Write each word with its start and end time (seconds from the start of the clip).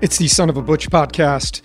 It's 0.00 0.18
the 0.18 0.28
Son 0.28 0.50
of 0.50 0.56
a 0.56 0.62
Butch 0.62 0.90
podcast. 0.90 1.62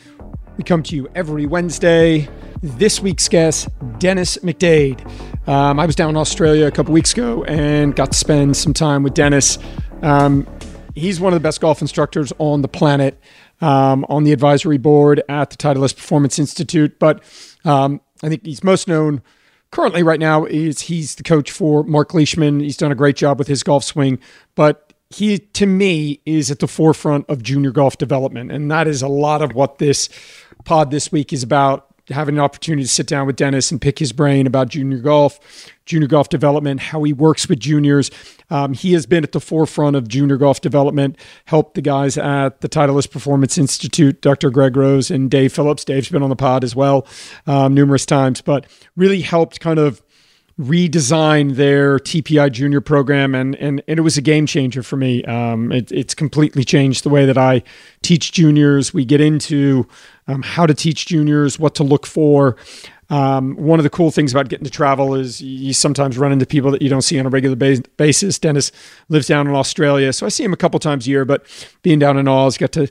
We 0.55 0.63
come 0.63 0.83
to 0.83 0.95
you 0.95 1.09
every 1.15 1.45
Wednesday. 1.45 2.29
This 2.61 3.01
week's 3.01 3.27
guest, 3.27 3.67
Dennis 3.97 4.37
McDade. 4.37 5.05
Um, 5.47 5.79
I 5.79 5.85
was 5.85 5.95
down 5.95 6.11
in 6.11 6.17
Australia 6.17 6.67
a 6.67 6.71
couple 6.71 6.93
weeks 6.93 7.11
ago 7.11 7.43
and 7.45 7.95
got 7.95 8.11
to 8.11 8.17
spend 8.17 8.55
some 8.55 8.73
time 8.73 9.03
with 9.03 9.13
Dennis. 9.13 9.57
Um, 10.03 10.47
he's 10.95 11.19
one 11.19 11.33
of 11.33 11.39
the 11.39 11.43
best 11.43 11.59
golf 11.59 11.81
instructors 11.81 12.31
on 12.37 12.61
the 12.61 12.67
planet, 12.67 13.19
um, 13.61 14.05
on 14.09 14.23
the 14.23 14.31
advisory 14.31 14.77
board 14.77 15.21
at 15.27 15.49
the 15.49 15.57
Titleist 15.57 15.97
Performance 15.97 16.39
Institute. 16.39 16.99
But 16.99 17.23
um, 17.65 17.99
I 18.23 18.29
think 18.29 18.45
he's 18.45 18.63
most 18.63 18.87
known 18.87 19.21
currently 19.71 20.03
right 20.03 20.19
now 20.19 20.45
is 20.45 20.81
he's 20.81 21.15
the 21.15 21.23
coach 21.23 21.51
for 21.51 21.83
Marc 21.83 22.13
Leishman. 22.13 22.59
He's 22.59 22.77
done 22.77 22.91
a 22.91 22.95
great 22.95 23.15
job 23.15 23.37
with 23.39 23.47
his 23.47 23.63
golf 23.63 23.83
swing, 23.83 24.19
but 24.55 24.88
he 25.09 25.39
to 25.39 25.65
me 25.65 26.21
is 26.25 26.51
at 26.51 26.59
the 26.59 26.67
forefront 26.67 27.27
of 27.29 27.41
junior 27.41 27.71
golf 27.71 27.97
development 27.97 28.51
and 28.51 28.69
that 28.69 28.87
is 28.87 29.01
a 29.01 29.07
lot 29.07 29.41
of 29.41 29.53
what 29.53 29.77
this 29.79 30.09
pod 30.65 30.91
this 30.91 31.11
week 31.11 31.33
is 31.33 31.43
about 31.43 31.89
having 32.11 32.35
an 32.35 32.41
opportunity 32.41 32.83
to 32.83 32.89
sit 32.89 33.07
down 33.07 33.27
with 33.27 33.35
Dennis 33.35 33.71
and 33.71 33.81
pick 33.81 33.99
his 33.99 34.11
brain 34.11 34.47
about 34.47 34.69
junior 34.69 34.97
golf, 34.99 35.39
junior 35.85 36.07
golf 36.07 36.29
development, 36.29 36.79
how 36.79 37.03
he 37.03 37.13
works 37.13 37.47
with 37.47 37.59
juniors. 37.59 38.11
Um, 38.49 38.73
he 38.73 38.93
has 38.93 39.05
been 39.05 39.23
at 39.23 39.31
the 39.31 39.39
forefront 39.39 39.95
of 39.95 40.07
junior 40.07 40.37
golf 40.37 40.61
development, 40.61 41.17
helped 41.45 41.75
the 41.75 41.81
guys 41.81 42.17
at 42.17 42.61
the 42.61 42.69
Titleist 42.69 43.11
Performance 43.11 43.57
Institute, 43.57 44.21
Dr. 44.21 44.49
Greg 44.49 44.75
Rose 44.75 45.11
and 45.11 45.29
Dave 45.29 45.53
Phillips. 45.53 45.85
Dave's 45.85 46.09
been 46.09 46.23
on 46.23 46.29
the 46.29 46.35
pod 46.35 46.63
as 46.63 46.75
well 46.75 47.07
um, 47.47 47.73
numerous 47.73 48.05
times, 48.05 48.41
but 48.41 48.65
really 48.95 49.21
helped 49.21 49.59
kind 49.59 49.79
of 49.79 50.01
redesign 50.59 51.55
their 51.55 51.99
TPI 51.99 52.51
junior 52.51 52.81
program, 52.81 53.33
and 53.33 53.55
and, 53.55 53.81
and 53.87 53.97
it 53.97 54.01
was 54.01 54.17
a 54.17 54.21
game 54.21 54.45
changer 54.45 54.83
for 54.83 54.97
me. 54.97 55.23
Um, 55.23 55.71
it, 55.71 55.91
it's 55.91 56.13
completely 56.13 56.63
changed 56.63 57.03
the 57.03 57.09
way 57.09 57.25
that 57.25 57.37
I 57.37 57.63
teach 58.01 58.31
juniors. 58.33 58.93
We 58.93 59.05
get 59.05 59.21
into 59.21 59.87
um, 60.27 60.41
how 60.41 60.65
to 60.65 60.73
teach 60.73 61.05
juniors, 61.05 61.57
what 61.57 61.75
to 61.75 61.83
look 61.83 62.05
for. 62.05 62.57
Um, 63.11 63.55
one 63.55 63.79
of 63.79 63.83
the 63.83 63.89
cool 63.89 64.11
things 64.11 64.31
about 64.31 64.49
getting 64.49 64.65
to 64.65 64.69
travel 64.69 65.15
is 65.15 65.41
you 65.41 65.73
sometimes 65.73 66.17
run 66.17 66.31
into 66.31 66.45
people 66.45 66.69
that 66.71 66.81
you 66.81 66.89
don't 66.89 67.01
see 67.01 67.19
on 67.19 67.25
a 67.25 67.29
regular 67.29 67.55
basis. 67.55 68.37
Dennis 68.37 68.71
lives 69.07 69.27
down 69.27 69.47
in 69.47 69.55
Australia, 69.55 70.13
so 70.13 70.25
I 70.25 70.29
see 70.29 70.43
him 70.43 70.53
a 70.53 70.57
couple 70.57 70.79
times 70.79 71.07
a 71.07 71.09
year. 71.09 71.25
But 71.25 71.45
being 71.81 71.97
down 71.97 72.17
in 72.17 72.27
Oz, 72.27 72.57
got 72.57 72.71
to 72.73 72.87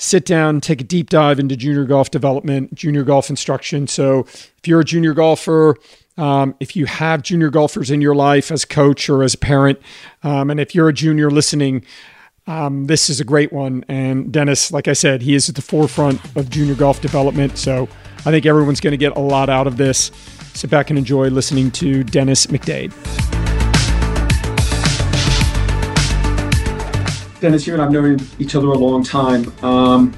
sit 0.00 0.24
down, 0.24 0.60
take 0.60 0.80
a 0.80 0.84
deep 0.84 1.10
dive 1.10 1.40
into 1.40 1.56
junior 1.56 1.84
golf 1.84 2.08
development, 2.12 2.72
junior 2.72 3.02
golf 3.02 3.28
instruction. 3.28 3.88
So 3.88 4.20
if 4.20 4.60
you're 4.64 4.78
a 4.78 4.84
junior 4.84 5.12
golfer, 5.12 5.76
um, 6.16 6.54
if 6.60 6.76
you 6.76 6.86
have 6.86 7.22
junior 7.22 7.50
golfers 7.50 7.90
in 7.90 8.00
your 8.00 8.14
life 8.14 8.52
as 8.52 8.64
coach 8.64 9.08
or 9.08 9.24
as 9.24 9.34
parent, 9.34 9.80
um, 10.22 10.50
and 10.50 10.60
if 10.60 10.72
you're 10.72 10.88
a 10.88 10.92
junior 10.92 11.32
listening, 11.32 11.84
um, 12.46 12.86
this 12.86 13.10
is 13.10 13.18
a 13.18 13.24
great 13.24 13.52
one. 13.52 13.84
And 13.88 14.32
Dennis, 14.32 14.70
like 14.70 14.86
I 14.86 14.92
said, 14.92 15.20
he 15.22 15.34
is 15.34 15.48
at 15.48 15.56
the 15.56 15.62
forefront 15.62 16.24
of 16.36 16.48
junior 16.48 16.76
golf 16.76 17.00
development. 17.00 17.58
So 17.58 17.88
I 18.18 18.30
think 18.30 18.46
everyone's 18.46 18.80
going 18.80 18.92
to 18.92 18.96
get 18.96 19.16
a 19.16 19.20
lot 19.20 19.48
out 19.50 19.66
of 19.66 19.78
this. 19.78 20.12
Sit 20.54 20.70
back 20.70 20.90
and 20.90 20.98
enjoy 20.98 21.28
listening 21.28 21.72
to 21.72 22.04
Dennis 22.04 22.46
McDade. 22.46 23.37
Dennis, 27.40 27.66
you 27.66 27.72
and 27.72 27.82
I've 27.82 27.92
known 27.92 28.18
each 28.38 28.54
other 28.56 28.66
a 28.66 28.78
long 28.78 29.04
time. 29.04 29.52
Um, 29.62 30.12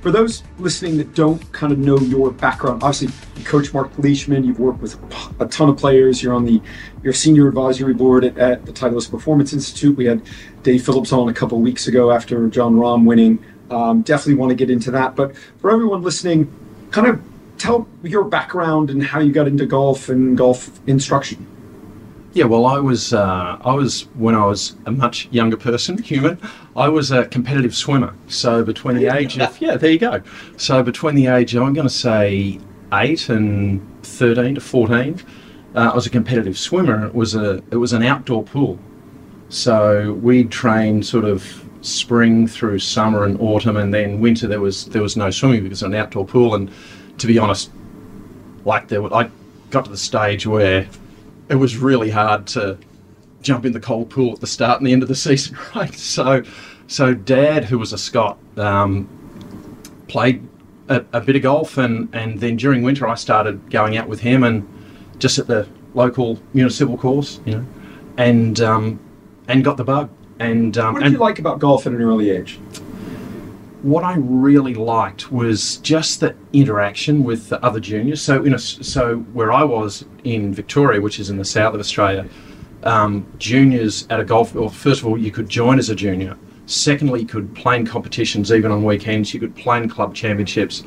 for 0.00 0.10
those 0.10 0.42
listening 0.58 0.96
that 0.96 1.14
don't 1.14 1.52
kind 1.52 1.72
of 1.72 1.78
know 1.78 1.98
your 1.98 2.32
background, 2.32 2.82
obviously 2.82 3.08
you 3.36 3.44
coach 3.44 3.72
Marc 3.72 3.96
Leishman, 3.98 4.42
you've 4.42 4.58
worked 4.58 4.80
with 4.80 4.98
a 5.40 5.46
ton 5.46 5.68
of 5.68 5.76
players, 5.76 6.22
you're 6.22 6.34
on 6.34 6.44
the 6.44 6.60
your 7.02 7.12
senior 7.12 7.46
advisory 7.46 7.94
board 7.94 8.24
at, 8.24 8.36
at 8.38 8.64
the 8.64 8.72
Titleist 8.72 9.10
Performance 9.10 9.52
Institute. 9.52 9.96
We 9.96 10.06
had 10.06 10.22
Dave 10.62 10.84
Phillips 10.84 11.12
on 11.12 11.28
a 11.28 11.34
couple 11.34 11.60
weeks 11.60 11.86
ago 11.86 12.10
after 12.10 12.48
Jon 12.48 12.74
Rahm 12.74 13.04
winning. 13.04 13.44
Um, 13.70 14.02
definitely 14.02 14.34
want 14.34 14.50
to 14.50 14.56
get 14.56 14.70
into 14.70 14.90
that. 14.90 15.14
But 15.14 15.36
for 15.60 15.70
everyone 15.70 16.02
listening, 16.02 16.52
kind 16.90 17.06
of 17.06 17.22
tell 17.58 17.86
your 18.02 18.24
background 18.24 18.90
and 18.90 19.02
how 19.02 19.20
you 19.20 19.30
got 19.30 19.46
into 19.46 19.66
golf 19.66 20.08
and 20.08 20.36
golf 20.36 20.80
instruction. 20.88 21.46
Yeah, 22.34 22.46
well, 22.46 22.64
I 22.64 22.78
was 22.78 23.12
uh, 23.12 23.58
I 23.62 23.74
was 23.74 24.02
when 24.14 24.34
I 24.34 24.46
was 24.46 24.74
a 24.86 24.90
much 24.90 25.28
younger 25.30 25.58
person, 25.58 25.98
human. 26.02 26.40
I 26.74 26.88
was 26.88 27.10
a 27.10 27.26
competitive 27.26 27.74
swimmer. 27.74 28.14
So 28.26 28.64
between 28.64 28.96
the 28.96 29.08
age 29.08 29.38
of 29.38 29.60
yeah, 29.60 29.76
there 29.76 29.90
you 29.90 29.98
go. 29.98 30.22
So 30.56 30.82
between 30.82 31.14
the 31.14 31.26
age 31.26 31.54
I'm 31.54 31.74
going 31.74 31.86
to 31.86 31.92
say 31.92 32.58
eight 32.94 33.28
and 33.28 33.86
thirteen 34.02 34.54
to 34.54 34.62
fourteen, 34.62 35.20
uh, 35.74 35.90
I 35.92 35.94
was 35.94 36.06
a 36.06 36.10
competitive 36.10 36.58
swimmer. 36.58 37.06
It 37.06 37.14
was 37.14 37.34
a 37.34 37.62
it 37.70 37.76
was 37.76 37.92
an 37.92 38.02
outdoor 38.02 38.44
pool. 38.44 38.78
So 39.50 40.14
we'd 40.22 40.50
train 40.50 41.02
sort 41.02 41.26
of 41.26 41.44
spring 41.82 42.46
through 42.46 42.78
summer 42.78 43.24
and 43.24 43.38
autumn, 43.42 43.76
and 43.76 43.92
then 43.92 44.20
winter 44.20 44.46
there 44.46 44.60
was 44.60 44.86
there 44.86 45.02
was 45.02 45.18
no 45.18 45.30
swimming 45.30 45.64
because 45.64 45.82
was 45.82 45.92
an 45.92 45.94
outdoor 45.94 46.24
pool. 46.24 46.54
And 46.54 46.70
to 47.18 47.26
be 47.26 47.38
honest, 47.38 47.70
like 48.64 48.88
there, 48.88 49.12
I 49.12 49.28
got 49.68 49.84
to 49.84 49.90
the 49.90 49.98
stage 49.98 50.46
where 50.46 50.88
it 51.52 51.56
was 51.56 51.76
really 51.76 52.10
hard 52.10 52.46
to 52.46 52.78
jump 53.42 53.66
in 53.66 53.72
the 53.72 53.80
cold 53.80 54.08
pool 54.08 54.32
at 54.32 54.40
the 54.40 54.46
start 54.46 54.78
and 54.80 54.86
the 54.86 54.92
end 54.92 55.02
of 55.02 55.08
the 55.08 55.14
season, 55.28 55.56
right? 55.76 55.94
So, 55.94 56.42
so 56.86 57.14
Dad, 57.14 57.64
who 57.64 57.78
was 57.78 57.92
a 57.92 57.98
Scot, 57.98 58.38
um, 58.56 59.06
played 60.08 60.48
a, 60.88 61.04
a, 61.12 61.20
bit 61.20 61.36
of 61.36 61.42
golf, 61.42 61.76
and 61.76 62.12
and 62.14 62.40
then 62.40 62.56
during 62.56 62.82
winter 62.82 63.06
I 63.06 63.14
started 63.14 63.70
going 63.70 63.96
out 63.96 64.08
with 64.08 64.20
him 64.20 64.42
and 64.42 64.66
just 65.18 65.38
at 65.38 65.46
the 65.46 65.68
local 65.94 66.38
municipal 66.54 66.96
course, 66.96 67.40
you 67.44 67.56
know, 67.56 67.66
and 68.16 68.60
um, 68.60 68.98
and 69.46 69.62
got 69.62 69.76
the 69.76 69.84
bug. 69.84 70.10
And 70.38 70.76
um, 70.78 70.94
what 70.94 71.00
did 71.00 71.06
and, 71.06 71.12
you 71.14 71.20
like 71.20 71.38
about 71.38 71.58
golf 71.58 71.86
at 71.86 71.92
an 71.92 72.00
early 72.00 72.30
age? 72.30 72.58
What 73.82 74.04
I 74.04 74.14
really 74.14 74.74
liked 74.74 75.32
was 75.32 75.78
just 75.78 76.20
the 76.20 76.36
interaction 76.52 77.24
with 77.24 77.48
the 77.48 77.62
other 77.64 77.80
juniors. 77.80 78.22
So, 78.22 78.42
you 78.42 78.50
know, 78.50 78.56
so 78.56 79.16
where 79.32 79.52
I 79.52 79.64
was 79.64 80.04
in 80.24 80.54
Victoria, 80.54 81.00
which 81.00 81.18
is 81.18 81.30
in 81.30 81.36
the 81.36 81.44
south 81.44 81.74
of 81.74 81.80
Australia, 81.80 82.28
um, 82.84 83.26
juniors 83.38 84.06
at 84.08 84.20
a 84.20 84.24
golf. 84.24 84.54
Well, 84.54 84.68
first 84.68 85.00
of 85.00 85.06
all, 85.06 85.18
you 85.18 85.30
could 85.30 85.48
join 85.48 85.78
as 85.78 85.90
a 85.90 85.94
junior. 85.94 86.36
Secondly, 86.66 87.20
you 87.20 87.26
could 87.26 87.54
play 87.54 87.76
in 87.76 87.86
competitions 87.86 88.52
even 88.52 88.70
on 88.70 88.84
weekends. 88.84 89.34
You 89.34 89.40
could 89.40 89.54
play 89.56 89.78
in 89.78 89.88
club 89.88 90.14
championships. 90.14 90.84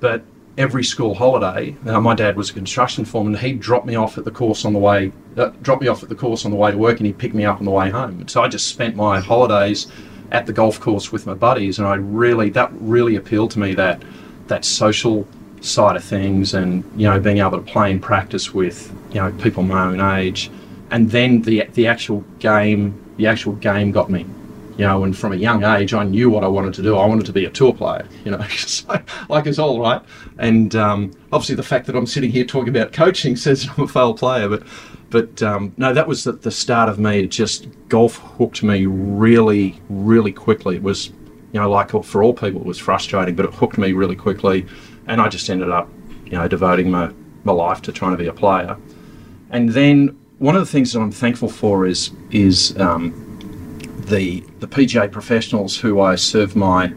But 0.00 0.24
every 0.56 0.84
school 0.84 1.14
holiday, 1.14 1.76
uh, 1.86 2.00
my 2.00 2.14
dad 2.14 2.36
was 2.36 2.50
a 2.50 2.54
construction 2.54 3.04
foreman. 3.04 3.36
He'd 3.36 3.60
drop 3.60 3.84
me 3.84 3.94
off 3.94 4.16
at 4.16 4.24
the 4.24 4.30
course 4.30 4.64
on 4.64 4.72
the 4.72 4.78
way, 4.78 5.12
uh, 5.36 5.50
me 5.80 5.88
off 5.88 6.02
at 6.02 6.08
the 6.08 6.14
course 6.14 6.46
on 6.46 6.50
the 6.50 6.56
way 6.56 6.70
to 6.70 6.78
work, 6.78 6.98
and 6.98 7.06
he'd 7.06 7.18
pick 7.18 7.34
me 7.34 7.44
up 7.44 7.58
on 7.58 7.66
the 7.66 7.70
way 7.70 7.90
home. 7.90 8.26
So 8.26 8.42
I 8.42 8.48
just 8.48 8.68
spent 8.68 8.96
my 8.96 9.20
holidays 9.20 9.86
at 10.30 10.46
the 10.46 10.52
golf 10.52 10.80
course 10.80 11.12
with 11.12 11.26
my 11.26 11.34
buddies, 11.34 11.78
and 11.78 11.86
I 11.86 11.94
really 11.94 12.50
that 12.50 12.70
really 12.74 13.16
appealed 13.16 13.50
to 13.52 13.58
me 13.58 13.74
that 13.74 14.02
that 14.48 14.64
social 14.64 15.26
side 15.60 15.96
of 15.96 16.04
things, 16.04 16.54
and 16.54 16.84
you 16.96 17.08
know 17.08 17.18
being 17.18 17.38
able 17.38 17.52
to 17.52 17.58
play 17.60 17.90
and 17.90 18.02
practice 18.02 18.52
with 18.54 18.92
you 19.10 19.20
know 19.20 19.32
people 19.32 19.62
my 19.62 19.84
own 19.84 20.00
age, 20.00 20.50
and 20.90 21.10
then 21.10 21.42
the 21.42 21.64
the 21.74 21.86
actual 21.86 22.24
game 22.38 22.98
the 23.16 23.26
actual 23.26 23.54
game 23.54 23.92
got 23.92 24.10
me. 24.10 24.26
You 24.76 24.84
know, 24.84 25.02
and 25.02 25.16
from 25.16 25.32
a 25.32 25.36
young 25.36 25.64
age, 25.64 25.92
I 25.92 26.04
knew 26.04 26.30
what 26.30 26.44
I 26.44 26.46
wanted 26.46 26.72
to 26.74 26.82
do. 26.82 26.96
I 26.96 27.04
wanted 27.04 27.26
to 27.26 27.32
be 27.32 27.44
a 27.44 27.50
tour 27.50 27.74
player, 27.74 28.06
you 28.24 28.30
know, 28.30 28.40
so, 28.48 29.00
like 29.28 29.48
us 29.48 29.58
all, 29.58 29.80
right? 29.80 30.00
And 30.38 30.72
um, 30.76 31.10
obviously, 31.32 31.56
the 31.56 31.64
fact 31.64 31.86
that 31.86 31.96
I'm 31.96 32.06
sitting 32.06 32.30
here 32.30 32.44
talking 32.44 32.68
about 32.68 32.92
coaching 32.92 33.34
says 33.34 33.68
I'm 33.76 33.84
a 33.84 33.88
failed 33.88 34.18
player, 34.18 34.48
but 34.48 34.62
but 35.10 35.42
um, 35.42 35.72
no, 35.76 35.92
that 35.94 36.06
was 36.06 36.24
the, 36.24 36.32
the 36.32 36.50
start 36.50 36.88
of 36.88 36.98
me. 36.98 37.20
It 37.20 37.28
just 37.30 37.68
golf 37.88 38.16
hooked 38.16 38.62
me 38.62 38.86
really, 38.86 39.80
really 39.88 40.32
quickly. 40.32 40.76
It 40.76 40.82
was, 40.82 41.08
you 41.52 41.60
know, 41.60 41.70
like 41.70 41.90
for 42.04 42.22
all 42.22 42.34
people, 42.34 42.60
it 42.60 42.66
was 42.66 42.78
frustrating, 42.78 43.34
but 43.34 43.46
it 43.46 43.54
hooked 43.54 43.78
me 43.78 43.92
really 43.92 44.16
quickly, 44.16 44.66
and 45.06 45.20
I 45.20 45.28
just 45.28 45.48
ended 45.48 45.70
up, 45.70 45.88
you 46.26 46.32
know, 46.32 46.46
devoting 46.48 46.90
my 46.90 47.10
my 47.44 47.52
life 47.52 47.80
to 47.82 47.92
trying 47.92 48.12
to 48.12 48.18
be 48.18 48.26
a 48.26 48.32
player. 48.32 48.76
And 49.50 49.70
then 49.70 50.18
one 50.38 50.54
of 50.56 50.60
the 50.60 50.70
things 50.70 50.92
that 50.92 51.00
I'm 51.00 51.12
thankful 51.12 51.48
for 51.48 51.86
is 51.86 52.10
is 52.30 52.76
um, 52.78 53.12
the 54.08 54.40
the 54.60 54.68
PGA 54.68 55.10
professionals 55.10 55.78
who 55.78 56.00
I 56.00 56.16
serve 56.16 56.54
my 56.54 56.92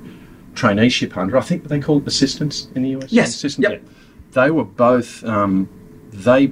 traineeship 0.54 1.16
under. 1.16 1.38
I 1.38 1.42
think 1.42 1.66
they 1.70 1.80
call 1.80 2.00
it 2.00 2.08
assistants 2.08 2.68
in 2.76 2.84
the 2.84 2.90
US. 2.98 3.12
Yes. 3.14 3.30
Assistant, 3.36 3.70
Yep. 3.70 3.82
yeah. 3.84 3.90
They 4.32 4.52
were 4.52 4.66
both. 4.66 5.24
Um, 5.24 5.70
they 6.12 6.48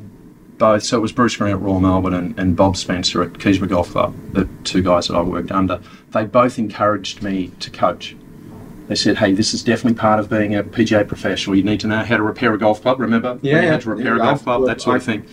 both. 0.59 0.83
So 0.83 0.97
it 0.97 0.99
was 0.99 1.11
Bruce 1.11 1.35
Green 1.35 1.51
at 1.53 1.59
Royal 1.59 1.79
Melbourne 1.79 2.13
and, 2.13 2.37
and 2.39 2.55
Bob 2.55 2.77
Spencer 2.77 3.23
at 3.23 3.33
Keysborough 3.33 3.69
Golf 3.69 3.89
Club, 3.91 4.13
the 4.33 4.47
two 4.63 4.83
guys 4.83 5.07
that 5.07 5.15
I 5.15 5.21
worked 5.21 5.51
under. 5.51 5.79
They 6.11 6.25
both 6.25 6.59
encouraged 6.59 7.23
me 7.23 7.51
to 7.61 7.71
coach. 7.71 8.15
They 8.87 8.95
said, 8.95 9.17
"Hey, 9.17 9.33
this 9.33 9.53
is 9.53 9.63
definitely 9.63 9.97
part 9.99 10.19
of 10.19 10.29
being 10.29 10.55
a 10.55 10.63
PGA 10.63 11.07
professional. 11.07 11.55
You 11.55 11.63
need 11.63 11.79
to 11.81 11.87
know 11.87 12.03
how 12.03 12.17
to 12.17 12.23
repair 12.23 12.53
a 12.53 12.57
golf 12.57 12.81
club. 12.81 12.99
Remember, 12.99 13.39
Yeah, 13.41 13.61
yeah. 13.61 13.71
had 13.71 13.81
to 13.81 13.89
repair 13.91 14.15
Yeah, 14.17 14.21
a 14.23 14.25
golf 14.25 14.43
club, 14.43 14.65
that 14.67 14.81
sort 14.81 14.97
of 14.97 15.03
thing." 15.03 15.25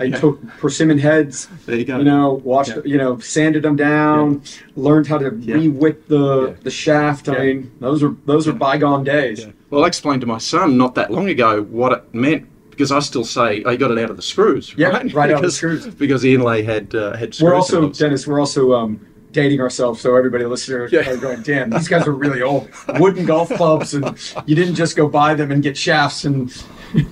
I 0.00 0.10
took 0.10 0.44
persimmon 0.58 0.98
heads. 0.98 1.46
There 1.66 1.76
you 1.76 1.84
go. 1.84 1.98
You 1.98 2.04
know, 2.04 2.40
washed. 2.42 2.70
Yeah. 2.74 2.82
You 2.84 2.98
know, 2.98 3.18
sanded 3.20 3.62
them 3.62 3.76
down. 3.76 4.42
Learned 4.74 5.06
how 5.06 5.18
to 5.18 5.36
Yeah. 5.40 5.54
re-wick 5.54 6.08
the 6.08 6.46
Yeah. 6.48 6.54
the 6.64 6.70
shaft. 6.70 7.28
I 7.28 7.38
mean, 7.38 7.70
those 7.78 8.02
are 8.02 8.12
those 8.26 8.48
are 8.48 8.52
bygone 8.52 9.04
days. 9.04 9.46
Well, 9.70 9.84
I 9.84 9.86
explained 9.86 10.22
to 10.22 10.26
my 10.26 10.38
son 10.38 10.76
not 10.76 10.96
that 10.96 11.12
long 11.12 11.28
ago 11.28 11.62
what 11.62 11.92
it 11.92 12.02
meant 12.12 12.46
because 12.74 12.92
I 12.92 12.98
still 13.00 13.24
say 13.24 13.62
I 13.64 13.76
got 13.76 13.90
it 13.90 13.98
out 13.98 14.10
of 14.10 14.16
the 14.16 14.22
screws. 14.22 14.74
Yeah, 14.76 14.88
right, 14.88 15.12
right 15.12 15.30
out 15.30 15.36
of 15.36 15.40
the 15.42 15.46
because, 15.46 15.56
screws. 15.56 15.86
because 15.86 16.22
the 16.22 16.34
inlay 16.34 16.62
had 16.62 16.94
uh, 16.94 17.16
had 17.16 17.34
screws. 17.34 17.42
We're 17.48 17.54
also. 17.54 17.90
Dennis. 17.90 18.26
We're 18.26 18.40
also 18.40 18.72
um, 18.74 19.06
dating 19.32 19.60
ourselves, 19.60 20.00
so 20.00 20.14
everybody 20.16 20.44
listening 20.44 20.88
Yeah. 20.92 21.08
are 21.10 21.16
going, 21.16 21.42
"Damn, 21.42 21.70
these 21.70 21.88
guys 21.88 22.06
are 22.06 22.12
really 22.12 22.42
old." 22.42 22.68
Wooden 22.98 23.26
golf 23.26 23.48
clubs, 23.50 23.94
and 23.94 24.16
you 24.46 24.54
didn't 24.54 24.74
just 24.74 24.96
go 24.96 25.08
buy 25.08 25.34
them 25.34 25.50
and 25.50 25.62
get 25.62 25.76
shafts 25.76 26.24
and 26.24 26.52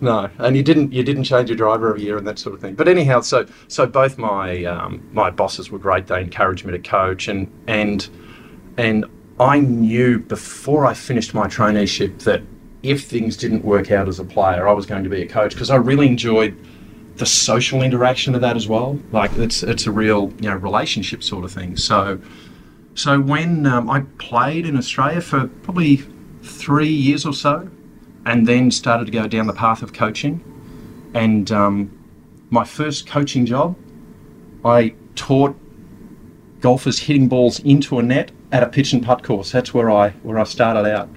No, 0.00 0.28
and 0.38 0.56
you 0.56 0.62
didn't 0.62 0.92
you 0.92 1.02
didn't 1.02 1.24
change 1.24 1.48
your 1.48 1.56
driver 1.56 1.88
every 1.88 2.02
year 2.02 2.18
and 2.18 2.26
that 2.26 2.38
sort 2.38 2.54
of 2.54 2.60
thing. 2.60 2.74
But 2.74 2.86
anyhow, 2.88 3.20
so 3.20 3.46
so 3.68 3.86
both 3.86 4.18
my 4.18 4.64
um, 4.64 5.06
my 5.12 5.30
bosses 5.30 5.70
were 5.70 5.78
great. 5.78 6.06
They 6.06 6.20
encouraged 6.20 6.64
me 6.66 6.72
to 6.72 6.78
coach, 6.78 7.28
and 7.28 7.50
and 7.66 8.08
and 8.76 9.06
I 9.40 9.60
knew 9.60 10.18
before 10.18 10.84
I 10.86 10.92
finished 10.94 11.32
my 11.34 11.46
traineeship 11.46 12.20
that 12.24 12.42
if 12.86 13.04
things 13.04 13.36
didn't 13.36 13.64
work 13.64 13.90
out 13.90 14.08
as 14.08 14.18
a 14.18 14.24
player, 14.24 14.68
I 14.68 14.72
was 14.72 14.86
going 14.86 15.04
to 15.04 15.10
be 15.10 15.22
a 15.22 15.28
coach 15.28 15.52
because 15.52 15.70
I 15.70 15.76
really 15.76 16.06
enjoyed 16.06 16.56
the 17.16 17.26
social 17.26 17.82
interaction 17.82 18.34
of 18.34 18.40
that 18.42 18.56
as 18.56 18.68
well. 18.68 18.98
Like 19.12 19.32
it's 19.32 19.62
it's 19.62 19.86
a 19.86 19.90
real 19.90 20.32
you 20.40 20.48
know 20.50 20.56
relationship 20.56 21.22
sort 21.22 21.44
of 21.44 21.52
thing. 21.52 21.76
So 21.76 22.20
so 22.94 23.20
when 23.20 23.66
um, 23.66 23.90
I 23.90 24.00
played 24.18 24.66
in 24.66 24.76
Australia 24.76 25.20
for 25.20 25.48
probably 25.48 25.96
three 26.42 26.88
years 26.88 27.26
or 27.26 27.34
so, 27.34 27.68
and 28.24 28.46
then 28.46 28.70
started 28.70 29.06
to 29.06 29.12
go 29.12 29.26
down 29.26 29.46
the 29.46 29.52
path 29.52 29.82
of 29.82 29.92
coaching. 29.92 30.42
And 31.14 31.50
um, 31.50 31.98
my 32.50 32.64
first 32.64 33.06
coaching 33.06 33.46
job, 33.46 33.76
I 34.64 34.94
taught 35.14 35.56
golfers 36.60 36.98
hitting 37.00 37.28
balls 37.28 37.60
into 37.60 37.98
a 37.98 38.02
net 38.02 38.30
at 38.52 38.62
a 38.62 38.66
pitch 38.66 38.92
and 38.92 39.04
putt 39.04 39.22
course. 39.22 39.52
That's 39.52 39.72
where 39.72 39.90
I 39.90 40.10
where 40.22 40.38
I 40.38 40.44
started 40.44 40.90
out. 40.90 41.08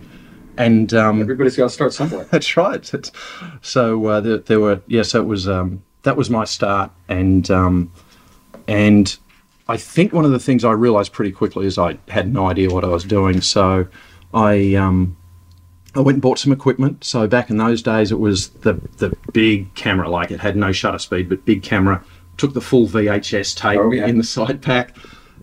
And 0.60 0.94
um, 0.94 1.22
everybody's 1.22 1.56
got 1.58 1.64
to 1.64 1.70
start 1.70 1.94
somewhere. 1.94 2.26
that's 2.32 2.56
right. 2.58 2.84
That's, 2.84 3.12
so 3.62 4.06
uh, 4.06 4.20
there, 4.22 4.38
there 4.38 4.60
were 4.60 4.82
yeah. 4.88 5.02
So 5.04 5.22
it 5.22 5.26
was 5.26 5.48
um, 5.48 5.82
that 6.04 6.16
was 6.18 6.30
my 6.30 6.44
start, 6.44 6.92
and 7.08 7.50
um, 7.50 7.92
and 8.68 9.18
I 9.68 9.78
think 9.78 10.14
one 10.14 10.26
of 10.26 10.32
the 10.32 10.40
things 10.40 10.64
I 10.66 10.72
realised 10.74 11.14
pretty 11.14 11.32
quickly 11.32 11.66
is 11.66 11.78
I 11.78 11.98
had 12.10 12.32
no 12.34 12.48
idea 12.48 12.70
what 12.70 12.84
I 12.84 12.90
was 12.90 13.04
doing. 13.06 13.40
So 13.42 13.88
I 14.34 14.76
um, 14.76 15.16
I 15.96 16.02
went 16.02 16.16
and 16.18 16.22
bought 16.22 16.40
some 16.40 16.52
equipment. 16.52 17.04
So 17.04 17.26
back 17.26 17.50
in 17.50 17.58
those 17.58 17.82
days, 17.82 18.12
it 18.12 18.20
was 18.20 18.50
the 18.50 18.74
the 18.98 19.16
big 19.32 19.74
camera, 19.76 20.10
like 20.10 20.30
it 20.30 20.40
had 20.42 20.56
no 20.58 20.72
shutter 20.72 21.00
speed, 21.00 21.30
but 21.30 21.46
big 21.46 21.64
camera. 21.64 22.04
Took 22.38 22.54
the 22.54 22.62
full 22.62 22.88
VHS 22.88 23.54
tape 23.56 23.80
Oh, 23.80 23.92
yeah. 23.92 24.06
in 24.08 24.18
the 24.18 24.24
side 24.24 24.62
pack. 24.62 24.96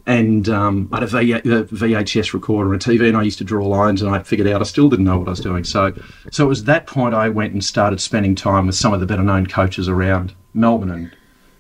And 0.06 0.48
um, 0.48 0.88
I 0.92 1.00
had 1.00 1.02
a 1.04 1.64
VHS 1.64 2.32
recorder 2.32 2.72
and 2.72 2.80
a 2.80 2.84
TV, 2.84 3.08
and 3.08 3.16
I 3.16 3.22
used 3.22 3.38
to 3.38 3.44
draw 3.44 3.66
lines, 3.66 4.02
and 4.02 4.14
I 4.14 4.22
figured 4.22 4.46
out 4.46 4.60
I 4.60 4.64
still 4.64 4.88
didn't 4.88 5.04
know 5.04 5.18
what 5.18 5.26
I 5.26 5.30
was 5.30 5.40
doing. 5.40 5.64
So, 5.64 5.92
so 6.30 6.44
it 6.44 6.48
was 6.48 6.64
that 6.64 6.86
point 6.86 7.14
I 7.14 7.28
went 7.28 7.52
and 7.52 7.64
started 7.64 8.00
spending 8.00 8.36
time 8.36 8.66
with 8.66 8.76
some 8.76 8.94
of 8.94 9.00
the 9.00 9.06
better 9.06 9.24
known 9.24 9.48
coaches 9.48 9.88
around 9.88 10.32
Melbourne 10.54 10.90
and 10.90 11.16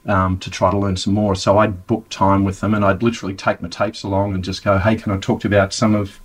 um, 0.06 0.38
to 0.38 0.50
try 0.50 0.70
to 0.70 0.78
learn 0.78 0.96
some 0.96 1.14
more. 1.14 1.34
So 1.34 1.58
I'd 1.58 1.88
book 1.88 2.08
time 2.08 2.44
with 2.44 2.60
them, 2.60 2.72
and 2.72 2.84
I'd 2.84 3.02
literally 3.02 3.34
take 3.34 3.60
my 3.60 3.68
tapes 3.68 4.04
along 4.04 4.34
and 4.34 4.44
just 4.44 4.62
go, 4.62 4.78
"Hey, 4.78 4.94
can 4.94 5.12
I 5.12 5.18
talk 5.18 5.40
to 5.40 5.48
you 5.48 5.54
about 5.56 5.72
some 5.72 5.96
of 5.96 6.20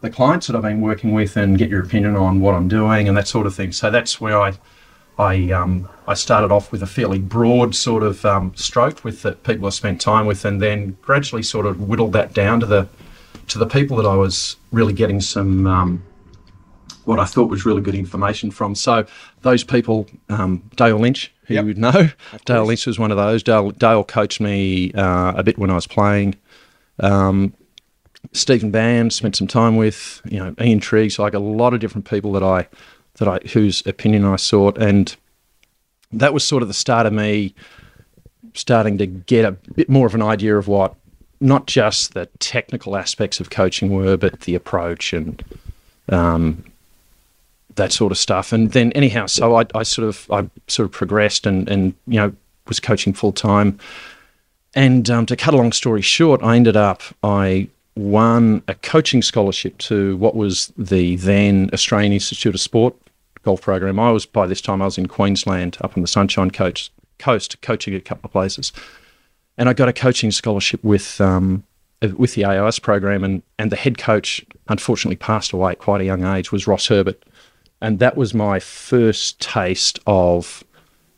the 0.00 0.10
clients 0.10 0.48
that 0.48 0.56
I've 0.56 0.62
been 0.62 0.80
working 0.80 1.12
with 1.12 1.36
and 1.36 1.56
get 1.56 1.70
your 1.70 1.82
opinion 1.82 2.16
on 2.16 2.40
what 2.40 2.54
I'm 2.54 2.66
doing 2.66 3.06
and 3.06 3.16
that 3.16 3.28
sort 3.28 3.46
of 3.46 3.54
thing?" 3.54 3.70
So 3.70 3.90
that's 3.90 4.20
where 4.20 4.40
I 4.40 4.54
I 5.18 5.50
um, 5.50 5.88
I 6.06 6.14
started 6.14 6.50
off 6.50 6.72
with 6.72 6.82
a 6.82 6.86
fairly 6.86 7.18
broad 7.18 7.74
sort 7.74 8.02
of 8.02 8.24
um, 8.24 8.52
stroke 8.56 9.04
with 9.04 9.22
the 9.22 9.32
people 9.32 9.66
I 9.66 9.70
spent 9.70 10.00
time 10.00 10.26
with, 10.26 10.44
and 10.44 10.60
then 10.60 10.96
gradually 11.02 11.42
sort 11.42 11.66
of 11.66 11.80
whittled 11.80 12.12
that 12.14 12.32
down 12.32 12.60
to 12.60 12.66
the 12.66 12.88
to 13.48 13.58
the 13.58 13.66
people 13.66 13.96
that 13.98 14.06
I 14.06 14.14
was 14.14 14.56
really 14.72 14.92
getting 14.92 15.20
some 15.20 15.66
um, 15.66 16.02
what 17.04 17.18
I 17.18 17.24
thought 17.24 17.50
was 17.50 17.66
really 17.66 17.82
good 17.82 17.94
information 17.94 18.50
from. 18.50 18.74
So 18.74 19.04
those 19.42 19.64
people, 19.64 20.06
um, 20.28 20.62
Dale 20.76 20.98
Lynch, 20.98 21.32
who 21.44 21.54
you 21.54 21.64
would 21.64 21.78
know, 21.78 22.10
Dale 22.44 22.64
Lynch 22.64 22.86
was 22.86 22.98
one 22.98 23.10
of 23.10 23.16
those. 23.16 23.42
Dale, 23.42 23.70
Dale 23.72 24.04
coached 24.04 24.40
me 24.40 24.92
uh, 24.92 25.32
a 25.36 25.42
bit 25.42 25.58
when 25.58 25.70
I 25.70 25.74
was 25.74 25.86
playing. 25.86 26.36
Um, 27.00 27.54
Stephen 28.32 28.70
Bann 28.70 29.10
spent 29.10 29.34
some 29.34 29.48
time 29.48 29.76
with, 29.76 30.22
you 30.24 30.38
know, 30.38 30.54
Ian 30.60 30.78
Triggs, 30.78 31.18
like 31.18 31.34
a 31.34 31.38
lot 31.38 31.74
of 31.74 31.80
different 31.80 32.08
people 32.08 32.32
that 32.32 32.42
I 32.42 32.68
that 33.14 33.28
I 33.28 33.38
whose 33.52 33.86
opinion 33.86 34.24
I 34.24 34.36
sought, 34.36 34.78
and 34.78 35.14
that 36.12 36.34
was 36.34 36.44
sort 36.44 36.62
of 36.62 36.68
the 36.68 36.74
start 36.74 37.06
of 37.06 37.12
me 37.12 37.54
starting 38.54 38.98
to 38.98 39.06
get 39.06 39.44
a 39.44 39.52
bit 39.52 39.88
more 39.88 40.06
of 40.06 40.14
an 40.14 40.22
idea 40.22 40.56
of 40.56 40.66
what 40.66 40.94
not 41.40 41.66
just 41.66 42.14
the 42.14 42.26
technical 42.38 42.96
aspects 42.96 43.40
of 43.40 43.50
coaching 43.50 43.90
were, 43.90 44.16
but 44.16 44.40
the 44.40 44.54
approach 44.54 45.12
and 45.12 45.42
um, 46.10 46.64
that 47.76 47.92
sort 47.92 48.12
of 48.12 48.18
stuff. 48.18 48.52
And 48.52 48.72
then 48.72 48.92
anyhow, 48.92 49.26
so 49.26 49.56
I, 49.56 49.66
I 49.74 49.82
sort 49.82 50.08
of 50.08 50.30
I 50.30 50.48
sort 50.66 50.86
of 50.86 50.92
progressed 50.92 51.46
and 51.46 51.68
and 51.68 51.94
you 52.06 52.16
know 52.16 52.32
was 52.66 52.80
coaching 52.80 53.12
full 53.12 53.32
time. 53.32 53.78
And 54.74 55.10
um, 55.10 55.26
to 55.26 55.36
cut 55.36 55.54
a 55.54 55.56
long 55.56 55.72
story 55.72 56.02
short, 56.02 56.42
I 56.42 56.56
ended 56.56 56.76
up 56.76 57.02
I 57.22 57.68
won 58.00 58.62
a 58.66 58.74
coaching 58.74 59.22
scholarship 59.22 59.76
to 59.78 60.16
what 60.16 60.34
was 60.34 60.72
the 60.76 61.16
then 61.16 61.70
Australian 61.72 62.12
Institute 62.12 62.54
of 62.54 62.60
Sport 62.60 62.96
golf 63.42 63.62
program. 63.62 63.98
I 63.98 64.10
was 64.10 64.26
by 64.26 64.46
this 64.46 64.60
time 64.60 64.82
I 64.82 64.86
was 64.86 64.98
in 64.98 65.06
Queensland 65.06 65.76
up 65.80 65.96
on 65.96 66.02
the 66.02 66.08
Sunshine 66.08 66.50
Coast 66.50 66.90
coast 67.18 67.60
coaching 67.60 67.94
a 67.94 68.00
couple 68.00 68.28
of 68.28 68.32
places, 68.32 68.72
and 69.58 69.68
I 69.68 69.74
got 69.74 69.88
a 69.88 69.92
coaching 69.92 70.30
scholarship 70.30 70.82
with 70.82 71.20
um, 71.20 71.64
with 72.16 72.34
the 72.34 72.44
AIS 72.44 72.78
program, 72.78 73.22
and 73.22 73.42
and 73.58 73.70
the 73.70 73.76
head 73.76 73.98
coach 73.98 74.44
unfortunately 74.68 75.16
passed 75.16 75.52
away 75.52 75.72
at 75.72 75.78
quite 75.78 76.00
a 76.00 76.04
young 76.04 76.24
age 76.24 76.50
was 76.50 76.66
Ross 76.66 76.86
Herbert, 76.88 77.22
and 77.80 77.98
that 77.98 78.16
was 78.16 78.34
my 78.34 78.58
first 78.58 79.40
taste 79.40 79.98
of 80.06 80.64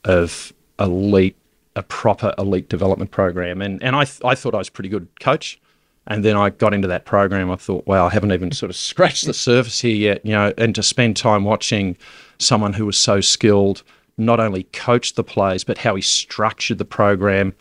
of 0.05 0.53
elite 0.79 1.37
a 1.75 1.83
proper 1.83 2.35
elite 2.39 2.69
development 2.69 3.13
program, 3.13 3.63
and 3.63 3.83
and 3.83 3.95
I 3.95 4.05
th- 4.05 4.21
I 4.25 4.35
thought 4.35 4.55
I 4.55 4.59
was 4.59 4.69
pretty 4.69 4.89
good 4.89 5.09
coach. 5.21 5.61
And 6.07 6.25
then 6.25 6.37
I 6.37 6.51
got 6.51 6.75
into 6.75 6.89
that 6.89 7.05
program. 7.05 7.51
I 7.51 7.57
thought, 7.57 7.87
wow, 7.87 8.07
I 8.07 8.11
haven't 8.11 8.33
even 8.33 8.51
sort 8.51 8.71
of 8.71 8.77
scratched 8.77 9.27
the 9.27 9.35
surface 9.35 9.81
here 9.81 9.95
yet, 9.95 10.25
you 10.27 10.33
know. 10.33 10.53
And 10.59 10.75
to 10.75 10.83
spend 10.83 11.17
time 11.17 11.45
watching 11.45 11.97
someone 12.39 12.73
who 12.73 12.87
was 12.87 12.99
so 12.99 13.21
skilled, 13.21 13.83
not 14.19 14.41
only 14.41 14.65
coach 14.73 15.15
the 15.15 15.23
players, 15.23 15.63
but 15.63 15.79
how 15.79 15.95
he 15.95 16.03
structured 16.03 16.79
the 16.79 16.85
program, 16.85 17.55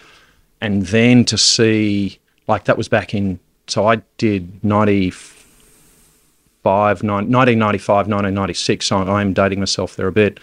and 0.60 0.88
then 0.88 1.24
to 1.26 1.38
see, 1.38 2.20
like 2.48 2.66
that 2.66 2.78
was 2.78 2.88
back 2.88 3.14
in. 3.14 3.40
So 3.68 3.88
I 3.88 3.98
did 4.18 4.64
ninety 4.64 5.12
five, 6.64 7.04
1995, 7.04 8.08
1996. 8.08 8.86
So 8.86 8.98
I'm 8.98 9.34
dating 9.34 9.60
myself 9.60 9.96
there 9.96 10.08
a 10.08 10.12
bit. 10.12 10.40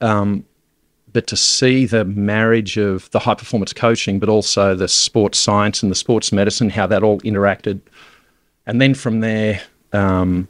Um, 0.00 0.44
but 1.12 1.26
to 1.28 1.36
see 1.36 1.86
the 1.86 2.04
marriage 2.04 2.76
of 2.76 3.10
the 3.10 3.18
high 3.20 3.34
performance 3.34 3.72
coaching, 3.72 4.18
but 4.18 4.28
also 4.28 4.74
the 4.74 4.88
sports 4.88 5.38
science 5.38 5.82
and 5.82 5.90
the 5.90 5.96
sports 5.96 6.32
medicine, 6.32 6.70
how 6.70 6.86
that 6.86 7.02
all 7.02 7.20
interacted. 7.20 7.80
And 8.66 8.80
then 8.80 8.94
from 8.94 9.20
there, 9.20 9.60
um, 9.92 10.48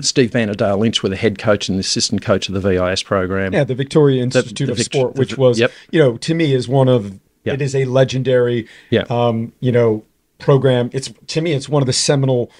Steve 0.00 0.32
Bann 0.32 0.48
and 0.48 0.58
Dale 0.58 0.78
Lynch 0.78 1.02
were 1.02 1.08
the 1.08 1.16
head 1.16 1.38
coach 1.38 1.68
and 1.68 1.78
the 1.78 1.80
assistant 1.80 2.22
coach 2.22 2.48
of 2.48 2.54
the 2.54 2.60
VIS 2.60 3.02
program. 3.02 3.52
Yeah, 3.52 3.64
the 3.64 3.74
Victoria 3.74 4.22
Institute 4.22 4.66
the 4.66 4.72
of 4.72 4.78
Vict- 4.78 4.92
Sport, 4.92 5.14
the 5.14 5.18
which 5.20 5.36
was, 5.38 5.58
yep. 5.60 5.70
you 5.90 5.98
know, 6.00 6.16
to 6.18 6.34
me 6.34 6.52
is 6.52 6.68
one 6.68 6.88
of 6.88 7.18
Yeah. 7.44 7.54
it 7.54 7.62
is 7.62 7.74
a 7.74 7.84
legendary, 7.84 8.66
Yeah. 8.90 9.04
um, 9.10 9.52
you 9.60 9.72
know, 9.72 10.04
program. 10.38 10.90
It's 10.92 11.12
to 11.28 11.40
me, 11.40 11.52
it's 11.52 11.68
one 11.68 11.82
of 11.82 11.86
the 11.86 11.92
seminal 11.92 12.50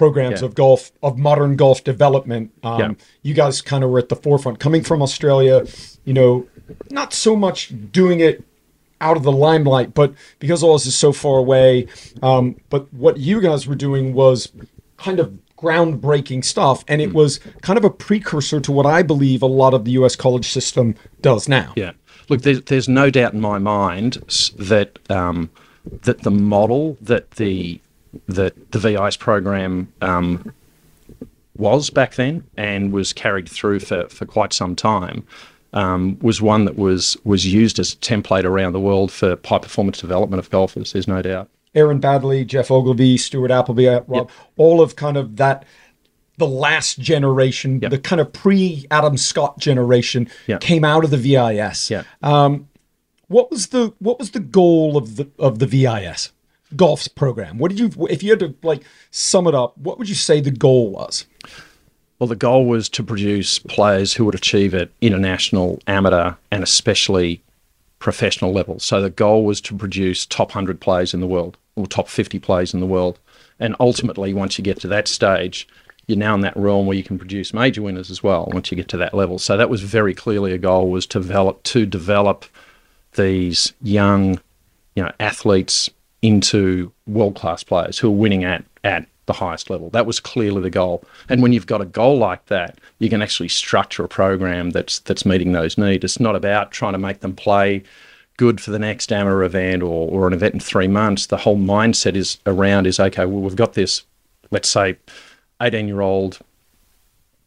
programs 0.00 0.40
Yeah. 0.40 0.46
of 0.48 0.54
golf 0.54 0.90
of 1.02 1.18
modern 1.18 1.56
golf 1.56 1.84
development. 1.84 2.50
Um, 2.62 2.80
Yeah. 2.80 2.90
You 3.22 3.34
guys 3.34 3.60
kind 3.60 3.84
of 3.84 3.90
were 3.90 3.98
at 3.98 4.08
the 4.08 4.16
forefront, 4.16 4.58
coming 4.58 4.82
from 4.82 5.02
Australia. 5.02 5.56
You 6.06 6.14
know, 6.14 6.46
not 6.90 7.12
so 7.12 7.36
much 7.36 7.58
doing 7.92 8.20
it 8.20 8.42
out 9.02 9.16
of 9.18 9.22
the 9.22 9.32
limelight, 9.32 9.92
but 9.94 10.12
because 10.38 10.62
all 10.62 10.72
this 10.74 10.86
is 10.86 10.96
so 10.96 11.12
far 11.12 11.36
away, 11.38 11.86
um, 12.22 12.56
but 12.70 12.82
what 12.92 13.16
you 13.18 13.40
guys 13.40 13.66
were 13.66 13.74
doing 13.88 14.14
was 14.14 14.48
kind 14.96 15.18
of 15.20 15.26
groundbreaking 15.58 16.42
stuff, 16.44 16.84
and 16.88 17.02
it 17.02 17.12
was 17.12 17.38
kind 17.60 17.78
of 17.78 17.84
a 17.84 17.90
precursor 17.90 18.60
to 18.60 18.72
what 18.72 18.86
I 18.86 19.02
believe 19.02 19.42
a 19.42 19.46
lot 19.62 19.74
of 19.74 19.84
the 19.84 19.90
U.S. 20.00 20.16
college 20.16 20.48
system 20.50 20.94
does 21.20 21.48
now. 21.48 21.72
Yeah. 21.76 21.92
Look, 22.30 22.42
there's, 22.42 22.62
there's 22.62 22.88
no 22.88 23.10
doubt 23.10 23.32
in 23.34 23.40
my 23.40 23.58
mind 23.58 24.12
that 24.58 24.98
um, 25.10 25.50
that 26.06 26.22
the 26.22 26.30
model 26.30 26.96
that 27.02 27.32
the 27.32 27.80
that 28.26 28.72
the 28.72 28.78
VIS 28.78 29.16
program 29.16 29.92
um, 30.00 30.52
was 31.56 31.90
back 31.90 32.14
then 32.14 32.44
and 32.56 32.92
was 32.92 33.12
carried 33.12 33.48
through 33.48 33.80
for, 33.80 34.08
for 34.08 34.26
quite 34.26 34.52
some 34.52 34.74
time 34.74 35.24
um, 35.72 36.18
was 36.20 36.42
one 36.42 36.64
that 36.64 36.76
was 36.76 37.16
was 37.24 37.46
used 37.46 37.78
as 37.78 37.92
a 37.92 37.96
template 37.96 38.44
around 38.44 38.72
the 38.72 38.80
world 38.80 39.12
for 39.12 39.38
high 39.44 39.58
performance 39.58 40.00
development 40.00 40.38
of 40.40 40.50
golfers. 40.50 40.92
There's 40.92 41.06
no 41.08 41.22
doubt. 41.22 41.48
Aaron 41.74 42.00
Baddeley, 42.00 42.44
Geoff 42.44 42.70
Ogilvy, 42.70 43.16
Stuart 43.16 43.52
Appleby, 43.52 43.88
uh, 43.88 44.00
Rob, 44.08 44.28
all 44.56 44.80
of 44.80 44.96
kind 44.96 45.16
of 45.16 45.36
that, 45.36 45.64
the 46.36 46.46
last 46.48 46.98
generation, 46.98 47.78
Yep. 47.80 47.90
the 47.92 47.98
kind 47.98 48.20
of 48.20 48.32
pre 48.32 48.86
Adam 48.90 49.16
Scott 49.16 49.60
generation 49.60 50.28
Yep. 50.48 50.60
came 50.60 50.84
out 50.84 51.04
of 51.04 51.10
the 51.10 51.16
VIS. 51.16 51.90
Yeah. 51.90 52.02
What 53.28 53.52
was 53.52 53.68
the 53.68 53.92
what 54.00 54.18
was 54.18 54.32
the 54.32 54.40
goal 54.40 54.96
of 54.96 55.14
the 55.14 55.30
of 55.38 55.60
the 55.60 55.66
VIS 55.66 56.32
golf's 56.76 57.08
program? 57.08 57.58
What 57.58 57.70
did 57.70 57.78
you 57.78 57.90
if 58.08 58.22
you 58.22 58.30
had 58.30 58.40
to 58.40 58.54
like 58.62 58.82
sum 59.10 59.46
it 59.46 59.54
up? 59.54 59.76
What 59.78 59.98
would 59.98 60.08
you 60.08 60.14
say 60.14 60.40
the 60.40 60.50
goal 60.50 60.90
was? 60.90 61.26
Well, 62.18 62.28
the 62.28 62.36
goal 62.36 62.66
was 62.66 62.88
to 62.90 63.02
produce 63.02 63.58
players 63.58 64.12
who 64.12 64.26
would 64.26 64.34
achieve 64.34 64.74
at 64.74 64.90
international, 65.00 65.80
amateur, 65.86 66.34
and 66.50 66.62
especially 66.62 67.42
professional 67.98 68.52
level. 68.52 68.78
So 68.78 69.00
the 69.00 69.08
goal 69.08 69.44
was 69.44 69.60
to 69.62 69.74
produce 69.74 70.26
top 70.26 70.48
100 70.50 70.80
players 70.80 71.14
in 71.14 71.20
the 71.20 71.26
world 71.26 71.56
or 71.76 71.86
top 71.86 72.08
50 72.08 72.38
players 72.38 72.74
in 72.74 72.80
the 72.80 72.86
world. 72.86 73.18
And 73.58 73.74
ultimately, 73.80 74.34
once 74.34 74.58
you 74.58 74.64
get 74.64 74.80
to 74.80 74.88
that 74.88 75.08
stage, 75.08 75.66
you're 76.06 76.18
now 76.18 76.34
in 76.34 76.40
that 76.40 76.56
realm 76.56 76.86
where 76.86 76.96
you 76.96 77.04
can 77.04 77.18
produce 77.18 77.54
major 77.54 77.82
winners 77.82 78.10
as 78.10 78.22
well 78.22 78.50
once 78.52 78.70
you 78.70 78.76
get 78.76 78.88
to 78.88 78.96
that 78.98 79.14
level. 79.14 79.38
So 79.38 79.56
that 79.56 79.70
was 79.70 79.82
very 79.82 80.12
clearly 80.12 80.52
a 80.52 80.58
goal 80.58 80.90
was 80.90 81.06
to 81.06 81.20
develop 81.20 81.62
to 81.64 81.86
develop 81.86 82.44
these 83.12 83.72
young, 83.80 84.40
you 84.94 85.04
know, 85.04 85.12
athletes 85.20 85.88
into 86.22 86.92
world 87.06 87.34
class 87.34 87.62
players 87.62 87.98
who 87.98 88.08
are 88.08 88.16
winning 88.16 88.44
at 88.44 88.64
at 88.84 89.06
the 89.26 89.32
highest 89.34 89.70
level. 89.70 89.90
That 89.90 90.06
was 90.06 90.18
clearly 90.18 90.60
the 90.60 90.70
goal. 90.70 91.04
And 91.28 91.40
when 91.40 91.52
you've 91.52 91.66
got 91.66 91.80
a 91.80 91.86
goal 91.86 92.18
like 92.18 92.46
that, 92.46 92.78
you 92.98 93.08
can 93.08 93.22
actually 93.22 93.48
structure 93.48 94.04
a 94.04 94.08
program 94.08 94.70
that's 94.70 94.98
that's 95.00 95.24
meeting 95.24 95.52
those 95.52 95.78
needs. 95.78 96.04
It's 96.04 96.20
not 96.20 96.36
about 96.36 96.72
trying 96.72 96.92
to 96.92 96.98
make 96.98 97.20
them 97.20 97.34
play 97.34 97.84
good 98.36 98.60
for 98.60 98.70
the 98.70 98.78
next 98.78 99.12
amateur 99.12 99.42
event 99.42 99.82
or, 99.82 100.08
or 100.10 100.26
an 100.26 100.32
event 100.32 100.54
in 100.54 100.60
three 100.60 100.88
months. 100.88 101.26
The 101.26 101.36
whole 101.36 101.58
mindset 101.58 102.16
is 102.16 102.38
around 102.46 102.86
is 102.86 102.98
okay, 102.98 103.26
well 103.26 103.42
we've 103.42 103.56
got 103.56 103.74
this, 103.74 104.02
let's 104.50 104.68
say, 104.68 104.96
18 105.60 105.86
year 105.86 106.00
old 106.00 106.38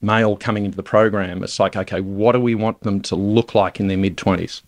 male 0.02 0.38
coming 0.38 0.66
into 0.66 0.78
the 0.78 0.84
program. 0.84 1.44
It's 1.44 1.60
like, 1.60 1.76
okay, 1.76 2.02
what 2.02 2.34
do 2.34 2.40
we 2.40 2.56
want 2.56 2.82
them 2.82 3.02
to 3.02 3.16
look 3.16 3.56
like 3.56 3.80
in 3.80 3.88
their 3.88 3.98
mid 3.98 4.18
20s? 4.18 4.62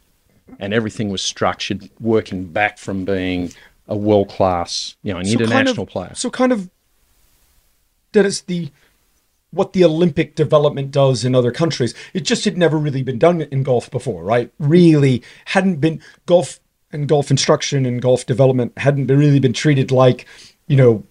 And 0.59 0.73
everything 0.73 1.09
was 1.09 1.21
structured, 1.21 1.89
working 1.99 2.45
back 2.45 2.77
from 2.77 3.05
being 3.05 3.51
a 3.87 3.95
world 3.95 4.29
class, 4.29 4.95
you 5.03 5.13
know, 5.13 5.19
an 5.19 5.25
So 5.25 5.31
kind 5.37 5.41
of- 5.41 5.51
international 5.51 5.85
player. 5.85 6.11
So 6.15 6.29
kind 6.29 6.51
of 6.51 6.69
that 8.13 8.25
is 8.25 8.41
the 8.41 8.71
what 9.51 9.71
the 9.73 9.85
Olympic 9.85 10.35
development 10.35 10.91
does 10.91 11.23
in 11.23 11.33
other 11.33 11.51
countries. 11.51 11.93
It 12.13 12.21
just 12.25 12.43
had 12.43 12.57
never 12.57 12.77
really 12.77 13.03
been 13.03 13.17
done 13.19 13.41
in 13.41 13.63
golf 13.63 13.89
before, 13.89 14.21
right? 14.23 14.51
Really 14.59 15.23
hadn't 15.45 15.77
been 15.79 16.01
golf 16.25 16.59
and 16.91 17.07
golf 17.07 17.31
instruction 17.31 17.85
and 17.85 18.01
golf 18.01 18.25
development 18.25 18.73
hadn't 18.77 19.05
been, 19.05 19.17
really 19.17 19.39
been 19.39 19.53
treated 19.53 19.91
like, 19.91 20.25
you 20.67 20.75
know, 20.75 21.03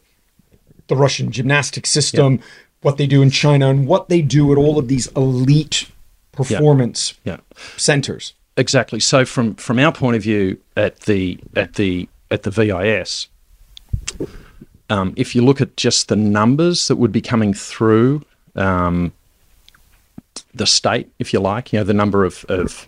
the 0.88 0.96
Russian 0.96 1.30
gymnastic 1.30 1.86
system, 1.86 2.38
what 2.82 2.98
they 2.98 3.06
do 3.06 3.22
in 3.22 3.30
China, 3.30 3.70
and 3.70 3.86
what 3.86 4.10
they 4.10 4.20
do 4.20 4.52
at 4.52 4.58
all 4.58 4.78
of 4.78 4.88
these 4.88 5.06
elite 5.16 5.88
performance 6.32 7.14
Yeah. 7.24 7.38
centers. 7.78 8.34
Exactly. 8.58 9.00
So 9.00 9.24
from 9.24 9.54
from 9.54 9.78
our 9.78 9.90
point 9.92 10.16
of 10.16 10.22
view 10.22 10.58
at 10.76 11.00
the 11.00 11.38
at 11.56 11.74
the 11.74 12.08
at 12.30 12.42
the 12.42 12.50
VIS, 12.50 13.28
um, 14.90 15.14
if 15.16 15.34
you 15.34 15.44
look 15.44 15.60
at 15.60 15.76
just 15.76 16.08
the 16.08 16.16
numbers 16.16 16.88
that 16.88 16.96
would 16.96 17.12
be 17.12 17.20
coming 17.20 17.54
through 17.54 18.22
um, 18.54 19.12
the 20.54 20.66
state, 20.66 21.10
if 21.18 21.32
you 21.32 21.40
like, 21.40 21.72
you 21.72 21.78
know, 21.78 21.84
the 21.84 21.94
number 21.94 22.24
of, 22.24 22.44
of 22.48 22.86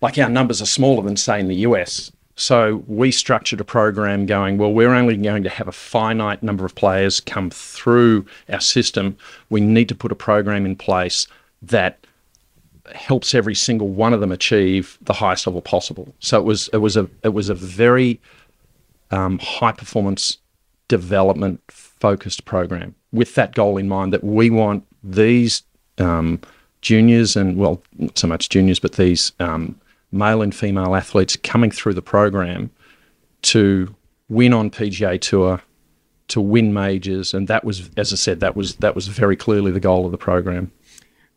like 0.00 0.18
our 0.18 0.28
numbers 0.28 0.62
are 0.62 0.66
smaller 0.66 1.02
than 1.02 1.16
say 1.16 1.40
in 1.40 1.48
the 1.48 1.56
US. 1.56 2.12
So 2.36 2.84
we 2.86 3.10
structured 3.10 3.60
a 3.60 3.64
program 3.64 4.26
going, 4.26 4.58
well, 4.58 4.72
we're 4.72 4.92
only 4.92 5.16
going 5.16 5.42
to 5.42 5.48
have 5.48 5.68
a 5.68 5.72
finite 5.72 6.42
number 6.42 6.66
of 6.66 6.74
players 6.74 7.18
come 7.18 7.48
through 7.48 8.26
our 8.50 8.60
system. 8.60 9.16
We 9.48 9.62
need 9.62 9.88
to 9.88 9.94
put 9.94 10.12
a 10.12 10.16
program 10.16 10.66
in 10.66 10.76
place 10.76 11.26
that 11.62 11.98
helps 12.94 13.34
every 13.34 13.54
single 13.54 13.88
one 13.88 14.12
of 14.12 14.20
them 14.20 14.30
achieve 14.30 14.98
the 15.00 15.14
highest 15.14 15.46
level 15.46 15.62
possible. 15.62 16.14
So 16.20 16.38
it 16.38 16.44
was 16.44 16.68
it 16.74 16.78
was 16.78 16.96
a 16.96 17.08
it 17.22 17.30
was 17.30 17.48
a 17.48 17.54
very 17.54 18.20
um, 19.10 19.38
high 19.38 19.72
performance 19.72 20.38
development 20.88 21.60
focused 21.68 22.44
program 22.44 22.94
with 23.12 23.34
that 23.34 23.54
goal 23.54 23.76
in 23.76 23.88
mind 23.88 24.12
that 24.12 24.22
we 24.22 24.50
want 24.50 24.84
these 25.02 25.62
um, 25.98 26.40
juniors 26.80 27.36
and 27.36 27.56
well 27.56 27.82
not 27.98 28.16
so 28.18 28.26
much 28.26 28.48
juniors 28.48 28.78
but 28.78 28.92
these 28.92 29.32
um, 29.40 29.78
male 30.12 30.42
and 30.42 30.54
female 30.54 30.94
athletes 30.94 31.36
coming 31.36 31.70
through 31.70 31.94
the 31.94 32.02
program 32.02 32.70
to 33.42 33.94
win 34.28 34.52
on 34.52 34.70
PGA 34.70 35.20
Tour 35.20 35.60
to 36.28 36.40
win 36.40 36.72
majors 36.72 37.34
and 37.34 37.48
that 37.48 37.64
was 37.64 37.90
as 37.96 38.12
I 38.12 38.16
said 38.16 38.40
that 38.40 38.54
was 38.56 38.76
that 38.76 38.94
was 38.94 39.08
very 39.08 39.36
clearly 39.36 39.72
the 39.72 39.80
goal 39.80 40.06
of 40.06 40.12
the 40.12 40.18
program. 40.18 40.70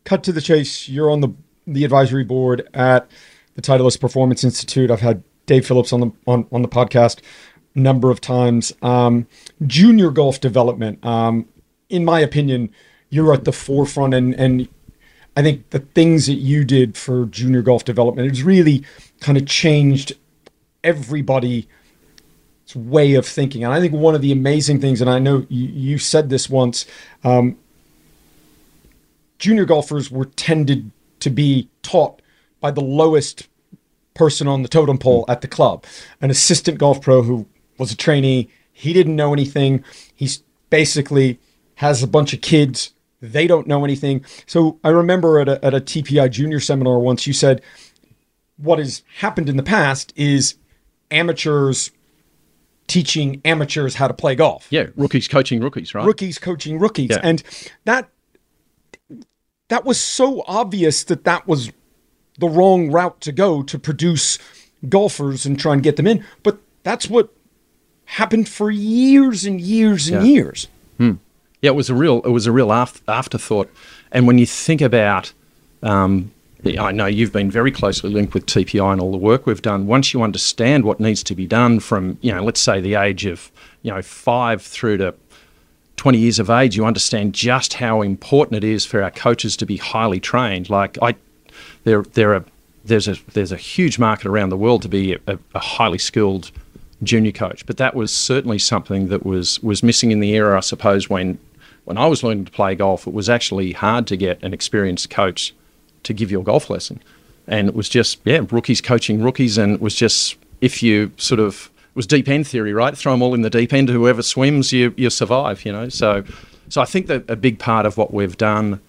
cut 0.04 0.22
to 0.24 0.32
the 0.32 0.40
chase. 0.40 0.88
You're 0.88 1.10
on 1.10 1.20
the 1.20 1.30
the 1.66 1.84
advisory 1.84 2.24
board 2.24 2.68
at 2.74 3.08
the 3.54 3.62
Titleist 3.62 4.00
Performance 4.00 4.42
Institute. 4.44 4.90
I've 4.90 5.00
had 5.00 5.22
Dave 5.46 5.66
Phillips 5.66 5.92
on 5.92 6.00
the 6.00 6.10
on, 6.26 6.46
on 6.52 6.62
the 6.62 6.68
podcast 6.68 7.20
number 7.74 8.10
of 8.10 8.20
times. 8.20 8.72
Um, 8.82 9.26
junior 9.66 10.10
golf 10.10 10.40
development, 10.40 11.04
um, 11.04 11.48
in 11.88 12.04
my 12.04 12.20
opinion, 12.20 12.70
you're 13.08 13.32
at 13.32 13.44
the 13.44 13.52
forefront, 13.52 14.14
and 14.14 14.34
and 14.34 14.68
I 15.36 15.42
think 15.42 15.70
the 15.70 15.80
things 15.80 16.26
that 16.26 16.34
you 16.34 16.64
did 16.64 16.96
for 16.96 17.26
junior 17.26 17.62
golf 17.62 17.84
development 17.84 18.28
has 18.28 18.42
really 18.42 18.84
kind 19.20 19.38
of 19.38 19.46
changed 19.46 20.12
everybody's 20.82 21.66
way 22.74 23.14
of 23.14 23.26
thinking. 23.26 23.64
And 23.64 23.72
I 23.72 23.80
think 23.80 23.92
one 23.92 24.14
of 24.14 24.22
the 24.22 24.32
amazing 24.32 24.80
things, 24.80 25.00
and 25.00 25.10
I 25.10 25.18
know 25.18 25.46
you, 25.48 25.66
you 25.66 25.98
said 25.98 26.30
this 26.30 26.48
once, 26.48 26.86
um, 27.24 27.58
junior 29.38 29.64
golfers 29.64 30.10
were 30.10 30.26
tended 30.26 30.90
to 31.20 31.30
be 31.30 31.68
taught 31.82 32.20
by 32.60 32.70
the 32.70 32.80
lowest 32.80 33.48
person 34.14 34.46
on 34.46 34.62
the 34.62 34.68
totem 34.68 34.98
pole 34.98 35.24
at 35.28 35.40
the 35.40 35.48
club. 35.48 35.84
An 36.20 36.30
assistant 36.30 36.78
golf 36.78 37.00
pro 37.00 37.22
who 37.22 37.46
was 37.80 37.90
a 37.90 37.96
trainee, 37.96 38.48
he 38.72 38.92
didn't 38.92 39.16
know 39.16 39.32
anything. 39.32 39.82
He's 40.14 40.42
basically 40.68 41.40
has 41.76 42.02
a 42.02 42.06
bunch 42.06 42.32
of 42.32 42.40
kids. 42.42 42.92
They 43.20 43.46
don't 43.46 43.66
know 43.66 43.84
anything. 43.84 44.24
So 44.46 44.78
I 44.84 44.90
remember 44.90 45.40
at 45.40 45.48
a, 45.48 45.64
at 45.64 45.74
a 45.74 45.80
TPI 45.80 46.30
junior 46.30 46.60
seminar 46.60 46.98
once 47.00 47.26
you 47.26 47.32
said, 47.32 47.62
what 48.56 48.78
has 48.78 49.02
happened 49.18 49.48
in 49.48 49.56
the 49.56 49.62
past 49.62 50.12
is 50.16 50.54
amateurs 51.10 51.90
teaching 52.86 53.40
amateurs 53.44 53.94
how 53.94 54.08
to 54.08 54.14
play 54.14 54.34
golf 54.34 54.66
Yeah, 54.70 54.86
rookies 54.96 55.28
coaching 55.28 55.60
rookies, 55.60 55.94
right? 55.94 56.04
rookies 56.04 56.38
coaching 56.38 56.78
rookies 56.78 57.10
Yeah. 57.10 57.20
and 57.22 57.42
that 57.84 58.08
that 59.68 59.84
was 59.84 60.00
so 60.00 60.42
obvious 60.46 61.04
that 61.04 61.22
that 61.24 61.46
was 61.46 61.70
the 62.38 62.48
wrong 62.48 62.90
route 62.90 63.20
to 63.20 63.32
go 63.32 63.62
to 63.62 63.78
produce 63.78 64.38
golfers 64.88 65.46
and 65.46 65.58
try 65.58 65.72
and 65.72 65.82
get 65.84 65.96
them 65.96 66.06
in 66.08 66.24
but 66.42 66.58
that's 66.82 67.08
what 67.08 67.32
happened 68.14 68.48
for 68.48 68.70
years 68.70 69.44
and 69.44 69.60
years 69.60 70.08
and 70.08 70.26
Yeah. 70.26 70.32
years 70.32 70.68
Yeah, 71.62 71.72
it 71.72 71.74
was 71.74 71.90
a 71.90 71.94
real 71.94 72.22
it 72.24 72.30
was 72.30 72.46
a 72.46 72.52
real 72.52 72.72
after, 72.72 73.00
afterthought. 73.06 73.68
And 74.12 74.26
when 74.26 74.38
you 74.38 74.46
think 74.46 74.80
about, 74.80 75.32
um, 75.82 76.30
I 76.64 76.90
know 76.92 77.04
you've 77.06 77.32
been 77.34 77.50
very 77.50 77.70
closely 77.70 78.08
linked 78.10 78.32
with 78.32 78.46
TPI 78.46 78.92
and 78.92 79.00
all 79.00 79.12
the 79.12 79.18
work 79.18 79.46
we've 79.46 79.60
done. 79.60 79.86
Once 79.86 80.14
you 80.14 80.22
understand 80.22 80.84
what 80.84 81.00
needs 81.00 81.22
to 81.24 81.34
be 81.34 81.46
done 81.46 81.78
from 81.80 82.16
you 82.22 82.32
know 82.34 82.42
let's 82.42 82.60
say 82.60 82.80
the 82.80 82.94
age 82.94 83.26
of 83.26 83.50
you 83.82 83.92
know 83.92 84.00
five 84.02 84.62
through 84.62 84.96
to 84.98 85.14
20 85.96 86.16
years 86.16 86.38
of 86.38 86.48
age, 86.48 86.76
you 86.76 86.86
understand 86.86 87.34
just 87.34 87.74
how 87.74 88.00
important 88.00 88.56
it 88.56 88.64
is 88.64 88.86
for 88.86 89.02
our 89.02 89.10
coaches 89.10 89.54
to 89.58 89.66
be 89.66 89.76
highly 89.76 90.18
trained. 90.18 90.70
Like 90.70 90.96
I, 91.02 91.14
there 91.84 92.02
there 92.14 92.32
are 92.34 92.44
there's 92.86 93.06
a 93.06 93.16
there's 93.34 93.52
a 93.52 93.58
huge 93.58 93.98
market 93.98 94.26
around 94.26 94.48
the 94.48 94.56
world 94.56 94.80
to 94.82 94.88
be 94.88 95.18
a, 95.26 95.38
a 95.54 95.58
highly 95.58 95.98
skilled 95.98 96.50
junior 97.02 97.32
coach, 97.32 97.64
but 97.66 97.76
that 97.78 97.94
was 97.94 98.14
certainly 98.14 98.58
something 98.58 99.08
that 99.08 99.24
was 99.24 99.62
was 99.62 99.82
missing 99.82 100.10
in 100.10 100.20
the 100.20 100.32
era, 100.32 100.56
I 100.56 100.60
suppose, 100.60 101.08
when 101.08 101.38
when 101.84 101.98
I 101.98 102.06
was 102.06 102.22
learning 102.22 102.46
to 102.46 102.52
play 102.52 102.74
golf. 102.74 103.06
It 103.06 103.14
was 103.14 103.28
actually 103.28 103.72
hard 103.72 104.06
to 104.08 104.16
get 104.16 104.42
an 104.42 104.52
experienced 104.52 105.10
coach 105.10 105.54
to 106.02 106.12
give 106.12 106.30
you 106.30 106.40
a 106.40 106.44
golf 106.44 106.70
lesson, 106.70 107.02
and 107.46 107.68
it 107.68 107.74
was 107.74 107.88
just 107.88 108.20
yeah 108.24 108.40
rookies 108.50 108.80
coaching 108.80 109.22
rookies, 109.22 109.58
and 109.58 109.74
it 109.74 109.80
was 109.80 109.94
just 109.94 110.36
if 110.60 110.82
you 110.82 111.12
sort 111.16 111.40
of 111.40 111.70
it 111.90 111.96
was 111.96 112.06
deep 112.06 112.28
end 112.28 112.46
theory, 112.46 112.72
right? 112.72 112.96
Throw 112.96 113.12
them 113.12 113.22
all 113.22 113.34
in 113.34 113.42
the 113.42 113.50
deep 113.50 113.72
end. 113.72 113.88
Whoever 113.88 114.22
swims, 114.22 114.72
you 114.72 114.94
you 114.96 115.10
survive. 115.10 115.64
You 115.64 115.72
know, 115.72 115.88
so 115.88 116.24
so 116.68 116.80
I 116.80 116.84
think 116.84 117.06
that 117.08 117.28
a 117.28 117.36
big 117.36 117.58
part 117.58 117.86
of 117.86 117.96
what 117.96 118.14
we've 118.14 118.36
done 118.36 118.80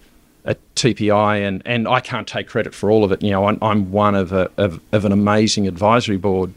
at 0.44 0.58
TPI, 0.74 1.46
and, 1.46 1.62
and 1.64 1.86
I 1.86 2.00
can't 2.00 2.26
take 2.26 2.48
credit 2.48 2.74
for 2.74 2.90
all 2.90 3.04
of 3.04 3.12
it. 3.12 3.22
You 3.22 3.30
know, 3.30 3.46
I'm, 3.46 3.58
I'm 3.62 3.92
one 3.92 4.14
of, 4.14 4.32
a, 4.32 4.50
of, 4.56 4.80
of 4.92 5.04
an 5.04 5.12
amazing 5.12 5.68
advisory 5.68 6.16
board. 6.16 6.52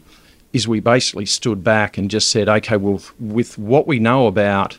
Is 0.56 0.66
we 0.66 0.80
basically 0.80 1.26
stood 1.26 1.62
back 1.62 1.98
and 1.98 2.10
just 2.10 2.30
said, 2.30 2.48
okay, 2.48 2.78
well, 2.78 3.02
with 3.20 3.58
what 3.58 3.86
we 3.86 3.98
know 3.98 4.26
about 4.26 4.78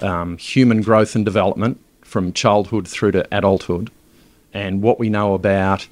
um, 0.00 0.38
human 0.38 0.80
growth 0.80 1.16
and 1.16 1.24
development 1.24 1.80
from 2.02 2.32
childhood 2.32 2.86
through 2.86 3.10
to 3.10 3.26
adulthood, 3.36 3.90
and 4.54 4.80
what 4.80 5.00
we 5.00 5.08
know 5.10 5.34
about 5.34 5.88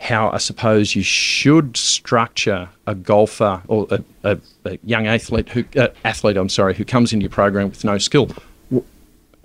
how 0.00 0.28
I 0.28 0.36
suppose 0.36 0.94
you 0.94 1.02
should 1.02 1.78
structure 1.78 2.68
a 2.86 2.94
golfer 2.94 3.62
or 3.68 3.86
a, 3.90 4.04
a, 4.22 4.38
a 4.66 4.78
young 4.84 5.06
athlete 5.06 5.48
who 5.48 5.64
uh, 5.74 5.88
athlete 6.04 6.36
I'm 6.36 6.50
sorry 6.50 6.74
who 6.74 6.84
comes 6.84 7.14
into 7.14 7.24
your 7.24 7.30
program 7.30 7.70
with 7.70 7.84
no 7.84 7.96
skill. 7.96 8.28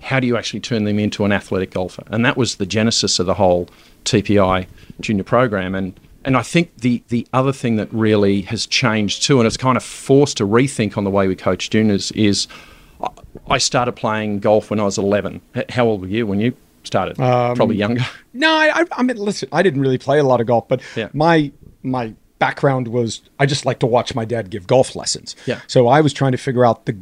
How 0.02 0.20
do 0.20 0.26
you 0.26 0.36
actually 0.36 0.60
turn 0.60 0.84
them 0.84 0.98
into 0.98 1.24
an 1.24 1.32
athletic 1.32 1.70
golfer? 1.70 2.02
And 2.08 2.26
that 2.26 2.36
was 2.36 2.56
the 2.56 2.66
genesis 2.66 3.18
of 3.18 3.24
the 3.24 3.34
whole 3.34 3.70
TPI 4.04 4.66
junior 5.00 5.24
program. 5.24 5.74
And 5.74 5.98
and 6.24 6.36
I 6.36 6.42
think 6.42 6.76
the 6.78 7.02
the 7.08 7.26
other 7.32 7.52
thing 7.52 7.76
that 7.76 7.92
really 7.92 8.42
has 8.42 8.66
changed 8.66 9.22
too, 9.22 9.38
and 9.38 9.46
it's 9.46 9.56
kind 9.56 9.76
of 9.76 9.84
forced 9.84 10.40
a 10.40 10.46
rethink 10.46 10.96
on 10.96 11.04
the 11.04 11.10
way 11.10 11.28
we 11.28 11.36
coach 11.36 11.70
juniors, 11.70 12.10
is 12.12 12.48
I 13.48 13.58
started 13.58 13.92
playing 13.92 14.40
golf 14.40 14.70
when 14.70 14.80
I 14.80 14.84
was 14.84 14.98
11. 14.98 15.40
How 15.68 15.86
old 15.86 16.00
were 16.00 16.06
you 16.06 16.26
when 16.26 16.40
you 16.40 16.54
started? 16.84 17.18
Um, 17.20 17.56
Probably 17.56 17.76
younger. 17.76 18.04
No, 18.36 18.52
I, 18.52 18.84
I 18.90 19.04
mean, 19.04 19.16
listen, 19.16 19.48
I 19.52 19.62
didn't 19.62 19.80
really 19.80 19.96
play 19.96 20.18
a 20.18 20.24
lot 20.24 20.40
of 20.40 20.48
golf, 20.48 20.66
but 20.66 20.82
yeah. 20.96 21.08
my 21.12 21.52
my 21.84 22.12
background 22.40 22.88
was 22.88 23.22
I 23.38 23.46
just 23.46 23.64
like 23.64 23.78
to 23.78 23.86
watch 23.86 24.16
my 24.16 24.24
dad 24.24 24.50
give 24.50 24.66
golf 24.66 24.96
lessons. 24.96 25.36
Yeah. 25.46 25.60
So 25.68 25.86
I 25.86 26.00
was 26.00 26.12
trying 26.12 26.32
to 26.32 26.38
figure 26.38 26.64
out 26.64 26.86
the 26.86 26.96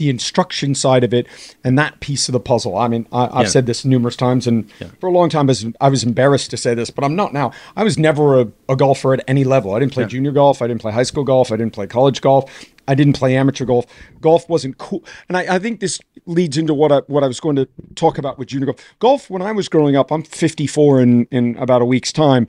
the, 0.00 0.10
instruction 0.10 0.74
side 0.74 1.04
of 1.04 1.14
it 1.14 1.26
and 1.62 1.78
that 1.78 2.00
piece 2.00 2.28
of 2.28 2.32
the 2.32 2.40
puzzle. 2.40 2.76
I 2.76 2.88
mean, 2.88 3.06
I, 3.12 3.22
have 3.22 3.32
yeah. 3.34 3.44
said 3.44 3.66
this 3.66 3.84
numerous 3.84 4.16
times, 4.16 4.46
and 4.46 4.70
yeah. 4.80 4.88
for 4.98 5.08
a 5.08 5.12
long 5.12 5.28
time, 5.28 5.48
I 5.48 5.52
was, 5.52 5.66
I 5.80 5.88
was 5.88 6.04
embarrassed 6.04 6.50
to 6.50 6.56
say 6.56 6.74
this, 6.74 6.90
but 6.90 7.04
I'm 7.04 7.14
not 7.14 7.32
now. 7.32 7.52
I 7.76 7.84
was 7.84 7.98
never 7.98 8.40
a, 8.40 8.48
a 8.68 8.76
golfer 8.76 9.14
at 9.14 9.24
any 9.28 9.44
level. 9.44 9.74
I 9.74 9.78
didn't 9.78 9.92
play 9.92 10.04
yeah. 10.04 10.08
junior 10.08 10.32
golf. 10.32 10.62
I 10.62 10.66
didn't 10.66 10.80
play 10.80 10.92
high 10.92 11.04
school 11.04 11.24
golf. 11.24 11.52
I 11.52 11.56
didn't 11.56 11.72
play 11.72 11.86
college 11.86 12.20
golf. 12.20 12.50
I 12.88 12.94
didn't 12.94 13.12
play 13.14 13.36
amateur 13.36 13.64
golf. 13.64 13.86
Golf 14.20 14.48
wasn't 14.48 14.78
cool, 14.78 15.04
and 15.28 15.36
I, 15.36 15.56
I, 15.56 15.58
think 15.60 15.78
this 15.78 16.00
leads 16.26 16.58
into 16.58 16.74
what 16.74 16.90
I 16.90 16.98
what 17.06 17.22
I 17.22 17.28
was 17.28 17.38
going 17.38 17.54
to 17.56 17.68
talk 17.94 18.18
about 18.18 18.36
with 18.36 18.48
junior 18.48 18.66
golf. 18.66 18.94
Golf 18.98 19.30
when 19.30 19.42
I 19.42 19.52
was 19.52 19.68
growing 19.68 19.94
up, 19.94 20.10
I'm 20.10 20.24
54 20.24 21.00
in 21.00 21.24
in 21.26 21.56
about 21.56 21.82
a 21.82 21.84
week's 21.84 22.12
time. 22.12 22.48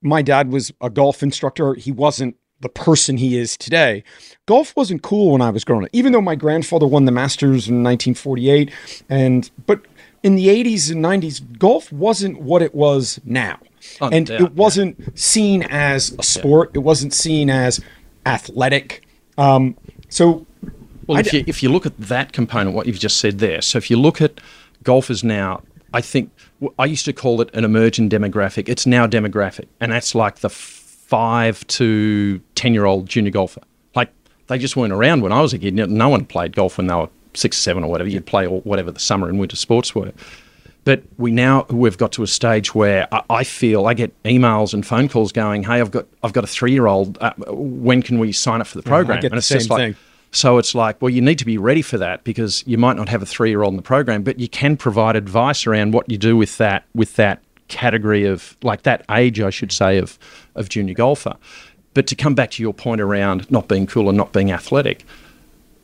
My 0.00 0.22
dad 0.22 0.52
was 0.52 0.72
a 0.80 0.90
golf 0.90 1.22
instructor. 1.22 1.74
He 1.74 1.90
wasn't 1.90 2.36
the 2.60 2.68
person 2.68 3.16
he 3.16 3.38
is 3.38 3.56
today. 3.56 4.04
Golf 4.46 4.74
wasn't 4.76 5.02
cool 5.02 5.32
when 5.32 5.40
I 5.42 5.50
was 5.50 5.64
growing 5.64 5.84
up, 5.84 5.90
even 5.92 6.12
though 6.12 6.20
my 6.20 6.34
grandfather 6.34 6.86
won 6.86 7.04
the 7.04 7.12
Masters 7.12 7.68
in 7.68 7.82
1948, 7.82 8.70
and 9.08 9.50
but 9.66 9.80
in 10.22 10.34
the 10.34 10.48
80s 10.48 10.90
and 10.90 11.04
90s, 11.04 11.58
golf 11.58 11.90
wasn't 11.92 12.40
what 12.40 12.62
it 12.62 12.74
was 12.74 13.20
now. 13.24 13.58
Oh, 14.00 14.08
and 14.10 14.28
yeah, 14.28 14.44
it 14.44 14.52
wasn't 14.52 14.96
yeah. 14.98 15.06
seen 15.14 15.62
as 15.64 16.12
a 16.18 16.22
sport. 16.22 16.70
Yeah. 16.70 16.80
It 16.80 16.82
wasn't 16.82 17.14
seen 17.14 17.48
as 17.48 17.80
athletic. 18.26 19.06
Um, 19.38 19.76
so, 20.08 20.46
well, 21.06 21.18
if 21.18 21.32
you, 21.32 21.44
if 21.46 21.62
you 21.62 21.70
look 21.70 21.86
at 21.86 21.96
that 21.98 22.32
component, 22.32 22.76
what 22.76 22.86
you've 22.86 22.98
just 22.98 23.18
said 23.18 23.38
there, 23.38 23.62
so 23.62 23.78
if 23.78 23.90
you 23.90 23.96
look 23.96 24.20
at 24.20 24.40
golfers 24.82 25.24
now, 25.24 25.62
I 25.92 26.00
think 26.00 26.30
I 26.78 26.84
used 26.84 27.04
to 27.06 27.12
call 27.12 27.40
it 27.40 27.50
an 27.54 27.64
emerging 27.64 28.10
demographic. 28.10 28.68
It's 28.68 28.86
now 28.86 29.06
demographic, 29.06 29.66
and 29.80 29.92
that's 29.92 30.14
like 30.14 30.36
the 30.36 30.50
five 31.10 31.66
to 31.66 32.40
ten 32.54 32.72
year 32.72 32.86
old 32.86 33.06
junior 33.06 33.32
golfer. 33.32 33.60
Like 33.94 34.10
they 34.46 34.58
just 34.58 34.76
weren't 34.76 34.92
around 34.92 35.22
when 35.22 35.32
I 35.32 35.42
was 35.42 35.52
a 35.52 35.58
kid. 35.58 35.74
No 35.74 36.08
one 36.08 36.24
played 36.24 36.54
golf 36.54 36.78
when 36.78 36.86
they 36.86 36.94
were 36.94 37.08
six 37.34 37.58
or 37.58 37.62
seven 37.62 37.82
or 37.84 37.90
whatever. 37.90 38.08
You'd 38.08 38.26
play 38.26 38.46
or 38.46 38.60
whatever 38.60 38.92
the 38.92 39.00
summer 39.00 39.28
and 39.28 39.38
winter 39.38 39.56
sports 39.56 39.92
were. 39.94 40.12
But 40.84 41.02
we 41.18 41.32
now 41.32 41.66
we've 41.68 41.98
got 41.98 42.12
to 42.12 42.22
a 42.22 42.26
stage 42.26 42.74
where 42.74 43.06
I, 43.28 43.44
feel 43.44 43.86
I 43.86 43.92
get 43.92 44.22
emails 44.22 44.72
and 44.72 44.86
phone 44.86 45.08
calls 45.08 45.30
going, 45.30 45.64
"Hey, 45.64 45.80
I've 45.80 45.90
got 45.90 46.06
I've 46.22 46.32
got 46.32 46.44
a 46.44 46.46
three 46.46 46.72
year 46.72 46.86
old. 46.86 47.18
Uh, 47.20 47.32
when 47.48 48.02
can 48.02 48.18
we 48.18 48.32
sign 48.32 48.60
up 48.60 48.66
for 48.68 48.78
the 48.78 48.82
program?" 48.82 49.18
Yeah, 49.22 49.26
and 49.26 49.34
it's 49.34 49.48
just 49.48 49.68
like, 49.68 49.96
so 50.30 50.56
it's 50.58 50.74
like, 50.74 51.02
well, 51.02 51.10
you 51.10 51.20
need 51.20 51.38
to 51.40 51.44
be 51.44 51.58
ready 51.58 51.82
for 51.82 51.98
that 51.98 52.24
because 52.24 52.64
you 52.66 52.78
might 52.78 52.96
not 52.96 53.08
have 53.08 53.20
a 53.20 53.26
three 53.26 53.50
year 53.50 53.62
old 53.62 53.72
in 53.72 53.76
the 53.76 53.82
program, 53.82 54.22
but 54.22 54.38
you 54.38 54.48
can 54.48 54.76
provide 54.76 55.16
advice 55.16 55.66
around 55.66 55.92
what 55.92 56.10
you 56.10 56.16
do 56.16 56.34
with 56.36 56.56
that 56.58 56.84
with 56.94 57.16
that 57.16 57.42
category 57.68 58.26
of 58.26 58.56
like 58.62 58.82
that 58.82 59.04
age, 59.10 59.40
I 59.40 59.50
should 59.50 59.72
say, 59.72 59.98
of 59.98 60.18
of 60.54 60.68
junior 60.68 60.94
golfer. 60.94 61.36
But 61.94 62.06
to 62.08 62.14
come 62.14 62.34
back 62.34 62.52
to 62.52 62.62
your 62.62 62.74
point 62.74 63.00
around 63.00 63.50
not 63.50 63.68
being 63.68 63.86
cool 63.86 64.08
and 64.08 64.16
not 64.16 64.32
being 64.32 64.52
athletic, 64.52 65.04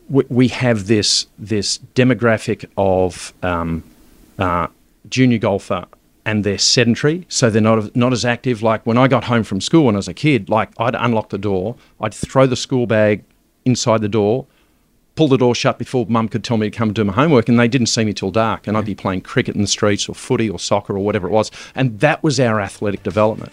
we, 0.09 0.25
we 0.29 0.49
have 0.49 0.87
this 0.87 1.27
this 1.39 1.79
demographic 1.95 2.65
of 2.77 3.33
um, 3.43 3.83
uh, 4.39 4.69
junior 5.09 5.39
golfer 5.39 5.87
and 6.25 6.43
they're 6.43 6.59
sedentary, 6.59 7.25
so 7.29 7.49
they're 7.49 7.63
not 7.63 7.95
not 7.95 8.13
as 8.13 8.25
active. 8.25 8.61
Like 8.61 8.85
when 8.85 8.99
I 8.99 9.09
got 9.09 9.25
home 9.25 9.45
from 9.45 9.61
school 9.61 9.85
when 9.87 9.95
I 9.95 9.99
was 9.99 10.09
a 10.09 10.15
kid, 10.15 10.49
like 10.49 10.71
I'd 10.79 10.97
unlock 10.97 11.31
the 11.31 11.39
door, 11.39 11.77
I'd 12.01 12.13
throw 12.13 12.47
the 12.47 12.57
school 12.57 12.87
bag 12.87 13.25
inside 13.65 14.01
the 14.01 14.09
door, 14.09 14.47
pull 15.15 15.29
the 15.29 15.39
door 15.39 15.55
shut 15.55 15.79
before 15.79 16.05
mum 16.09 16.29
could 16.29 16.43
tell 16.43 16.57
me 16.57 16.69
to 16.69 16.77
come 16.77 16.93
do 16.93 17.05
my 17.05 17.13
homework, 17.13 17.49
and 17.49 17.59
they 17.59 17.69
didn't 17.69 17.87
see 17.87 18.05
me 18.05 18.13
till 18.13 18.33
dark, 18.33 18.67
and 18.67 18.77
I'd 18.77 18.85
be 18.85 18.95
playing 18.95 19.23
cricket 19.23 19.55
in 19.55 19.63
the 19.63 19.69
streets 19.69 20.09
or 20.09 20.15
footy 20.15 20.51
or 20.51 20.59
soccer 20.59 20.97
or 20.97 21.01
whatever 21.01 21.29
it 21.29 21.33
was, 21.33 21.51
and 21.77 22.01
that 22.01 22.23
was 22.25 22.41
our 22.41 22.61
athletic 22.61 23.05
development. 23.05 23.53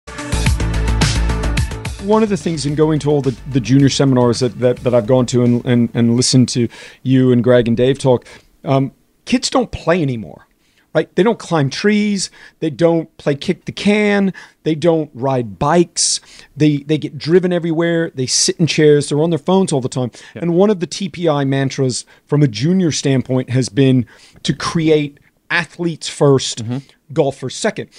one 2.03 2.23
of 2.23 2.29
the 2.29 2.37
things 2.37 2.65
in 2.65 2.75
going 2.75 2.99
to 2.99 3.09
all 3.09 3.21
the, 3.21 3.35
the 3.51 3.59
junior 3.59 3.89
seminars 3.89 4.39
that, 4.39 4.59
that, 4.59 4.77
that 4.77 4.93
I've 4.93 5.07
gone 5.07 5.25
to 5.27 5.43
and, 5.43 5.65
and, 5.65 5.89
and 5.93 6.15
listened 6.15 6.49
to 6.49 6.67
you 7.03 7.31
and 7.31 7.43
Greg 7.43 7.67
and 7.67 7.77
Dave 7.77 7.99
talk, 7.99 8.25
um, 8.63 8.91
kids 9.25 9.49
don't 9.49 9.71
play 9.71 10.01
anymore, 10.01 10.47
right? 10.93 11.13
They 11.15 11.23
don't 11.23 11.39
climb 11.39 11.69
trees. 11.69 12.31
They 12.59 12.69
don't 12.69 13.15
play 13.17 13.35
kick 13.35 13.65
the 13.65 13.71
can. 13.71 14.33
They 14.63 14.75
don't 14.75 15.11
ride 15.13 15.59
bikes. 15.59 16.19
They, 16.55 16.77
they 16.77 16.97
get 16.97 17.17
driven 17.17 17.53
everywhere. 17.53 18.11
They 18.13 18.25
sit 18.25 18.57
in 18.57 18.67
chairs. 18.67 19.09
They're 19.09 19.21
on 19.21 19.29
their 19.29 19.39
phones 19.39 19.71
all 19.71 19.81
the 19.81 19.89
time. 19.89 20.11
And 20.35 20.53
one 20.55 20.69
of 20.69 20.79
the 20.79 20.87
TPI 20.87 21.47
mantras 21.47 22.05
from 22.25 22.41
a 22.41 22.47
junior 22.47 22.91
standpoint 22.91 23.49
has 23.51 23.69
been 23.69 24.05
to 24.43 24.53
create 24.53 25.19
athletes 25.49 26.09
1st 26.09 26.63
mm-hmm. 26.63 26.77
golfers 27.13 27.55
second. 27.55 27.89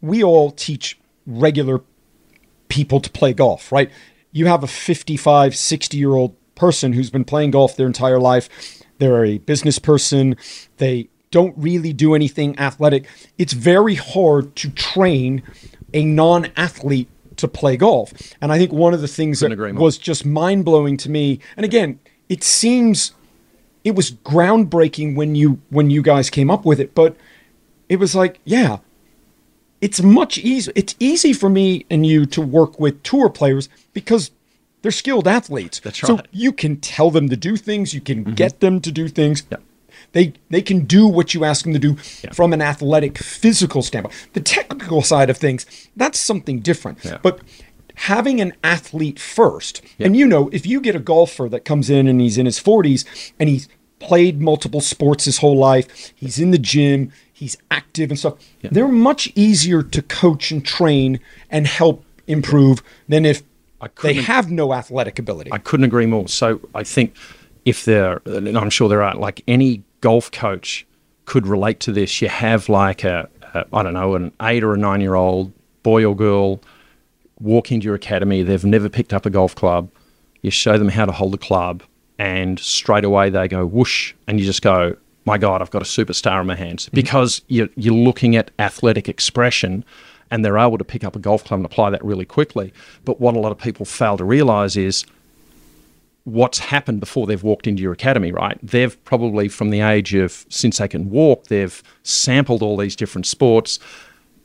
We 0.00 0.22
all 0.22 0.50
teach 0.50 0.98
regular 1.26 1.82
people 2.74 3.00
to 3.00 3.10
play 3.10 3.32
golf, 3.32 3.70
right? 3.70 3.88
You 4.32 4.46
have 4.46 4.64
a 4.64 4.66
55, 4.66 5.54
60 5.54 5.96
year 5.96 6.10
old 6.10 6.34
person 6.56 6.92
who's 6.92 7.08
been 7.08 7.24
playing 7.24 7.52
golf 7.52 7.76
their 7.76 7.86
entire 7.86 8.18
life. 8.18 8.82
They're 8.98 9.24
a 9.24 9.38
business 9.38 9.78
person. 9.78 10.36
They 10.78 11.08
don't 11.30 11.54
really 11.56 11.92
do 11.92 12.14
anything 12.14 12.58
athletic. 12.58 13.06
It's 13.38 13.52
very 13.52 13.94
hard 13.94 14.56
to 14.56 14.70
train 14.70 15.42
a 15.92 16.04
non 16.04 16.50
athlete 16.56 17.08
to 17.36 17.46
play 17.46 17.76
golf. 17.76 18.12
And 18.40 18.52
I 18.52 18.58
think 18.58 18.72
one 18.72 18.92
of 18.92 19.00
the 19.00 19.08
things 19.08 19.40
that 19.40 19.56
was 19.76 19.98
just 19.98 20.26
mind 20.26 20.64
blowing 20.64 20.96
to 20.98 21.10
me, 21.10 21.38
and 21.56 21.64
again, 21.64 22.00
it 22.28 22.42
seems 22.42 23.12
it 23.84 23.94
was 23.94 24.10
groundbreaking 24.10 25.14
when 25.14 25.36
you 25.36 25.60
when 25.70 25.90
you 25.90 26.02
guys 26.02 26.28
came 26.28 26.50
up 26.50 26.64
with 26.64 26.80
it, 26.80 26.94
but 26.94 27.16
it 27.88 27.96
was 27.96 28.16
like, 28.16 28.40
yeah, 28.44 28.78
it's 29.84 30.02
much 30.02 30.38
easier. 30.38 30.72
It's 30.74 30.94
easy 30.98 31.34
for 31.34 31.50
me 31.50 31.84
and 31.90 32.06
you 32.06 32.24
to 32.24 32.40
work 32.40 32.80
with 32.80 33.02
tour 33.02 33.28
players 33.28 33.68
because 33.92 34.30
they're 34.80 34.90
skilled 34.90 35.28
athletes. 35.28 35.78
That's 35.80 36.02
right. 36.02 36.08
So 36.08 36.20
you 36.32 36.52
can 36.52 36.78
tell 36.78 37.10
them 37.10 37.28
to 37.28 37.36
do 37.36 37.58
things. 37.58 37.92
You 37.92 38.00
can 38.00 38.24
mm-hmm. 38.24 38.32
get 38.32 38.60
them 38.60 38.80
to 38.80 38.90
do 38.90 39.08
things. 39.08 39.42
Yeah. 39.52 39.58
They 40.12 40.32
they 40.48 40.62
can 40.62 40.86
do 40.86 41.06
what 41.06 41.34
you 41.34 41.44
ask 41.44 41.64
them 41.64 41.74
to 41.74 41.78
do 41.78 41.96
from 42.32 42.54
an 42.54 42.62
athletic, 42.62 43.18
physical 43.18 43.82
standpoint. 43.82 44.14
The 44.32 44.40
technical 44.40 45.02
side 45.02 45.28
of 45.28 45.36
things, 45.36 45.66
that's 45.94 46.18
something 46.18 46.60
different. 46.60 47.04
Yeah. 47.04 47.18
But 47.20 47.40
having 47.94 48.40
an 48.40 48.54
athlete 48.64 49.18
first, 49.18 49.82
and 49.98 50.16
you 50.16 50.26
know, 50.26 50.48
if 50.50 50.64
you 50.64 50.80
get 50.80 50.96
a 50.96 50.98
golfer 50.98 51.46
that 51.50 51.66
comes 51.66 51.90
in 51.90 52.08
and 52.08 52.22
he's 52.22 52.38
in 52.38 52.46
his 52.46 52.58
40s 52.58 53.04
and 53.38 53.50
he's 53.50 53.68
played 54.04 54.40
multiple 54.40 54.80
sports 54.80 55.24
his 55.24 55.38
whole 55.38 55.56
life, 55.56 56.12
he's 56.14 56.38
in 56.38 56.50
the 56.50 56.58
gym, 56.58 57.12
he's 57.32 57.56
active 57.70 58.10
and 58.10 58.18
stuff, 58.18 58.34
they're 58.62 58.88
much 58.88 59.32
easier 59.34 59.82
to 59.82 60.02
coach 60.02 60.50
and 60.50 60.64
train 60.64 61.20
and 61.50 61.66
help 61.66 62.04
improve 62.26 62.82
than 63.08 63.24
if 63.24 63.42
they 64.02 64.14
have 64.14 64.50
no 64.50 64.72
athletic 64.72 65.18
ability. 65.18 65.52
I 65.52 65.58
couldn't 65.58 65.84
agree 65.84 66.06
more. 66.06 66.28
So 66.28 66.60
I 66.74 66.84
think 66.84 67.16
if 67.64 67.84
there, 67.84 68.22
and 68.26 68.56
I'm 68.56 68.70
sure 68.70 68.88
there 68.88 69.02
are, 69.02 69.14
like 69.14 69.42
any 69.48 69.82
golf 70.00 70.30
coach 70.30 70.86
could 71.24 71.46
relate 71.46 71.80
to 71.80 71.92
this. 71.92 72.20
You 72.20 72.28
have 72.28 72.68
like 72.68 73.04
a, 73.04 73.28
a 73.54 73.64
I 73.72 73.82
don't 73.82 73.94
know, 73.94 74.14
an 74.14 74.32
eight 74.42 74.62
or 74.62 74.74
a 74.74 74.76
nine 74.76 75.00
year 75.00 75.14
old 75.14 75.52
boy 75.82 76.04
or 76.04 76.14
girl 76.14 76.60
walk 77.40 77.72
into 77.72 77.86
your 77.86 77.94
academy. 77.94 78.42
They've 78.42 78.64
never 78.64 78.88
picked 78.88 79.12
up 79.12 79.26
a 79.26 79.30
golf 79.30 79.54
club. 79.54 79.90
You 80.42 80.50
show 80.50 80.76
them 80.78 80.88
how 80.88 81.06
to 81.06 81.12
hold 81.12 81.34
a 81.34 81.38
club, 81.38 81.82
and 82.18 82.58
straight 82.60 83.04
away 83.04 83.30
they 83.30 83.48
go 83.48 83.66
whoosh, 83.66 84.14
and 84.26 84.38
you 84.38 84.46
just 84.46 84.62
go, 84.62 84.96
my 85.24 85.38
God, 85.38 85.62
I've 85.62 85.70
got 85.70 85.82
a 85.82 85.86
superstar 85.86 86.40
in 86.40 86.46
my 86.46 86.54
hands 86.54 86.86
mm-hmm. 86.86 86.94
because 86.94 87.42
you're, 87.48 87.68
you're 87.76 87.94
looking 87.94 88.36
at 88.36 88.50
athletic 88.58 89.08
expression 89.08 89.84
and 90.30 90.44
they're 90.44 90.58
able 90.58 90.78
to 90.78 90.84
pick 90.84 91.04
up 91.04 91.16
a 91.16 91.18
golf 91.18 91.44
club 91.44 91.58
and 91.58 91.66
apply 91.66 91.90
that 91.90 92.04
really 92.04 92.24
quickly. 92.24 92.72
But 93.04 93.20
what 93.20 93.36
a 93.36 93.38
lot 93.38 93.52
of 93.52 93.58
people 93.58 93.86
fail 93.86 94.16
to 94.16 94.24
realize 94.24 94.76
is 94.76 95.04
what's 96.24 96.58
happened 96.58 97.00
before 97.00 97.26
they've 97.26 97.42
walked 97.42 97.66
into 97.66 97.82
your 97.82 97.92
academy, 97.92 98.32
right? 98.32 98.58
They've 98.62 99.02
probably, 99.04 99.48
from 99.48 99.70
the 99.70 99.80
age 99.80 100.14
of 100.14 100.46
since 100.48 100.78
they 100.78 100.88
can 100.88 101.10
walk, 101.10 101.48
they've 101.48 101.82
sampled 102.02 102.62
all 102.62 102.76
these 102.76 102.96
different 102.96 103.26
sports. 103.26 103.78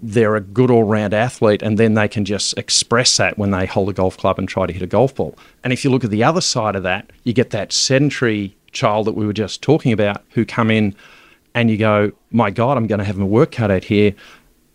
They're 0.02 0.36
a 0.36 0.42
good 0.42 0.72
all 0.72 0.84
round 0.84 1.14
athlete, 1.14 1.62
and 1.62 1.78
then 1.78 1.94
they 1.94 2.08
can 2.08 2.26
just 2.26 2.58
express 2.58 3.18
that 3.18 3.38
when 3.38 3.52
they 3.52 3.66
hold 3.66 3.90
a 3.90 3.94
golf 3.94 4.18
club 4.18 4.40
and 4.40 4.48
try 4.48 4.66
to 4.66 4.74
hit 4.74 4.82
a 4.82 4.88
golf 4.88 5.16
ball. 5.16 5.38
And 5.64 5.74
if 5.74 5.84
you 5.84 5.90
look 5.90 6.04
at 6.04 6.10
the 6.10 6.24
other 6.24 6.42
side 6.42 6.76
of 6.76 6.84
that, 6.84 7.12
you 7.24 7.34
get 7.34 7.50
that 7.52 7.74
sedentary 7.74 8.56
child 8.72 9.08
that 9.08 9.16
we 9.16 9.26
were 9.26 9.34
just 9.34 9.62
talking 9.62 9.92
about 9.92 10.24
who 10.32 10.46
come 10.46 10.72
in 10.72 10.96
and 11.54 11.70
you 11.70 11.78
go, 11.78 12.12
My 12.32 12.50
God, 12.50 12.78
I'm 12.78 12.88
going 12.88 13.00
to 13.00 13.06
have 13.06 13.18
my 13.18 13.26
work 13.26 13.52
cut 13.52 13.72
out 13.72 13.84
here. 13.84 14.14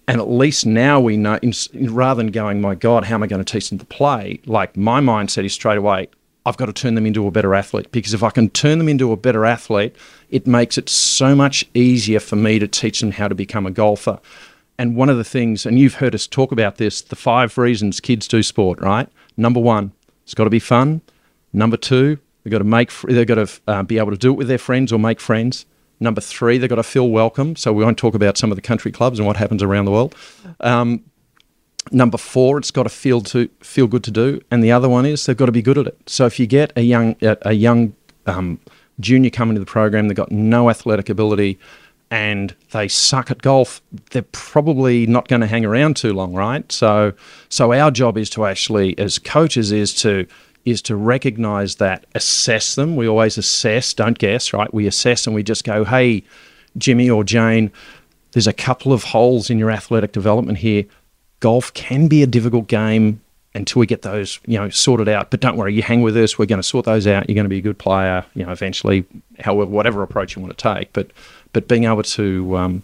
And 0.07 0.21
at 0.21 0.29
least 0.29 0.67
now 0.67 1.01
we 1.01 1.17
know, 1.17 1.39
in, 1.43 1.55
rather 1.95 2.23
than 2.23 2.31
going, 2.31 2.61
my 2.61 2.75
God, 2.75 3.05
how 3.05 3.15
am 3.15 3.23
I 3.23 3.27
going 3.27 3.43
to 3.43 3.53
teach 3.53 3.71
them 3.71 3.79
to 3.79 3.87
play? 3.87 4.39
Like 4.45 4.77
my 4.77 5.01
mindset 5.01 5.47
is 5.47 5.55
straight 5.55 5.79
away, 5.79 6.09
I've 6.47 6.59
got 6.59 6.67
to 6.67 6.75
turn 6.75 6.95
them 6.95 7.07
into 7.07 7.27
a 7.27 7.31
better 7.31 7.55
athlete 7.55 7.91
because 7.91 8.13
if 8.13 8.23
I 8.23 8.31
can 8.31 8.51
turn 8.51 8.79
them 8.79 8.89
into 8.89 9.13
a 9.13 9.17
better 9.17 9.47
athlete, 9.47 9.97
it 10.31 10.47
makes 10.47 10.77
it 10.77 10.91
so 10.91 11.35
much 11.35 11.65
easier 11.73 12.21
for 12.21 12.37
me 12.37 12.59
to 12.59 12.69
teach 12.69 13.01
them 13.01 13.13
how 13.13 13.29
to 13.29 13.35
become 13.35 13.67
a 13.67 13.71
golfer. 13.71 14.21
And 14.79 14.97
one 14.97 15.09
of 15.09 15.17
the 15.17 15.25
things, 15.25 15.67
and 15.67 15.79
you've 15.79 15.95
heard 15.95 16.15
us 16.15 16.27
talk 16.27 16.51
about 16.51 16.77
this, 16.77 17.01
the 17.01 17.17
five 17.17 17.57
reasons 17.57 18.01
kids 18.01 18.27
do 18.27 18.43
sport, 18.43 18.81
right? 18.81 19.09
Number 19.37 19.61
one, 19.61 19.93
it's 20.25 20.35
got 20.35 20.45
to 20.45 20.51
be 20.51 20.59
fun. 20.59 21.01
Number 21.53 21.77
two, 21.77 22.19
they've 22.43 22.51
got 22.51 22.59
to 22.59 22.65
make, 22.65 22.91
they've 23.03 23.27
got 23.27 23.47
to 23.47 23.61
uh, 23.69 23.83
be 23.85 23.99
able 23.99 24.11
to 24.11 24.17
do 24.17 24.31
it 24.33 24.37
with 24.37 24.49
their 24.49 24.59
friends 24.59 24.93
or 24.93 24.99
make 24.99 25.21
friends. 25.21 25.67
Number 26.01 26.21
three, 26.21 26.59
they've 26.59 26.69
got 26.69 26.77
to 26.77 26.83
feel 26.83 27.09
welcome. 27.09 27.55
So 27.55 27.73
we 27.73 27.85
won't 27.85 27.99
talk 27.99 28.15
about 28.15 28.37
some 28.37 28.51
of 28.51 28.57
the 28.57 28.63
country 28.63 28.91
clubs 28.91 29.19
and 29.19 29.27
what 29.27 29.37
happens 29.37 29.63
around 29.63 29.85
the 29.85 29.93
world. 29.93 30.15
Um, 30.61 31.05
number 31.93 32.19
four, 32.19 32.59
it's 32.59 32.73
got 32.73 32.83
to 32.83 32.89
feel 32.89 33.21
to 33.21 33.49
feel 33.61 33.87
good 33.87 34.03
to 34.05 34.11
do, 34.11 34.41
and 34.51 34.63
the 34.63 34.73
other 34.73 34.89
one 34.89 35.07
is 35.07 35.25
they've 35.27 35.37
got 35.37 35.47
to 35.47 35.53
be 35.53 35.63
good 35.63 35.79
at 35.79 35.87
it. 35.87 35.99
So 36.07 36.27
if 36.27 36.41
you 36.41 36.47
get 36.47 36.73
a 36.77 36.83
young 36.83 37.17
a 37.23 37.53
young 37.53 37.95
um, 38.27 38.59
junior 39.01 39.31
coming 39.31 39.55
to 39.55 39.61
the 39.61 39.67
program, 39.67 40.09
they've 40.09 40.17
got 40.17 40.33
no 40.33 40.71
athletic 40.71 41.09
ability, 41.09 41.59
and 42.15 42.55
they 42.71 42.87
suck 42.87 43.33
at 43.33 43.43
golf, 43.43 43.83
they're 44.13 44.23
probably 44.23 45.05
not 45.05 45.27
going 45.27 45.41
to 45.41 45.49
hang 45.49 45.65
around 45.65 45.97
too 45.97 46.13
long, 46.13 46.33
right? 46.33 46.71
So 46.71 47.13
so 47.49 47.73
our 47.73 47.91
job 47.91 48.17
is 48.17 48.31
to 48.31 48.47
actually, 48.47 48.97
as 49.01 49.19
coaches, 49.19 49.73
is 49.73 49.93
to 49.95 50.25
is 50.65 50.81
to 50.83 50.95
recognize 50.95 51.75
that, 51.77 52.07
assess 52.15 52.77
them. 52.77 52.95
We 52.95 53.09
always 53.09 53.37
assess, 53.37 53.93
don't 53.93 54.17
guess, 54.17 54.53
right? 54.53 54.73
We 54.73 54.87
assess 54.87 55.27
and 55.27 55.35
we 55.35 55.43
just 55.43 55.65
go, 55.65 55.85
hey, 55.85 56.23
Jimmy 56.79 57.11
or 57.11 57.25
Jane, 57.25 57.73
there's 58.31 58.47
a 58.47 58.53
couple 58.53 58.93
of 58.93 59.03
holes 59.03 59.51
in 59.51 59.59
your 59.59 59.73
athletic 59.73 60.13
development 60.13 60.59
here. 60.59 60.85
Golf 61.41 61.75
can 61.75 62.07
be 62.07 62.23
a 62.23 62.29
difficult 62.29 62.69
game 62.69 63.21
until 63.57 63.81
we 63.81 63.87
get 63.87 64.03
those, 64.03 64.39
you 64.47 64.59
know, 64.59 64.71
sorted 64.71 65.09
out. 65.09 65.31
But 65.33 65.41
don't 65.41 65.57
worry, 65.57 65.75
you 65.75 65.83
hang 65.83 66.01
with 66.01 66.17
us. 66.17 66.39
We're 66.39 66.47
going 66.47 66.61
to 66.61 66.63
sort 66.63 66.87
those 66.87 67.09
out. 67.09 67.29
You're 67.29 67.35
going 67.35 67.45
to 67.45 67.51
be 67.51 67.59
a 67.59 67.63
good 67.63 67.79
player, 67.79 68.25
you 68.35 68.47
know, 68.47 68.53
eventually, 68.53 69.05
however, 69.41 69.71
whatever 69.71 70.03
approach 70.03 70.37
you 70.37 70.43
want 70.43 70.57
to 70.57 70.63
take. 70.75 70.93
But, 70.93 71.11
but 71.55 71.67
being 71.67 71.85
able 71.85 72.03
to, 72.03 72.57
um, 72.59 72.83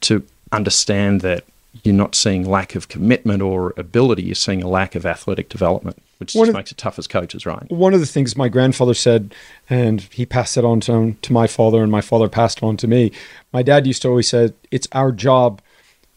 to 0.00 0.24
understand 0.50 1.20
that 1.20 1.44
you're 1.84 1.94
not 1.94 2.14
seeing 2.16 2.48
lack 2.48 2.74
of 2.74 2.88
commitment 2.88 3.42
or 3.42 3.72
ability, 3.76 4.22
you're 4.24 4.34
seeing 4.34 4.62
a 4.62 4.68
lack 4.68 4.94
of 4.94 5.04
athletic 5.06 5.48
development, 5.50 6.02
which 6.18 6.34
One 6.34 6.46
just 6.46 6.48
of- 6.50 6.58
makes 6.58 6.72
it 6.72 6.78
tough 6.78 6.98
as 6.98 7.06
coaches, 7.06 7.44
right? 7.46 7.70
one 7.70 7.92
of 7.94 8.00
the 8.00 8.06
things 8.06 8.34
my 8.36 8.48
grandfather 8.48 8.94
said, 8.94 9.34
and 9.70 10.00
he 10.10 10.24
passed 10.26 10.56
it 10.56 10.64
on 10.64 10.80
to, 10.80 11.14
to 11.22 11.32
my 11.32 11.46
father, 11.46 11.82
and 11.82 11.92
my 11.92 12.00
father 12.00 12.28
passed 12.28 12.58
it 12.58 12.64
on 12.64 12.76
to 12.78 12.88
me. 12.88 13.12
My 13.52 13.62
dad 13.62 13.86
used 13.86 14.02
to 14.02 14.08
always 14.08 14.28
say, 14.28 14.52
"It's 14.70 14.88
our 14.92 15.12
job 15.12 15.60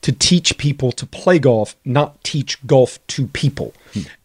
to 0.02 0.14
teach 0.14 0.58
people 0.58 0.94
to 0.94 1.06
play 1.06 1.38
golf, 1.40 1.76
not 1.84 2.24
teach 2.24 2.58
golf 2.66 2.98
to 3.08 3.28
people." 3.28 3.74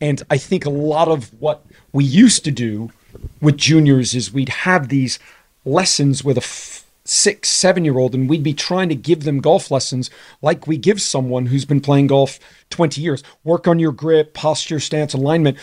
And 0.01 0.23
I 0.31 0.39
think 0.39 0.65
a 0.65 0.71
lot 0.71 1.09
of 1.09 1.31
what 1.41 1.65
we 1.93 2.05
used 2.05 2.45
to 2.45 2.53
do 2.53 2.93
with 3.41 3.57
juniors 3.57 4.15
is 4.15 4.33
we'd 4.33 4.51
have 4.51 4.89
these 4.89 5.19
lessons 5.65 6.23
with 6.23 6.37
a 6.37 6.43
f- 6.43 6.84
six, 7.05 7.51
seven 7.51 7.85
year 7.85 7.99
old, 7.99 8.15
and 8.15 8.29
we'd 8.29 8.43
be 8.43 8.55
trying 8.55 8.89
to 8.89 8.95
give 8.95 9.25
them 9.25 9.41
golf 9.41 9.71
lessons 9.71 10.11
like 10.41 10.67
we 10.67 10.77
give 10.77 11.01
someone 11.01 11.47
who's 11.47 11.65
been 11.65 11.81
playing 11.81 12.07
golf 12.07 12.39
20 12.71 13.01
years. 13.01 13.23
Work 13.45 13.69
on 13.69 13.79
your 13.79 13.93
grip, 13.93 14.33
posture, 14.35 14.81
stance, 14.81 15.13
alignment. 15.15 15.59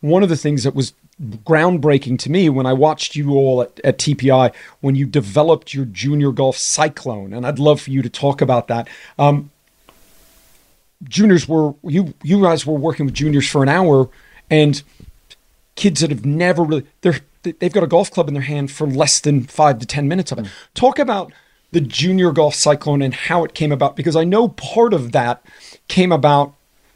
One 0.00 0.22
of 0.22 0.28
the 0.28 0.36
things 0.36 0.64
that 0.64 0.74
was 0.74 0.92
groundbreaking 1.20 2.18
to 2.18 2.30
me 2.30 2.48
when 2.48 2.66
I 2.66 2.72
watched 2.72 3.16
you 3.16 3.32
all 3.32 3.62
at, 3.62 3.80
at 3.82 3.98
TPI 3.98 4.54
when 4.80 4.94
you 4.94 5.06
developed 5.06 5.72
your 5.72 5.86
junior 5.86 6.30
golf 6.32 6.56
cyclone, 6.56 7.32
and 7.32 7.46
I'd 7.46 7.58
love 7.58 7.80
for 7.80 7.90
you 7.90 8.02
to 8.02 8.10
talk 8.10 8.40
about 8.40 8.68
that. 8.68 8.88
Um, 9.18 9.50
juniors 11.04 11.48
were 11.48 11.74
you 11.82 12.14
you 12.22 12.42
guys 12.42 12.66
were 12.66 12.74
working 12.74 13.06
with 13.06 13.14
juniors 13.14 13.48
for 13.48 13.62
an 13.62 13.68
hour, 13.68 14.08
and 14.50 14.82
kids 15.74 16.00
that 16.00 16.10
have 16.10 16.24
never 16.24 16.62
really 16.62 16.86
they're 17.00 17.20
they've 17.52 17.72
got 17.72 17.82
a 17.82 17.88
golf 17.88 18.10
club 18.10 18.28
in 18.28 18.34
their 18.34 18.42
hand 18.42 18.70
for 18.70 18.86
less 18.86 19.20
than 19.20 19.44
five 19.44 19.78
to 19.78 19.86
ten 19.86 20.08
minutes 20.08 20.32
of 20.32 20.38
it. 20.38 20.46
Hmm. 20.46 20.52
Talk 20.74 20.98
about 20.98 21.32
the 21.72 21.80
junior 21.80 22.32
golf 22.32 22.54
cyclone 22.54 23.02
and 23.02 23.12
how 23.12 23.44
it 23.44 23.54
came 23.54 23.72
about 23.72 23.96
because 23.96 24.16
I 24.16 24.24
know 24.24 24.48
part 24.48 24.94
of 24.94 25.12
that 25.12 25.44
came 25.88 26.12
about 26.12 26.54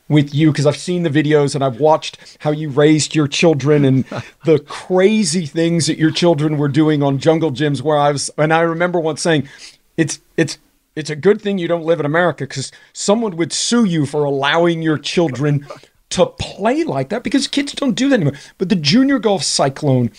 with 0.08 0.34
you 0.34 0.50
because 0.50 0.66
I've 0.66 0.76
seen 0.76 1.02
the 1.04 1.10
videos 1.10 1.54
and 1.54 1.62
I've 1.62 1.80
watched 1.80 2.18
how 2.40 2.50
you 2.50 2.68
raised 2.68 3.14
your 3.14 3.28
children 3.28 3.84
and 3.84 4.04
the 4.44 4.58
crazy 4.58 5.46
things 5.46 5.86
that 5.86 5.98
your 5.98 6.10
children 6.10 6.58
were 6.58 6.68
doing 6.68 7.02
on 7.02 7.18
jungle 7.18 7.52
gyms 7.52 7.82
where 7.82 7.96
I 7.96 8.10
was 8.10 8.30
and 8.36 8.52
I 8.52 8.60
remember 8.60 9.00
once 9.00 9.22
saying 9.22 9.48
it's 9.96 10.20
it's 10.36 10.58
it's 10.96 11.10
a 11.10 11.16
good 11.16 11.40
thing 11.40 11.58
you 11.58 11.68
don't 11.68 11.84
live 11.84 12.00
in 12.00 12.06
America 12.06 12.44
because 12.44 12.72
someone 12.92 13.36
would 13.36 13.52
sue 13.52 13.84
you 13.84 14.04
for 14.04 14.24
allowing 14.24 14.82
your 14.82 14.98
children 14.98 15.66
to 16.10 16.26
play 16.26 16.82
like 16.84 17.08
that 17.10 17.22
because 17.22 17.46
kids 17.46 17.72
don't 17.72 17.94
do 17.94 18.08
that 18.08 18.16
anymore. 18.16 18.34
But 18.58 18.68
the 18.68 18.76
junior 18.76 19.18
golf 19.20 19.44
cyclone, 19.44 20.10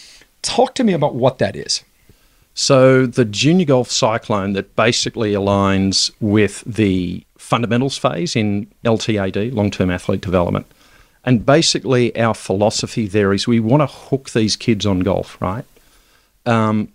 talk 0.41 0.75
to 0.75 0.83
me 0.83 0.93
about 0.93 1.15
what 1.15 1.37
that 1.39 1.55
is. 1.55 1.83
So 2.53 3.05
the 3.05 3.25
junior 3.25 3.65
golf 3.65 3.89
cyclone 3.89 4.53
that 4.53 4.75
basically 4.75 5.33
aligns 5.33 6.11
with 6.19 6.63
the 6.65 7.25
fundamentals 7.37 7.97
phase 7.97 8.35
in 8.35 8.67
LTAD, 8.83 9.53
long-term 9.53 9.89
athlete 9.89 10.21
development. 10.21 10.65
And 11.23 11.45
basically 11.45 12.15
our 12.17 12.33
philosophy 12.33 13.07
there 13.07 13.33
is 13.33 13.47
we 13.47 13.59
want 13.59 13.81
to 13.81 13.87
hook 13.87 14.31
these 14.31 14.55
kids 14.55 14.85
on 14.85 15.01
golf, 15.01 15.39
right? 15.41 15.65
Um, 16.45 16.91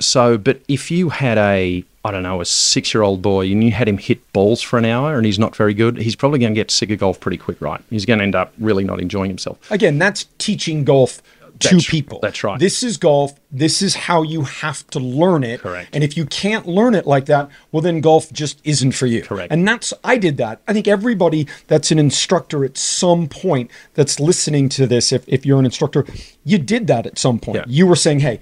so, 0.00 0.36
but 0.36 0.60
if 0.68 0.90
you 0.90 1.10
had 1.10 1.38
a, 1.38 1.84
I 2.04 2.10
don't 2.10 2.24
know, 2.24 2.40
a 2.40 2.44
six-year-old 2.44 3.22
boy 3.22 3.46
and 3.46 3.62
you 3.62 3.70
had 3.70 3.88
him 3.88 3.98
hit 3.98 4.32
balls 4.32 4.60
for 4.60 4.76
an 4.76 4.84
hour 4.84 5.16
and 5.16 5.24
he's 5.24 5.38
not 5.38 5.54
very 5.54 5.72
good, 5.72 5.98
he's 5.98 6.16
probably 6.16 6.40
going 6.40 6.52
to 6.52 6.58
get 6.58 6.70
sick 6.70 6.90
of 6.90 6.98
golf 6.98 7.20
pretty 7.20 7.36
quick, 7.36 7.60
right? 7.60 7.80
He's 7.90 8.04
going 8.04 8.18
to 8.18 8.24
end 8.24 8.34
up 8.34 8.52
really 8.58 8.84
not 8.84 9.00
enjoying 9.00 9.30
himself. 9.30 9.70
Again, 9.70 9.98
that's 9.98 10.26
teaching 10.38 10.84
golf 10.84 11.22
That's- 11.60 11.88
people. 11.88 12.18
that's 12.20 12.42
right. 12.42 12.58
This 12.58 12.82
is 12.82 12.96
golf. 12.96 13.38
This 13.50 13.80
is 13.80 13.94
how 13.94 14.22
you 14.22 14.42
have 14.42 14.86
to 14.88 14.98
learn 14.98 15.44
it. 15.44 15.60
Correct. 15.60 15.94
And 15.94 16.02
if 16.02 16.16
you 16.16 16.26
can't 16.26 16.66
learn 16.66 16.94
it 16.94 17.06
like 17.06 17.26
that, 17.26 17.48
well, 17.70 17.80
then 17.80 18.00
golf 18.00 18.32
just 18.32 18.60
isn't 18.64 18.92
for 18.92 19.06
you. 19.06 19.22
Correct. 19.22 19.52
And 19.52 19.66
that's, 19.66 19.94
I 20.02 20.18
did 20.18 20.36
that. 20.38 20.60
I 20.66 20.72
think 20.72 20.88
everybody 20.88 21.46
that's 21.68 21.90
an 21.90 21.98
instructor 21.98 22.64
at 22.64 22.76
some 22.76 23.28
point 23.28 23.70
that's 23.94 24.18
listening 24.18 24.68
to 24.70 24.86
this, 24.86 25.12
if, 25.12 25.24
if 25.28 25.46
you're 25.46 25.58
an 25.58 25.64
instructor, 25.64 26.04
you 26.44 26.58
did 26.58 26.86
that 26.88 27.06
at 27.06 27.18
some 27.18 27.38
point. 27.38 27.58
Yeah. 27.58 27.64
You 27.68 27.86
were 27.86 27.96
saying, 27.96 28.20
hey, 28.20 28.40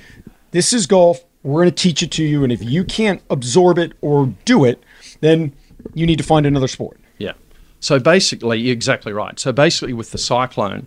this 0.53 0.72
is 0.72 0.87
golf. 0.87 1.25
We're 1.42 1.62
going 1.62 1.75
to 1.75 1.83
teach 1.83 2.03
it 2.03 2.11
to 2.12 2.25
you. 2.25 2.44
And 2.44 2.53
if 2.53 2.62
you 2.62 2.85
can't 2.85 3.20
absorb 3.29 3.79
it 3.79 3.92
or 4.01 4.27
do 4.44 4.64
it, 4.64 4.83
then 5.20 5.53
you 5.94 6.07
need 6.07 6.18
to 6.18 6.25
find 6.25 6.46
another 6.46 6.68
sport. 6.68 6.98
Yeah. 7.18 7.33
So 7.81 7.98
basically, 7.98 8.61
you're 8.61 8.72
exactly 8.72 9.12
right. 9.12 9.38
So 9.38 9.53
basically, 9.53 9.92
with 9.92 10.12
the 10.12 10.18
cyclone, 10.18 10.87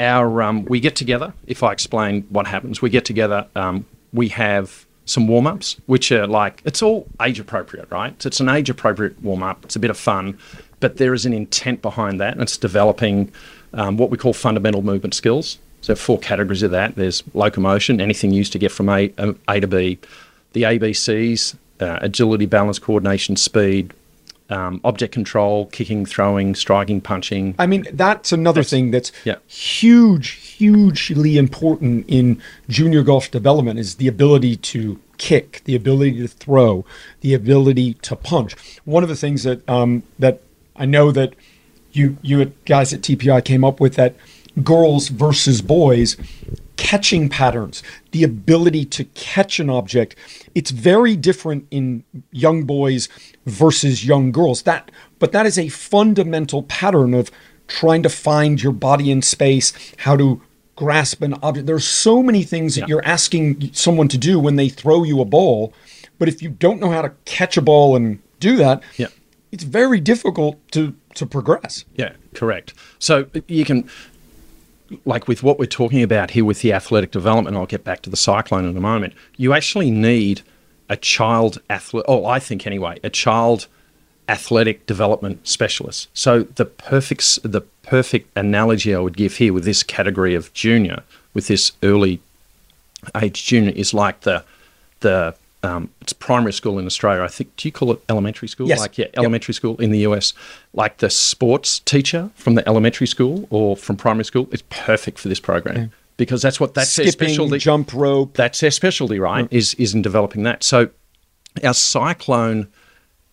our 0.00 0.42
um, 0.42 0.64
we 0.64 0.80
get 0.80 0.96
together. 0.96 1.32
If 1.46 1.62
I 1.62 1.72
explain 1.72 2.22
what 2.30 2.46
happens, 2.46 2.80
we 2.80 2.90
get 2.90 3.04
together. 3.04 3.46
Um, 3.54 3.86
we 4.12 4.28
have 4.28 4.86
some 5.04 5.26
warm 5.26 5.46
ups, 5.46 5.76
which 5.86 6.12
are 6.12 6.26
like 6.26 6.62
it's 6.64 6.82
all 6.82 7.06
age 7.20 7.40
appropriate, 7.40 7.90
right? 7.90 8.20
So 8.22 8.28
it's 8.28 8.40
an 8.40 8.48
age 8.48 8.70
appropriate 8.70 9.20
warm 9.22 9.42
up. 9.42 9.64
It's 9.64 9.76
a 9.76 9.80
bit 9.80 9.90
of 9.90 9.98
fun, 9.98 10.38
but 10.80 10.98
there 10.98 11.14
is 11.14 11.26
an 11.26 11.32
intent 11.32 11.82
behind 11.82 12.20
that, 12.20 12.34
and 12.34 12.42
it's 12.42 12.56
developing 12.56 13.32
um, 13.74 13.96
what 13.96 14.10
we 14.10 14.18
call 14.18 14.32
fundamental 14.32 14.82
movement 14.82 15.14
skills. 15.14 15.58
So 15.80 15.94
four 15.94 16.18
categories 16.18 16.62
of 16.62 16.72
that. 16.72 16.96
There's 16.96 17.22
locomotion, 17.34 18.00
anything 18.00 18.32
used 18.32 18.52
to 18.52 18.58
get 18.58 18.72
from 18.72 18.88
A, 18.88 19.12
a 19.48 19.60
to 19.60 19.66
B. 19.66 19.98
The 20.52 20.62
ABCs, 20.62 21.56
uh, 21.80 21.98
agility, 22.00 22.46
balance, 22.46 22.78
coordination, 22.78 23.36
speed, 23.36 23.92
um, 24.50 24.80
object 24.84 25.12
control, 25.12 25.66
kicking, 25.66 26.06
throwing, 26.06 26.54
striking, 26.54 27.00
punching. 27.00 27.54
I 27.58 27.66
mean, 27.66 27.86
that's 27.92 28.32
another 28.32 28.62
thing 28.62 28.90
that's 28.90 29.12
yeah. 29.24 29.36
huge, 29.46 30.28
hugely 30.28 31.36
important 31.36 32.06
in 32.08 32.40
junior 32.68 33.02
golf 33.02 33.30
development 33.30 33.78
is 33.78 33.96
the 33.96 34.08
ability 34.08 34.56
to 34.56 34.98
kick, 35.18 35.62
the 35.64 35.74
ability 35.74 36.18
to 36.18 36.28
throw, 36.28 36.84
the 37.20 37.34
ability 37.34 37.94
to 37.94 38.16
punch. 38.16 38.54
One 38.84 39.02
of 39.02 39.08
the 39.08 39.16
things 39.16 39.42
that 39.42 39.68
um, 39.68 40.02
that 40.18 40.40
I 40.76 40.86
know 40.86 41.12
that 41.12 41.34
you 41.92 42.16
you 42.22 42.44
guys 42.64 42.92
at 42.92 43.02
TPI 43.02 43.44
came 43.44 43.64
up 43.64 43.80
with 43.80 43.94
that 43.94 44.14
girls 44.62 45.08
versus 45.08 45.60
boys 45.60 46.16
catching 46.78 47.28
patterns, 47.28 47.82
the 48.12 48.22
ability 48.22 48.86
to 48.86 49.04
catch 49.04 49.60
an 49.60 49.68
object. 49.68 50.16
It's 50.54 50.70
very 50.70 51.14
different 51.16 51.66
in 51.70 52.04
young 52.30 52.62
boys 52.64 53.10
versus 53.44 54.06
young 54.06 54.32
girls. 54.32 54.62
That 54.62 54.90
but 55.18 55.32
that 55.32 55.44
is 55.44 55.58
a 55.58 55.68
fundamental 55.68 56.62
pattern 56.62 57.12
of 57.12 57.30
trying 57.66 58.02
to 58.04 58.08
find 58.08 58.62
your 58.62 58.72
body 58.72 59.10
in 59.10 59.20
space, 59.20 59.72
how 59.98 60.16
to 60.16 60.40
grasp 60.76 61.20
an 61.22 61.34
object. 61.42 61.66
There's 61.66 61.84
so 61.86 62.22
many 62.22 62.44
things 62.44 62.76
that 62.76 62.82
Yeah. 62.82 62.86
you're 62.88 63.04
asking 63.04 63.70
someone 63.74 64.08
to 64.08 64.16
do 64.16 64.38
when 64.40 64.56
they 64.56 64.68
throw 64.70 65.02
you 65.04 65.20
a 65.20 65.24
ball, 65.26 65.74
but 66.18 66.28
if 66.28 66.40
you 66.40 66.48
don't 66.48 66.80
know 66.80 66.90
how 66.90 67.02
to 67.02 67.12
catch 67.24 67.56
a 67.56 67.62
ball 67.62 67.96
and 67.96 68.20
do 68.40 68.56
that, 68.56 68.80
Yeah. 68.96 69.08
it's 69.52 69.64
very 69.64 70.00
difficult 70.00 70.56
to 70.72 70.94
to 71.14 71.26
progress. 71.26 71.84
Yeah, 71.96 72.12
correct. 72.32 72.74
So 73.00 73.26
you 73.48 73.64
can, 73.64 73.88
like 75.04 75.28
with 75.28 75.42
what 75.42 75.58
we're 75.58 75.66
talking 75.66 76.02
about 76.02 76.32
here 76.32 76.44
with 76.44 76.62
the 76.62 76.72
athletic 76.72 77.10
development, 77.10 77.56
I'll 77.56 77.66
get 77.66 77.84
back 77.84 78.02
to 78.02 78.10
the 78.10 78.16
cyclone 78.16 78.64
in 78.64 78.76
a 78.76 78.80
moment. 78.80 79.14
You 79.36 79.52
actually 79.52 79.90
need 79.90 80.42
a 80.88 80.96
child 80.96 81.60
athlete, 81.68 82.04
oh, 82.08 82.24
I 82.24 82.38
think 82.38 82.66
anyway, 82.66 82.98
a 83.04 83.10
child 83.10 83.66
athletic 84.28 84.86
development 84.86 85.46
specialist. 85.46 86.08
So 86.14 86.42
the 86.42 86.64
perfect, 86.64 87.42
the 87.42 87.62
perfect 87.82 88.36
analogy 88.36 88.94
I 88.94 88.98
would 88.98 89.16
give 89.16 89.36
here 89.36 89.52
with 89.52 89.64
this 89.64 89.82
category 89.82 90.34
of 90.34 90.52
junior, 90.52 91.02
with 91.34 91.46
this 91.46 91.72
early 91.82 92.20
age 93.14 93.44
junior, 93.44 93.72
is 93.72 93.94
like 93.94 94.20
the, 94.20 94.44
the, 95.00 95.34
um, 95.62 95.90
it's 96.00 96.12
primary 96.12 96.52
school 96.52 96.78
in 96.78 96.86
Australia. 96.86 97.22
I 97.22 97.28
think. 97.28 97.54
Do 97.56 97.66
you 97.68 97.72
call 97.72 97.92
it 97.92 98.00
elementary 98.08 98.48
school? 98.48 98.68
Yes. 98.68 98.80
Like 98.80 98.96
yeah, 98.98 99.06
Yep. 99.06 99.18
elementary 99.18 99.54
school 99.54 99.76
in 99.80 99.90
the 99.90 100.00
US. 100.00 100.32
Like 100.72 100.98
the 100.98 101.10
sports 101.10 101.80
teacher 101.80 102.30
from 102.34 102.54
the 102.54 102.66
elementary 102.68 103.06
school 103.06 103.46
or 103.50 103.76
from 103.76 103.96
primary 103.96 104.24
school 104.24 104.48
is 104.52 104.62
perfect 104.70 105.18
for 105.18 105.28
this 105.28 105.40
program 105.40 105.90
because 106.16 106.42
that's 106.42 106.60
what 106.60 106.74
that's 106.74 106.94
their 106.96 107.06
Skipping, 107.08 107.28
specialty. 107.30 107.58
jump 107.58 107.92
rope. 107.92 108.34
That's 108.34 108.60
their 108.60 108.70
specialty, 108.70 109.18
right? 109.18 109.48
Is 109.50 109.74
is 109.74 109.94
in 109.94 110.02
developing 110.02 110.44
that. 110.44 110.62
So 110.62 110.90
our 111.64 111.74
cyclone 111.74 112.68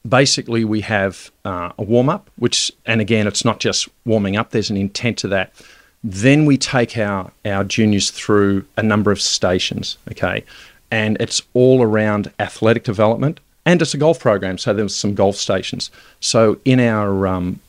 basically 0.08 0.64
we 0.66 0.82
have 0.82 1.32
uh, 1.46 1.72
a 1.78 1.84
warm 1.84 2.10
up, 2.10 2.30
which, 2.38 2.72
and 2.86 3.02
again, 3.02 3.26
it's 3.28 3.44
not 3.44 3.60
just 3.60 3.90
warming 4.06 4.36
up, 4.38 4.52
there's 4.52 4.70
an 4.70 4.78
intent 4.78 5.18
to 5.20 5.28
that. 5.30 5.52
Then 6.04 6.46
we 6.46 6.58
take 6.58 6.96
our, 6.98 7.32
our 7.44 7.64
juniors 7.64 8.12
through 8.12 8.66
a 8.78 8.84
number 8.84 9.12
of 9.12 9.20
stations, 9.20 9.98
okay? 10.12 10.44
And 10.96 11.18
it's 11.20 11.42
all 11.54 11.84
around 11.84 12.32
athletic 12.40 12.84
development 12.86 13.40
and 13.66 13.82
it's 13.82 13.94
a 13.94 13.98
golf 13.98 14.20
program, 14.20 14.58
so 14.58 14.74
there's 14.74 14.96
some 14.96 15.16
golf 15.16 15.36
stations. 15.36 15.90
So 16.20 16.60
in 16.66 16.80
our, 16.80 17.28
um, 17.28 17.60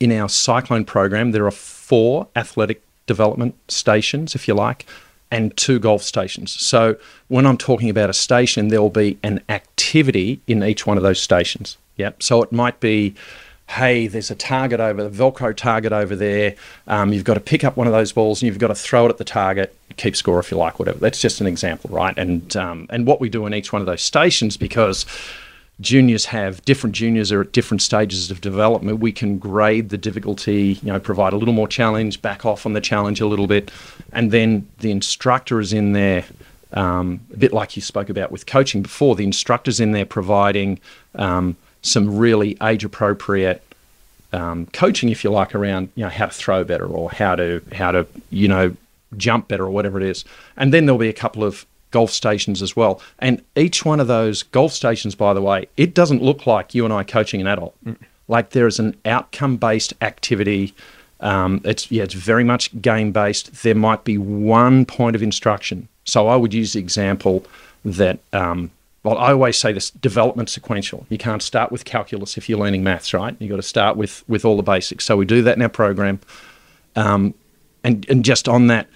in 0.00 0.10
our 0.12 0.28
cyclone 0.28 0.84
program, 0.84 1.30
there 1.30 1.46
are 1.46 1.52
four 1.52 2.26
athletic 2.34 2.82
development 3.06 3.54
stations, 3.68 4.34
if 4.34 4.48
you 4.48 4.54
like, 4.54 4.84
and 5.30 5.56
two 5.56 5.78
golf 5.78 6.02
stations. 6.02 6.50
So 6.50 6.96
when 7.28 7.46
I'm 7.46 7.56
talking 7.56 7.88
about 7.88 8.10
a 8.10 8.12
station, 8.12 8.68
there 8.68 8.82
will 8.82 8.90
be 8.90 9.16
an 9.22 9.40
activity 9.48 10.40
in 10.46 10.64
each 10.64 10.86
one 10.86 10.96
of 10.96 11.04
those 11.04 11.20
stations. 11.20 11.76
Yep. 11.96 12.22
So 12.22 12.42
it 12.42 12.52
might 12.52 12.80
be, 12.80 13.14
hey, 13.68 14.06
there's 14.06 14.30
a 14.30 14.34
target 14.34 14.80
over 14.80 15.08
the 15.08 15.10
Velcro 15.10 15.54
target 15.54 15.92
over 15.92 16.14
there. 16.14 16.54
Um, 16.86 17.12
you've 17.12 17.24
got 17.24 17.34
to 17.34 17.40
pick 17.40 17.64
up 17.64 17.76
one 17.76 17.86
of 17.86 17.92
those 17.92 18.12
balls 18.12 18.40
and 18.40 18.46
you've 18.46 18.58
got 18.58 18.68
to 18.68 18.74
throw 18.74 19.06
it 19.06 19.10
at 19.10 19.18
the 19.18 19.24
target. 19.24 19.76
Keep 19.96 20.16
score 20.16 20.38
if 20.38 20.50
you 20.50 20.56
like, 20.56 20.78
whatever. 20.78 20.98
That's 20.98 21.20
just 21.20 21.40
an 21.40 21.46
example, 21.46 21.90
right? 21.90 22.16
And 22.16 22.56
um, 22.56 22.86
and 22.90 23.06
what 23.06 23.20
we 23.20 23.28
do 23.28 23.46
in 23.46 23.54
each 23.54 23.72
one 23.72 23.82
of 23.82 23.86
those 23.86 24.02
stations 24.02 24.56
because 24.56 25.06
juniors 25.80 26.26
have 26.26 26.64
different 26.64 26.94
juniors 26.94 27.30
are 27.32 27.42
at 27.42 27.52
different 27.52 27.82
stages 27.82 28.30
of 28.30 28.40
development. 28.40 29.00
We 29.00 29.12
can 29.12 29.38
grade 29.38 29.88
the 29.88 29.98
difficulty, 29.98 30.78
you 30.82 30.92
know, 30.92 31.00
provide 31.00 31.32
a 31.32 31.36
little 31.36 31.54
more 31.54 31.68
challenge, 31.68 32.22
back 32.22 32.46
off 32.46 32.66
on 32.66 32.72
the 32.72 32.80
challenge 32.80 33.20
a 33.20 33.26
little 33.26 33.46
bit, 33.46 33.70
and 34.12 34.30
then 34.30 34.68
the 34.78 34.90
instructor 34.90 35.60
is 35.60 35.72
in 35.72 35.92
there. 35.92 36.24
Um, 36.72 37.20
a 37.32 37.36
bit 37.36 37.52
like 37.52 37.76
you 37.76 37.82
spoke 37.82 38.10
about 38.10 38.30
with 38.30 38.44
coaching 38.46 38.82
before, 38.82 39.16
the 39.16 39.24
instructor's 39.24 39.80
in 39.80 39.92
there 39.92 40.04
providing 40.04 40.78
um, 41.14 41.56
some 41.86 42.16
really 42.16 42.56
age 42.62 42.84
appropriate 42.84 43.62
um, 44.32 44.66
coaching, 44.66 45.08
if 45.08 45.24
you 45.24 45.30
like, 45.30 45.54
around 45.54 45.88
you 45.94 46.04
know 46.04 46.10
how 46.10 46.26
to 46.26 46.32
throw 46.32 46.64
better 46.64 46.86
or 46.86 47.10
how 47.10 47.36
to 47.36 47.62
how 47.72 47.92
to 47.92 48.06
you 48.30 48.48
know 48.48 48.76
jump 49.16 49.48
better 49.48 49.64
or 49.64 49.70
whatever 49.70 49.98
it 50.00 50.06
is. 50.06 50.24
And 50.56 50.74
then 50.74 50.86
there'll 50.86 50.98
be 50.98 51.08
a 51.08 51.14
couple 51.14 51.44
of 51.44 51.64
golf 51.90 52.10
stations 52.10 52.60
as 52.60 52.76
well. 52.76 53.00
And 53.18 53.42
each 53.54 53.84
one 53.84 54.00
of 54.00 54.08
those 54.08 54.42
golf 54.42 54.72
stations, 54.72 55.14
by 55.14 55.32
the 55.32 55.40
way, 55.40 55.68
it 55.76 55.94
doesn't 55.94 56.22
look 56.22 56.46
like 56.46 56.74
you 56.74 56.84
and 56.84 56.92
I 56.92 57.04
coaching 57.04 57.40
an 57.40 57.46
adult. 57.46 57.76
Like 58.28 58.50
there 58.50 58.66
is 58.66 58.78
an 58.78 58.96
outcome 59.04 59.56
based 59.56 59.94
activity. 60.00 60.74
Um, 61.20 61.60
it's 61.64 61.90
yeah, 61.90 62.02
it's 62.02 62.14
very 62.14 62.44
much 62.44 62.78
game 62.82 63.12
based. 63.12 63.62
There 63.62 63.74
might 63.74 64.04
be 64.04 64.18
one 64.18 64.84
point 64.84 65.16
of 65.16 65.22
instruction. 65.22 65.88
So 66.04 66.28
I 66.28 66.36
would 66.36 66.52
use 66.52 66.72
the 66.72 66.80
example 66.80 67.46
that 67.84 68.18
um, 68.32 68.70
well, 69.06 69.18
I 69.18 69.30
always 69.30 69.56
say 69.56 69.72
this 69.72 69.90
development 69.90 70.48
sequential. 70.48 71.06
You 71.08 71.16
can't 71.16 71.40
start 71.40 71.70
with 71.70 71.84
calculus 71.84 72.36
if 72.36 72.48
you're 72.48 72.58
learning 72.58 72.82
maths, 72.82 73.14
right? 73.14 73.36
You've 73.38 73.50
got 73.50 73.56
to 73.56 73.62
start 73.62 73.96
with 73.96 74.24
with 74.26 74.44
all 74.44 74.56
the 74.56 74.64
basics. 74.64 75.04
So 75.04 75.16
we 75.16 75.24
do 75.24 75.42
that 75.42 75.56
in 75.56 75.62
our 75.62 75.68
program. 75.68 76.18
Um, 76.96 77.32
and, 77.84 78.04
and 78.10 78.24
just 78.24 78.48
on 78.48 78.66
that, 78.66 78.88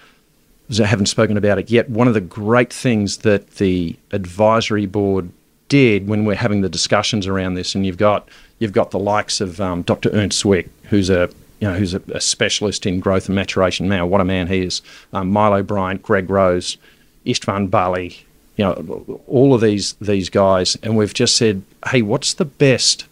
I 0.77 0.85
haven't 0.85 1.05
spoken 1.05 1.37
about 1.37 1.59
it 1.59 1.71
yet, 1.71 1.89
one 1.89 2.09
of 2.09 2.13
the 2.13 2.19
great 2.19 2.73
things 2.73 3.19
that 3.19 3.51
the 3.51 3.95
advisory 4.11 4.85
board 4.85 5.31
did 5.69 6.09
when 6.09 6.25
we're 6.25 6.35
having 6.35 6.59
the 6.59 6.67
discussions 6.67 7.25
around 7.25 7.53
this, 7.53 7.73
and 7.73 7.85
you've 7.85 7.97
got 7.97 8.27
you've 8.59 8.73
got 8.73 8.91
the 8.91 8.99
likes 8.99 9.39
of 9.39 9.61
um, 9.61 9.81
Dr. 9.83 10.09
Ernst 10.09 10.43
Zwick, 10.43 10.67
who's 10.89 11.09
a 11.09 11.29
you 11.61 11.69
know 11.69 11.75
who's 11.75 11.93
a, 11.93 12.01
a 12.13 12.19
specialist 12.19 12.85
in 12.85 12.99
growth 12.99 13.27
and 13.27 13.35
maturation. 13.35 13.87
Now, 13.87 14.05
what 14.05 14.19
a 14.19 14.25
man 14.25 14.47
he 14.47 14.59
is! 14.65 14.81
Um, 15.13 15.31
Milo 15.31 15.63
Bryant, 15.63 16.01
Greg 16.03 16.29
Rose, 16.29 16.77
Istvan 17.25 17.69
Balyi, 17.69 18.23
you 18.57 18.65
know, 18.65 19.21
all 19.27 19.53
of 19.53 19.61
these 19.61 19.93
these 19.93 20.29
guys, 20.29 20.77
and 20.83 20.97
we've 20.97 21.13
just 21.13 21.37
said, 21.37 21.63
hey, 21.89 22.01
what's 22.01 22.33
the 22.33 22.45
best 22.45 23.05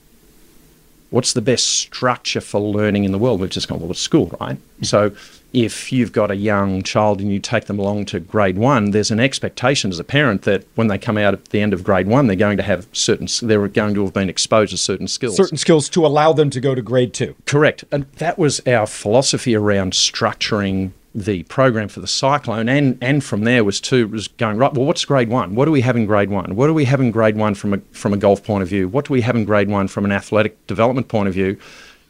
what's 1.10 1.34
the 1.34 1.42
best 1.42 1.66
structure 1.66 2.42
for 2.42 2.60
learning 2.60 3.04
in 3.04 3.12
the 3.12 3.18
world? 3.18 3.42
We've 3.42 3.50
just 3.50 3.68
gone, 3.68 3.80
well, 3.80 3.92
it's 3.92 4.00
school, 4.00 4.36
right? 4.40 4.58
Mm-hmm. 4.58 4.84
So 4.84 5.12
if 5.52 5.92
you've 5.92 6.12
got 6.12 6.30
a 6.30 6.36
young 6.36 6.84
child 6.84 7.20
and 7.20 7.32
you 7.32 7.40
take 7.40 7.66
them 7.66 7.80
along 7.80 8.06
to 8.06 8.20
grade 8.20 8.58
one, 8.58 8.92
there's 8.92 9.10
an 9.10 9.20
expectation 9.20 9.90
as 9.90 10.00
a 10.00 10.04
parent 10.04 10.44
that 10.44 10.66
when 10.76 10.88
they 10.88 10.98
come 10.98 11.18
out 11.18 11.34
at 11.34 11.46
the 11.46 11.62
end 11.62 11.74
of 11.74 11.84
grade 11.84 12.08
one, 12.08 12.28
they're 12.28 12.36
going 12.36 12.58
to 12.58 12.64
have 12.64 12.88
certain, 12.94 13.28
they're 13.48 13.68
going 13.68 13.96
to 13.96 14.04
have 14.04 14.14
been 14.14 14.30
exposed 14.30 14.72
to 14.72 14.78
certain 14.78 15.08
skills. 15.08 15.36
certain 15.36 15.58
skills 15.58 15.90
to 15.90 16.06
allow 16.06 16.34
them 16.34 16.50
to 16.52 16.60
go 16.60 16.76
to 16.76 16.82
grade 16.82 17.14
two. 17.14 17.36
Correct. 17.46 17.84
And 17.92 18.06
that 18.18 18.38
was 18.38 18.62
our 18.68 18.86
philosophy 18.86 19.56
around 19.56 19.94
structuring 19.94 20.92
the 21.16 21.44
program 21.44 21.88
for 21.88 22.02
the 22.02 22.08
cyclone 22.08 22.70
and 22.70 22.98
and 23.02 23.24
from 23.24 23.44
there 23.44 23.64
was 23.64 23.82
too 23.82 24.08
was 24.08 24.28
going 24.28 24.58
right 24.58 24.74
well 24.74 24.86
what's 24.86 25.04
grade 25.06 25.30
one? 25.30 25.56
What 25.56 25.66
do 25.66 25.72
we 25.72 25.82
have 25.82 25.96
in 25.96 26.06
grade 26.06 26.30
one? 26.30 26.56
What 26.56 26.68
do 26.68 26.74
we 26.74 26.86
have 26.86 27.02
in 27.02 27.12
grade 27.12 27.36
one 27.36 27.56
from 27.56 27.74
a 27.74 27.78
from 27.92 28.14
a 28.14 28.18
golf 28.18 28.44
point 28.44 28.62
of 28.62 28.70
view? 28.70 28.88
What 28.88 29.06
do 29.06 29.14
we 29.14 29.22
have 29.22 29.36
in 29.36 29.46
grade 29.46 29.70
one 29.70 29.88
from 29.88 30.06
an 30.06 30.12
athletic 30.12 30.66
development 30.68 31.08
point 31.08 31.28
of 31.28 31.34
view? 31.34 31.58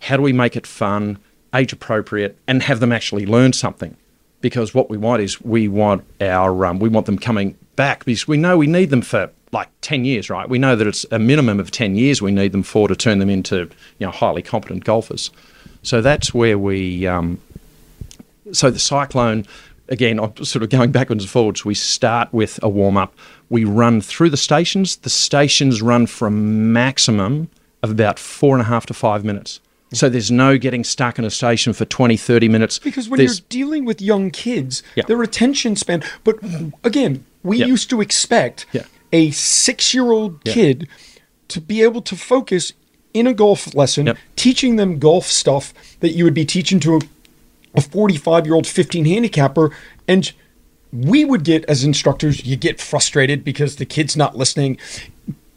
How 0.02 0.18
do 0.18 0.24
we 0.24 0.34
make 0.34 0.56
it 0.56 0.68
fun 0.68 1.18
age 1.56 1.72
appropriate 1.74 2.38
and 2.48 2.62
have 2.64 2.80
them 2.80 2.92
actually 2.92 3.26
learn 3.26 3.54
something? 3.54 3.96
Because 4.42 4.74
what 4.74 4.90
we 4.90 4.98
want 4.98 5.22
is 5.22 5.42
we 5.42 5.68
want 5.68 6.04
our 6.20 6.66
um, 6.66 6.80
we 6.80 6.90
want 6.90 7.06
them 7.06 7.18
coming 7.18 7.58
back 7.76 8.04
because 8.04 8.28
we 8.28 8.36
know 8.36 8.58
we 8.58 8.68
need 8.68 8.90
them 8.90 9.02
for 9.02 9.32
like 9.52 9.70
10 9.82 10.04
years 10.04 10.30
right? 10.30 10.48
We 10.50 10.60
know 10.60 10.76
that 10.76 10.86
it's 10.86 11.06
a 11.12 11.20
minimum 11.20 11.60
of 11.60 11.72
10 11.72 11.96
years 11.96 12.22
we 12.22 12.32
need 12.32 12.52
them 12.52 12.64
for 12.64 12.90
to 12.90 12.96
turn 12.96 13.20
them 13.20 13.30
into 13.30 13.70
you 13.98 14.06
know 14.06 14.12
highly 14.12 14.42
competent 14.42 14.84
golfers. 14.84 15.32
So 15.84 16.02
that's 16.02 16.34
where 16.34 16.58
we 16.58 17.08
um, 17.08 17.40
so 18.52 18.70
the 18.70 18.80
cyclone 18.80 19.46
again 19.90 20.20
i'm 20.20 20.36
sort 20.44 20.64
of 20.64 20.70
going 20.70 20.92
backwards 20.92 21.24
and 21.24 21.30
forwards 21.32 21.66
we 21.66 21.74
start 21.74 22.32
with 22.34 22.60
a 22.64 22.70
warm 22.70 22.98
up 22.98 23.14
we 23.50 23.64
run 23.64 24.02
through 24.02 24.30
the 24.30 24.38
stations 24.38 24.98
the 24.98 25.10
stations 25.10 25.82
run 25.82 26.06
from 26.06 26.72
maximum 26.74 27.50
of 27.84 27.92
about 27.92 28.20
four 28.20 28.56
and 28.56 28.62
a 28.62 28.66
half 28.66 28.86
to 28.86 28.94
five 28.94 29.24
minutes. 29.24 29.62
So 29.94 30.10
there's 30.10 30.30
no 30.30 30.58
getting 30.58 30.84
stuck 30.84 31.18
in 31.18 31.24
a 31.24 31.30
station 31.30 31.72
for 31.72 31.86
20, 31.86 32.18
30 32.18 32.50
minutes. 32.50 32.78
Because 32.78 33.08
when 33.08 33.20
There's- 33.20 33.38
you're 33.40 33.46
dealing 33.48 33.86
with 33.86 34.02
young 34.02 34.32
kids, 34.32 34.84
Yeah. 34.96 35.06
their 35.08 35.24
attention 35.24 35.78
span. 35.78 36.04
But 36.26 36.36
again, 36.84 37.24
we 37.42 37.60
Yeah. 37.60 37.68
used 37.68 37.90
to 37.92 38.02
expect 38.02 38.66
Yeah. 38.74 38.84
a 39.14 39.32
six-year-old 39.32 40.44
kid 40.44 40.90
to 41.48 41.62
be 41.62 41.82
able 41.82 42.02
to 42.02 42.18
focus 42.18 42.74
in 43.14 43.26
a 43.28 43.34
golf 43.34 43.74
lesson, 43.74 44.14
teaching 44.36 44.76
them 44.76 45.00
golf 45.00 45.26
stuff 45.28 45.74
that 46.02 46.12
you 46.12 46.26
would 46.26 46.34
be 46.34 46.44
teaching 46.46 46.82
to 46.82 46.98
a, 46.98 47.00
a 47.76 47.82
45-year-old 47.82 48.68
15 48.68 49.06
handicapper, 49.06 49.72
and 50.08 50.32
we 50.92 51.24
would 51.24 51.44
get 51.44 51.66
as 51.66 51.84
instructors, 51.84 52.46
you 52.46 52.56
get 52.56 52.80
frustrated 52.80 53.44
because 53.44 53.76
the 53.76 53.86
kid's 53.86 54.18
not 54.18 54.36
listening. 54.36 54.78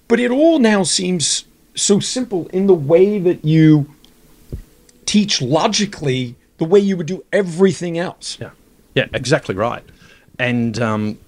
But 0.08 0.20
it 0.20 0.30
all 0.30 0.58
now 0.58 0.82
seems 0.82 1.44
so 1.74 2.00
simple 2.00 2.48
in 2.48 2.66
the 2.66 2.74
way 2.74 3.18
that 3.18 3.44
you 3.44 3.88
teach 5.06 5.40
logically 5.40 6.36
the 6.58 6.64
way 6.64 6.78
you 6.78 6.96
would 6.96 7.06
do 7.06 7.24
everything 7.32 7.98
else. 7.98 8.38
Yeah, 8.40 8.50
yeah, 8.94 9.06
exactly 9.12 9.54
right. 9.54 9.82
And 10.38 10.78
um, 10.80 11.18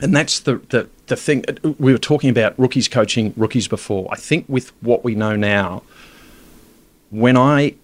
and 0.00 0.14
that's 0.14 0.40
the, 0.40 0.56
the 0.70 0.88
the 1.06 1.16
thing. 1.16 1.44
We 1.78 1.92
were 1.92 1.98
talking 1.98 2.30
about 2.30 2.58
rookies 2.58 2.88
coaching 2.88 3.34
rookies 3.36 3.68
before. 3.68 4.08
I 4.10 4.16
think 4.16 4.46
with 4.48 4.70
what 4.80 5.04
we 5.04 5.14
know 5.14 5.36
now, 5.36 5.82
when 7.10 7.36
I 7.36 7.74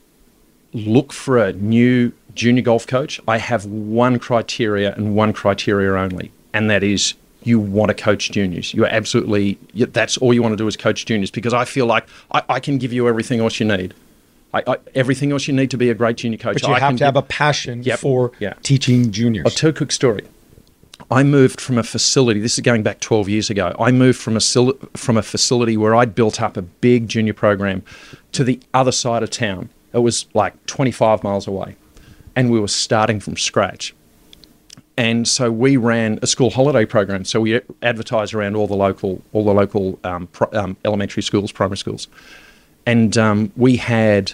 look 0.73 1.12
for 1.12 1.38
a 1.38 1.53
new 1.53 2.12
junior 2.35 2.62
golf 2.62 2.87
coach, 2.87 3.21
I 3.29 3.38
have 3.38 3.64
one 3.66 4.19
criteria 4.19 4.95
and 4.95 5.14
one 5.14 5.33
criteria 5.33 5.93
only, 5.95 6.31
and 6.53 6.71
that 6.71 6.83
is 6.83 7.14
you 7.43 7.59
want 7.59 7.88
to 7.88 7.95
coach 7.95 8.31
juniors. 8.31 8.75
You 8.75 8.85
are 8.85 8.88
absolutely, 8.88 9.59
that's 9.75 10.19
all 10.19 10.35
you 10.35 10.43
want 10.43 10.53
to 10.53 10.57
do 10.57 10.66
is 10.69 10.77
coach 10.77 11.07
juniors 11.07 11.31
because 11.31 11.55
I 11.55 11.64
feel 11.64 11.87
like 11.87 12.07
I, 12.33 12.43
I 12.49 12.61
can 12.61 12.77
give 12.79 12.93
you 12.93 13.09
everything 13.09 13.40
else 13.40 13.59
you 13.61 13.66
need. 13.66 13.95
I, 14.53 14.62
I, 14.66 14.77
everything 14.95 15.33
else 15.33 15.47
you 15.49 15.55
need 15.55 15.71
to 15.71 15.77
be 15.79 15.88
a 15.90 15.95
great 15.95 16.16
junior 16.16 16.37
coach. 16.37 16.55
But 16.61 16.69
you 16.69 16.75
I 16.75 16.81
have 16.81 16.97
to 16.97 17.05
have 17.05 17.16
a 17.16 17.23
passion 17.23 17.83
Yep. 17.83 17.99
for 18.01 18.33
Yeah. 18.40 18.55
teaching 18.62 19.11
juniors. 19.12 19.47
I'll 19.47 19.53
tell 19.53 19.71
a 19.71 19.73
quick 19.73 19.93
story. 19.93 20.25
I 21.11 21.23
moved 21.23 21.61
from 21.61 21.79
a 21.79 21.83
facility. 21.83 22.40
This 22.40 22.55
is 22.55 22.61
going 22.61 22.83
back 22.83 23.01
12 23.01 23.29
years 23.29 23.49
ago. 23.49 23.75
I 23.81 23.90
moved 23.90 24.19
from 24.19 24.37
a 24.37 24.40
from 24.97 25.16
a 25.16 25.23
facility 25.23 25.77
where 25.77 25.95
I'd 25.95 26.14
built 26.14 26.43
up 26.43 26.57
a 26.59 26.62
big 26.62 27.09
junior 27.09 27.33
program 27.33 27.83
to 28.33 28.45
the 28.45 28.61
other 28.75 28.93
side 28.93 29.23
of 29.23 29.31
town. 29.31 29.71
It 29.95 29.99
was 29.99 30.27
like 30.35 30.55
25 30.66 31.25
miles 31.25 31.47
away, 31.49 31.75
and 32.40 32.50
we 32.50 32.59
were 32.59 32.68
starting 32.68 33.20
from 33.20 33.37
scratch. 33.37 33.94
And 34.96 35.29
so 35.29 35.53
we 35.53 35.76
ran 35.76 36.18
a 36.22 36.26
school 36.26 36.48
holiday 36.48 36.87
program. 36.87 37.26
So 37.26 37.42
we 37.42 37.61
advertised 37.83 38.33
around 38.33 38.57
all 38.57 38.66
the 38.66 38.74
local 38.74 39.20
all 39.35 39.44
the 39.44 39.53
local 39.53 39.98
um, 40.05 40.26
pro- 40.29 40.50
um, 40.59 40.74
elementary 40.87 41.22
schools, 41.22 41.53
primary 41.53 41.76
schools, 41.76 42.09
and 42.87 43.18
um, 43.18 43.53
we 43.57 43.76
had 43.76 44.33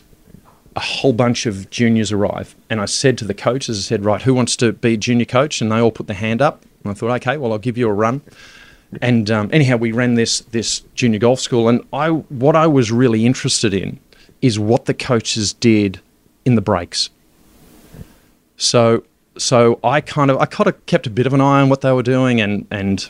a 0.76 0.80
whole 0.80 1.12
bunch 1.12 1.46
of 1.46 1.68
juniors 1.70 2.12
arrive. 2.12 2.54
And 2.70 2.80
I 2.80 2.84
said 2.84 3.18
to 3.18 3.24
the 3.24 3.34
coaches, 3.34 3.76
I 3.78 3.82
said, 3.82 4.04
right, 4.04 4.22
who 4.22 4.34
wants 4.34 4.54
to 4.58 4.72
be 4.72 4.94
a 4.94 4.96
junior 4.96 5.24
coach? 5.24 5.60
And 5.60 5.72
they 5.72 5.80
all 5.80 5.90
put 5.90 6.06
their 6.06 6.16
hand 6.16 6.40
up. 6.40 6.62
And 6.84 6.92
I 6.92 6.94
thought, 6.94 7.10
okay, 7.22 7.36
well, 7.38 7.52
I'll 7.52 7.58
give 7.58 7.76
you 7.76 7.88
a 7.88 7.92
run. 7.92 8.20
And 9.02 9.30
um, 9.32 9.50
anyhow, 9.52 9.78
we 9.78 9.90
ran 9.90 10.14
this 10.14 10.40
this 10.52 10.80
junior 10.94 11.18
golf 11.18 11.40
school, 11.40 11.68
and 11.68 11.84
I 11.92 12.10
what 12.10 12.54
I 12.54 12.68
was 12.68 12.92
really 12.92 13.26
interested 13.26 13.74
in 13.74 13.98
is 14.42 14.60
what 14.60 14.84
the 14.84 14.94
coaches 14.94 15.52
did 15.54 16.00
in 16.44 16.54
the 16.54 16.60
breaks. 16.60 17.10
So 18.56 19.04
so 19.38 19.78
I 19.84 20.00
kind 20.00 20.30
of 20.30 20.38
I 20.38 20.46
kind 20.46 20.66
of 20.66 20.86
kept 20.86 21.06
a 21.06 21.10
bit 21.10 21.26
of 21.26 21.34
an 21.34 21.40
eye 21.40 21.60
on 21.60 21.68
what 21.68 21.82
they 21.82 21.92
were 21.92 22.02
doing, 22.02 22.40
and 22.40 22.66
and 22.70 23.08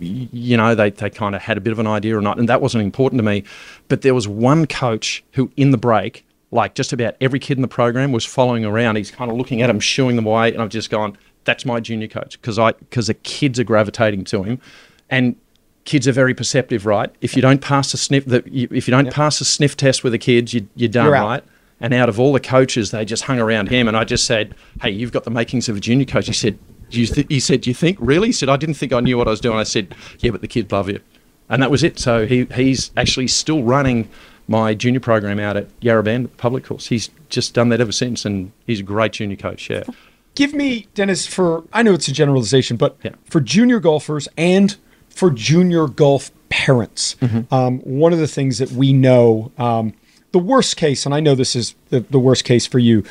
you 0.00 0.56
know 0.56 0.74
they 0.74 0.90
they 0.90 1.10
kind 1.10 1.34
of 1.34 1.42
had 1.42 1.56
a 1.56 1.60
bit 1.60 1.72
of 1.72 1.78
an 1.78 1.86
idea 1.86 2.16
or 2.16 2.20
not, 2.20 2.38
and 2.38 2.48
that 2.48 2.60
wasn't 2.60 2.84
important 2.84 3.18
to 3.18 3.22
me. 3.22 3.44
But 3.88 4.02
there 4.02 4.14
was 4.14 4.28
one 4.28 4.66
coach 4.66 5.24
who 5.32 5.50
in 5.56 5.70
the 5.70 5.78
break, 5.78 6.26
like 6.50 6.74
just 6.74 6.92
about 6.92 7.16
every 7.20 7.38
kid 7.38 7.58
in 7.58 7.62
the 7.62 7.68
program 7.68 8.12
was 8.12 8.24
following 8.24 8.64
around. 8.64 8.96
He's 8.96 9.10
kind 9.10 9.30
of 9.30 9.36
looking 9.36 9.62
at 9.62 9.68
them, 9.68 9.80
shooing 9.80 10.16
them 10.16 10.26
away, 10.26 10.52
and 10.52 10.62
I've 10.62 10.68
just 10.68 10.90
gone, 10.90 11.16
that's 11.44 11.64
my 11.64 11.80
junior 11.80 12.08
coach 12.08 12.40
because 12.40 12.58
I 12.58 12.72
because 12.72 13.06
the 13.06 13.14
kids 13.14 13.58
are 13.58 13.64
gravitating 13.64 14.24
to 14.24 14.42
him, 14.42 14.60
and 15.08 15.36
kids 15.84 16.06
are 16.06 16.12
very 16.12 16.34
perceptive, 16.34 16.86
right? 16.86 17.10
If 17.20 17.34
you 17.34 17.42
don't 17.42 17.60
pass 17.60 17.92
the 17.92 17.98
sniff 17.98 18.26
that 18.26 18.46
if 18.46 18.86
you 18.86 18.92
don't 18.92 19.06
pass 19.12 19.38
the 19.38 19.44
sniff 19.44 19.76
test 19.76 20.04
with 20.04 20.12
the 20.12 20.18
kids, 20.18 20.52
you, 20.54 20.68
you're 20.76 20.88
done, 20.88 21.10
right? 21.22 21.44
And 21.82 21.92
out 21.92 22.08
of 22.08 22.18
all 22.18 22.32
the 22.32 22.40
coaches, 22.40 22.92
they 22.92 23.04
just 23.04 23.24
hung 23.24 23.38
around 23.40 23.68
him. 23.68 23.88
And 23.88 23.96
I 23.96 24.04
just 24.04 24.24
said, 24.24 24.54
"Hey, 24.80 24.90
you've 24.90 25.12
got 25.12 25.24
the 25.24 25.30
makings 25.30 25.68
of 25.68 25.76
a 25.76 25.80
junior 25.80 26.06
coach." 26.06 26.26
He 26.28 26.32
said, 26.32 26.58
"Do 26.90 26.98
you 27.00 27.06
th-? 27.06 27.26
he 27.28 27.40
said, 27.40 27.60
"Do 27.62 27.68
you 27.70 27.74
think 27.74 27.98
really?" 28.00 28.28
He 28.28 28.32
said, 28.32 28.48
"I 28.48 28.56
didn't 28.56 28.76
think 28.76 28.92
I 28.94 29.00
knew 29.00 29.18
what 29.18 29.26
I 29.26 29.30
was 29.30 29.40
doing." 29.40 29.58
I 29.58 29.64
said, 29.64 29.94
"Yeah, 30.20 30.30
but 30.30 30.40
the 30.40 30.48
kids 30.48 30.70
love 30.72 30.88
you," 30.88 31.00
and 31.50 31.60
that 31.62 31.70
was 31.70 31.82
it. 31.82 31.98
So 31.98 32.24
he 32.26 32.46
he's 32.54 32.90
actually 32.96 33.26
still 33.28 33.62
running 33.64 34.08
my 34.48 34.74
junior 34.74 35.00
program 35.00 35.38
out 35.38 35.56
at 35.56 35.68
Yarra 35.80 36.02
Bend 36.02 36.36
Public 36.36 36.64
Course. 36.64 36.86
He's 36.86 37.10
just 37.28 37.52
done 37.54 37.68
that 37.70 37.80
ever 37.80 37.92
since, 37.92 38.24
and 38.24 38.52
he's 38.66 38.80
a 38.80 38.82
great 38.84 39.12
junior 39.12 39.36
coach. 39.36 39.68
Yeah, 39.68 39.82
Give 40.34 40.54
me, 40.54 40.86
Dennis, 40.94 41.26
for 41.26 41.64
I 41.72 41.82
know 41.82 41.92
it's 41.94 42.08
a 42.08 42.12
generalization, 42.12 42.76
but 42.76 42.96
Yeah. 43.04 43.10
for 43.24 43.40
junior 43.40 43.80
golfers 43.80 44.28
and 44.36 44.76
for 45.08 45.30
junior 45.30 45.86
golf 45.88 46.30
parents, 46.48 47.16
Mm-hmm. 47.20 47.52
um, 47.54 47.78
one 47.80 48.12
of 48.12 48.18
the 48.18 48.26
things 48.28 48.58
that 48.58 48.70
we 48.72 48.92
know, 48.92 49.52
um, 49.58 49.92
the 50.32 50.38
worst 50.38 50.76
case, 50.76 51.04
and 51.06 51.14
I 51.14 51.20
know 51.20 51.34
this 51.34 51.54
is 51.54 51.74
the, 51.90 52.00
the 52.00 52.18
worst 52.18 52.44
case 52.44 52.66
for 52.66 52.78
you, 52.78 53.04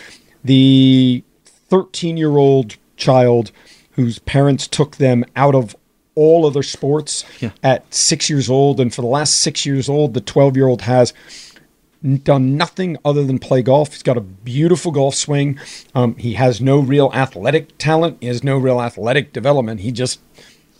the 0.44 1.24
13 1.46 2.18
year 2.18 2.38
old 2.38 2.78
child 2.98 3.52
whose 3.92 4.20
parents 4.20 4.68
took 4.68 4.98
them 4.98 5.24
out 5.36 5.54
of 5.56 5.76
all 6.16 6.46
other 6.46 6.64
sports 6.64 7.24
Yeah. 7.40 7.52
at 7.64 7.92
six 7.94 8.30
years 8.30 8.50
old, 8.50 8.80
and 8.80 8.94
for 8.94 9.02
the 9.02 9.08
last 9.08 9.38
six 9.38 9.66
years 9.66 9.88
old, 9.90 10.14
the 10.14 10.22
12 10.22 10.56
year 10.58 10.68
old 10.68 10.82
has 10.82 11.14
done 12.24 12.58
nothing 12.58 12.98
other 13.06 13.24
than 13.24 13.38
play 13.38 13.62
golf. 13.62 13.92
He's 13.94 14.02
got 14.04 14.18
a 14.18 14.22
beautiful 14.22 14.92
golf 14.92 15.14
swing. 15.16 15.60
Um, 15.94 16.16
he 16.16 16.34
has 16.34 16.60
no 16.60 16.80
real 16.80 17.12
athletic 17.14 17.78
talent. 17.78 18.18
He 18.22 18.28
has 18.28 18.44
no 18.44 18.58
real 18.58 18.82
athletic 18.82 19.34
development. 19.34 19.82
He 19.82 19.92
just 19.92 20.20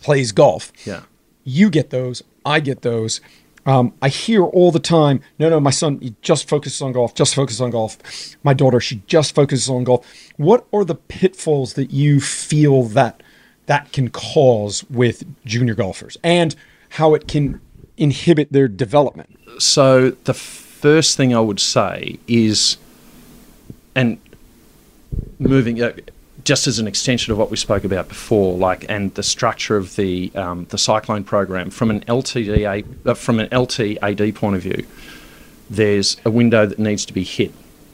plays 0.02 0.32
golf. 0.32 0.72
yeah. 0.84 1.02
You 1.44 1.70
get 1.70 1.90
those. 1.90 2.22
I 2.44 2.60
get 2.60 2.82
those. 2.82 3.20
Um, 3.64 3.94
I 4.02 4.08
hear 4.08 4.42
all 4.42 4.72
the 4.72 4.80
time, 4.80 5.20
no, 5.38 5.48
no, 5.48 5.60
my 5.60 5.70
son, 5.70 6.00
he 6.00 6.14
just 6.20 6.48
focuses 6.48 6.82
on 6.82 6.92
golf, 6.92 7.14
just 7.14 7.34
focuses 7.34 7.60
on 7.60 7.70
golf. 7.70 7.96
My 8.42 8.54
daughter, 8.54 8.80
she 8.80 9.02
just 9.06 9.34
focuses 9.34 9.68
on 9.68 9.84
golf. 9.84 10.04
What 10.36 10.66
are 10.72 10.84
the 10.84 10.96
pitfalls 10.96 11.74
that 11.74 11.92
you 11.92 12.20
feel 12.20 12.82
that 12.84 13.22
that 13.66 13.92
can 13.92 14.10
cause 14.10 14.82
with 14.90 15.24
junior 15.44 15.74
golfers 15.74 16.16
and 16.24 16.56
how 16.90 17.14
it 17.14 17.28
can 17.28 17.60
inhibit 17.96 18.52
their 18.52 18.66
development? 18.66 19.38
So 19.58 20.10
the 20.10 20.34
first 20.34 21.16
thing 21.16 21.34
I 21.34 21.40
would 21.40 21.60
say 21.60 22.18
is, 22.26 22.76
and 23.94 24.18
moving 25.38 25.80
uh, 25.80 25.92
just 26.44 26.66
as 26.66 26.78
an 26.78 26.88
extension 26.88 27.32
of 27.32 27.38
what 27.38 27.50
we 27.50 27.56
spoke 27.56 27.84
about 27.84 28.08
before, 28.08 28.56
like 28.56 28.84
and 28.88 29.14
the 29.14 29.22
structure 29.22 29.76
of 29.76 29.96
the 29.96 30.32
um, 30.34 30.66
the 30.70 30.78
cyclone 30.78 31.24
program 31.24 31.70
from 31.70 31.90
an 31.90 32.00
LTDA 32.02 32.84
uh, 33.06 33.14
from 33.14 33.40
an 33.40 33.48
LTAD 33.48 34.34
point 34.34 34.56
of 34.56 34.62
view, 34.62 34.86
there's 35.70 36.16
a 36.24 36.30
window 36.30 36.66
that 36.66 36.78
needs 36.78 37.04
to 37.06 37.12
be 37.12 37.24
hit. 37.24 37.52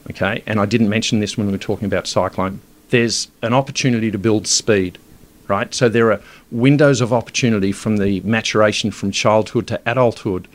Okay, 0.09 0.41
and 0.47 0.59
I 0.59 0.65
didn't 0.65 0.89
mention 0.89 1.19
this 1.19 1.37
when 1.37 1.47
we 1.47 1.51
were 1.51 1.59
talking 1.59 1.85
about 1.85 2.07
cyclone. 2.07 2.61
There's 2.89 3.27
an 3.43 3.53
opportunity 3.53 4.09
to 4.09 4.17
build 4.17 4.47
speed, 4.47 4.97
right? 5.47 5.71
So 5.73 5.87
there 5.87 6.11
are 6.11 6.21
windows 6.49 7.01
of 7.01 7.13
opportunity 7.13 7.71
from 7.71 7.97
the 7.97 8.21
maturation 8.21 8.89
from 8.89 9.11
childhood 9.11 9.67
to 9.67 9.79
adulthood 9.85 10.47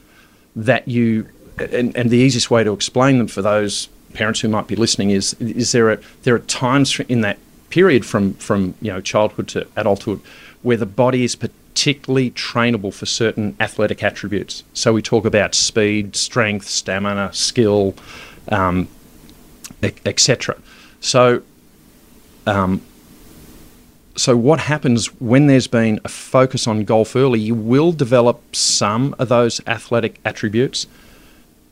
that 0.57 0.89
you 0.89 1.29
and, 1.59 1.97
and 1.97 2.11
the 2.11 2.17
easiest 2.17 2.51
way 2.51 2.65
to 2.65 2.73
explain 2.73 3.19
them 3.19 3.29
for 3.29 3.43
those 3.43 3.89
parents 4.13 4.41
who 4.41 4.49
might 4.49 4.67
be 4.67 4.77
listening 4.77 5.11
is 5.11 5.35
is 5.35 5.73
there 5.73 5.91
are 5.91 6.01
there 6.23 6.35
are 6.35 6.41
times 6.41 6.99
in 7.01 7.21
that 7.21 7.39
period 7.75 8.07
from 8.07 8.35
from 8.35 8.73
you 8.81 8.93
know 8.93 9.01
childhood 9.01 9.49
to 9.49 9.67
adulthood 9.75 10.21
where 10.63 10.77
the 10.77 10.87
body 10.87 11.25
is 11.25 11.35
particularly 11.35 12.31
trainable 12.31 12.95
for 12.95 13.05
certain 13.05 13.57
athletic 13.59 14.01
attributes. 14.01 14.63
So 14.75 14.93
we 14.93 15.03
talk 15.03 15.25
about 15.25 15.57
speed, 15.57 16.15
strength, 16.15 16.69
stamina, 16.69 17.33
skill, 17.33 17.97
um, 18.49 18.87
etc. 19.83 20.57
So 21.01 21.43
um, 22.47 22.81
so 24.15 24.37
what 24.37 24.61
happens 24.61 25.07
when 25.21 25.49
there's 25.49 25.67
been 25.67 25.99
a 26.05 26.09
focus 26.09 26.69
on 26.69 26.85
golf 26.85 27.17
early? 27.17 27.41
You 27.41 27.57
will 27.57 27.91
develop 27.91 28.55
some 28.55 29.17
of 29.19 29.29
those 29.29 29.61
athletic 29.67 30.21
attributes, 30.25 30.87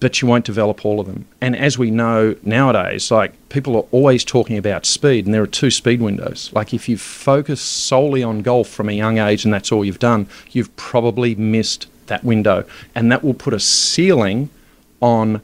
but 0.03 0.21
you 0.21 0.29
won't 0.29 0.45
develop 0.45 0.85
all 0.85 1.01
of 1.01 1.07
them. 1.07 1.25
And 1.41 1.57
as 1.57 1.79
we 1.79 1.91
know 1.91 2.37
nowadays, 2.43 3.11
like 3.11 3.33
people 3.49 3.77
are 3.77 3.87
always 3.93 4.25
talking 4.25 4.59
about 4.59 4.85
speed, 4.85 5.25
and 5.25 5.35
there 5.35 5.43
are 5.43 5.47
two 5.47 5.71
speed 5.71 6.03
windows. 6.03 6.51
Like 6.53 6.75
if 6.75 6.89
you 6.89 6.99
focus 6.99 7.61
solely 7.61 8.23
on 8.23 8.43
golf 8.43 8.69
from 8.69 8.89
a 8.89 8.93
young 8.93 9.19
age 9.19 9.45
and 9.45 9.55
that's 9.55 9.73
all 9.73 9.85
you've 9.85 9.99
done, 9.99 10.27
you've 10.51 10.75
probably 10.77 11.35
missed 11.35 11.87
that 12.09 12.25
window, 12.25 12.65
and 12.95 13.11
that 13.11 13.25
will 13.25 13.35
put 13.35 13.55
a 13.55 13.61
ceiling 13.61 14.51
on 15.01 15.41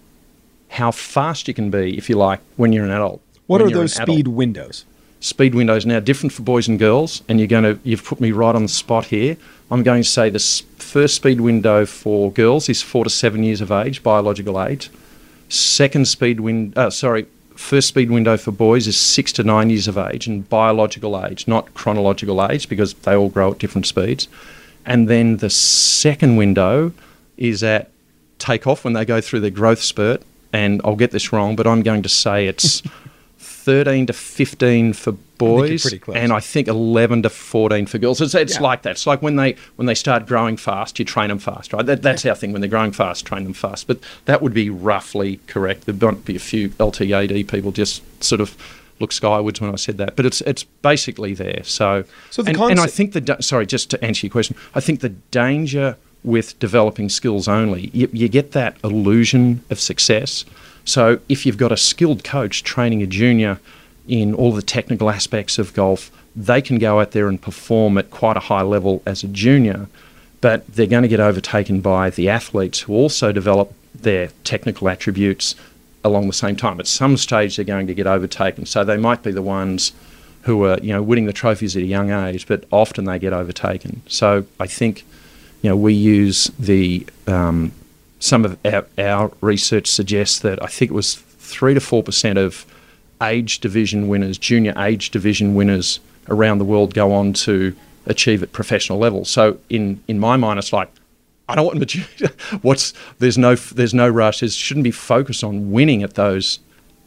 how 0.70 0.90
fast 0.90 1.48
you 1.48 1.54
can 1.54 1.70
be, 1.70 1.96
if 1.96 2.10
you 2.10 2.16
like, 2.16 2.40
when 2.56 2.72
you're 2.72 2.84
an 2.84 2.90
adult. 2.90 3.22
What 3.46 3.62
when 3.62 3.72
are 3.72 3.74
those 3.74 3.94
speed 3.94 4.28
windows? 4.28 4.84
speed 5.20 5.54
windows 5.54 5.84
now 5.84 6.00
different 6.00 6.32
for 6.32 6.42
boys 6.42 6.68
and 6.68 6.78
girls, 6.78 7.22
and 7.28 7.38
you're 7.38 7.48
going 7.48 7.64
to 7.64 7.78
you've 7.82 8.04
put 8.04 8.20
me 8.20 8.32
right 8.32 8.54
on 8.54 8.62
the 8.62 8.68
spot 8.68 9.06
here. 9.06 9.36
I'm 9.70 9.82
going 9.82 10.02
to 10.02 10.08
say 10.08 10.30
the 10.30 10.38
first 10.78 11.16
speed 11.16 11.40
window 11.40 11.84
for 11.84 12.32
girls 12.32 12.68
is 12.68 12.80
four 12.80 13.04
to 13.04 13.10
seven 13.10 13.44
years 13.44 13.60
of 13.60 13.70
age, 13.70 14.02
biological 14.02 14.62
age. 14.62 14.90
Second 15.48 16.08
speed 16.08 16.40
win, 16.40 16.72
uh, 16.76 16.90
sorry, 16.90 17.26
first 17.54 17.88
speed 17.88 18.10
window 18.10 18.36
for 18.36 18.50
boys 18.50 18.86
is 18.86 18.98
six 18.98 19.32
to 19.32 19.42
nine 19.42 19.68
years 19.68 19.88
of 19.88 19.98
age 19.98 20.26
and 20.26 20.48
biological 20.48 21.22
age, 21.24 21.46
not 21.46 21.74
chronological 21.74 22.44
age, 22.50 22.68
because 22.68 22.94
they 22.94 23.14
all 23.14 23.28
grow 23.28 23.52
at 23.52 23.58
different 23.58 23.86
speeds. 23.86 24.28
And 24.86 25.08
then 25.08 25.38
the 25.38 25.50
second 25.50 26.36
window 26.36 26.92
is 27.36 27.62
at 27.62 27.90
takeoff 28.38 28.84
when 28.84 28.94
they 28.94 29.04
go 29.04 29.20
through 29.20 29.40
their 29.40 29.50
growth 29.50 29.82
spurt. 29.82 30.22
And 30.50 30.80
I'll 30.82 30.96
get 30.96 31.10
this 31.10 31.30
wrong, 31.30 31.56
but 31.56 31.66
I'm 31.66 31.82
going 31.82 32.02
to 32.02 32.08
say 32.08 32.46
it's 32.46 32.82
13 33.68 34.06
to 34.06 34.14
15 34.14 34.94
for 34.94 35.12
boys, 35.36 35.82
close. 36.00 36.16
and 36.16 36.32
I 36.32 36.40
think 36.40 36.68
11 36.68 37.22
to 37.24 37.28
14 37.28 37.84
for 37.86 37.98
girls. 37.98 38.20
It's, 38.22 38.34
it's 38.34 38.54
Yeah. 38.54 38.62
like 38.62 38.80
that. 38.82 38.92
It's 38.92 39.06
like 39.06 39.20
when 39.20 39.36
they 39.36 39.56
when 39.76 39.84
they 39.84 39.94
start 39.94 40.26
growing 40.26 40.56
fast, 40.56 40.98
you 40.98 41.04
train 41.04 41.28
them 41.28 41.38
fast, 41.38 41.74
right? 41.74 41.84
That, 41.84 42.00
that's 42.00 42.24
our 42.24 42.34
thing. 42.34 42.52
When 42.52 42.62
they're 42.62 42.70
growing 42.70 42.92
fast, 42.92 43.26
train 43.26 43.44
them 43.44 43.52
fast. 43.52 43.86
But 43.86 43.98
that 44.24 44.40
would 44.40 44.54
be 44.54 44.70
roughly 44.70 45.38
correct. 45.46 45.84
There 45.84 45.94
might 45.94 46.24
be 46.24 46.34
a 46.34 46.38
few 46.38 46.70
LTAD 46.70 47.46
people 47.46 47.70
just 47.72 48.02
sort 48.24 48.40
of 48.40 48.56
look 49.00 49.12
skywards 49.12 49.60
when 49.60 49.70
I 49.70 49.76
said 49.76 49.98
that, 49.98 50.16
but 50.16 50.24
it's 50.24 50.40
it's 50.40 50.64
basically 50.64 51.34
there. 51.34 51.60
So, 51.62 52.04
So 52.30 52.42
the 52.42 52.50
and, 52.52 52.58
and 52.72 52.80
I 52.80 52.86
think 52.86 53.12
the 53.12 53.36
sorry, 53.40 53.66
just 53.66 53.90
to 53.90 54.02
answer 54.02 54.26
your 54.26 54.32
question, 54.32 54.56
I 54.74 54.80
think 54.80 55.00
the 55.00 55.10
danger 55.30 55.96
with 56.24 56.58
developing 56.58 57.08
skills 57.10 57.46
only, 57.46 57.90
you, 57.92 58.08
you 58.12 58.28
get 58.28 58.52
that 58.52 58.76
illusion 58.82 59.62
of 59.70 59.78
success. 59.78 60.44
So 60.88 61.20
if 61.28 61.44
you've 61.44 61.58
got 61.58 61.70
a 61.70 61.76
skilled 61.76 62.24
coach 62.24 62.62
training 62.62 63.02
a 63.02 63.06
junior 63.06 63.60
in 64.08 64.32
all 64.32 64.52
the 64.52 64.62
technical 64.62 65.10
aspects 65.10 65.58
of 65.58 65.74
golf, 65.74 66.10
they 66.34 66.62
can 66.62 66.78
go 66.78 67.00
out 67.00 67.10
there 67.10 67.28
and 67.28 67.40
perform 67.40 67.98
at 67.98 68.10
quite 68.10 68.38
a 68.38 68.40
high 68.40 68.62
level 68.62 69.02
as 69.04 69.22
a 69.22 69.28
junior, 69.28 69.88
but 70.40 70.66
they're 70.66 70.86
going 70.86 71.02
to 71.02 71.08
get 71.08 71.20
overtaken 71.20 71.82
by 71.82 72.08
the 72.08 72.30
athletes 72.30 72.80
who 72.80 72.94
also 72.94 73.32
develop 73.32 73.74
their 73.94 74.28
technical 74.44 74.88
attributes 74.88 75.54
along 76.04 76.26
the 76.26 76.32
same 76.32 76.56
time. 76.56 76.80
At 76.80 76.86
some 76.86 77.18
stage, 77.18 77.56
they're 77.56 77.66
going 77.66 77.86
to 77.88 77.94
get 77.94 78.06
overtaken. 78.06 78.64
So 78.64 78.82
they 78.82 78.96
might 78.96 79.22
be 79.22 79.30
the 79.30 79.42
ones 79.42 79.92
who 80.42 80.64
are, 80.64 80.78
you 80.78 80.94
know, 80.94 81.02
winning 81.02 81.26
the 81.26 81.34
trophies 81.34 81.76
at 81.76 81.82
a 81.82 81.86
young 81.86 82.10
age, 82.10 82.46
but 82.46 82.64
often 82.70 83.04
they 83.04 83.18
get 83.18 83.34
overtaken. 83.34 84.00
So 84.06 84.46
I 84.58 84.66
think, 84.66 85.04
you 85.60 85.68
know, 85.68 85.76
we 85.76 85.92
use 85.92 86.50
the 86.58 87.06
um, 87.26 87.72
some 88.18 88.44
of 88.44 88.58
our, 88.64 88.86
our 88.98 89.30
research 89.40 89.86
suggests 89.86 90.38
that 90.40 90.62
I 90.62 90.66
think 90.66 90.90
it 90.90 90.94
was 90.94 91.14
three 91.14 91.74
to 91.74 91.80
four 91.80 92.02
percent 92.02 92.38
of 92.38 92.66
age 93.22 93.58
division 93.60 94.08
winners, 94.08 94.38
junior 94.38 94.74
age 94.78 95.10
division 95.10 95.54
winners 95.54 96.00
around 96.28 96.58
the 96.58 96.64
world 96.64 96.94
go 96.94 97.12
on 97.12 97.32
to 97.32 97.74
achieve 98.06 98.42
at 98.42 98.52
professional 98.52 98.98
level. 98.98 99.24
So 99.24 99.58
in 99.70 100.02
in 100.08 100.18
my 100.18 100.36
mind, 100.36 100.58
it's 100.58 100.72
like 100.72 100.90
I 101.48 101.54
don't 101.54 101.66
want 101.66 101.78
mature. 101.84 102.04
What's 102.62 102.92
there's 103.18 103.38
no 103.38 103.54
there's 103.54 103.94
no 103.94 104.08
rush. 104.08 104.40
There 104.40 104.48
shouldn't 104.48 104.84
be 104.84 104.90
focus 104.90 105.42
on 105.42 105.70
winning 105.72 106.02
at 106.02 106.14
those 106.14 106.58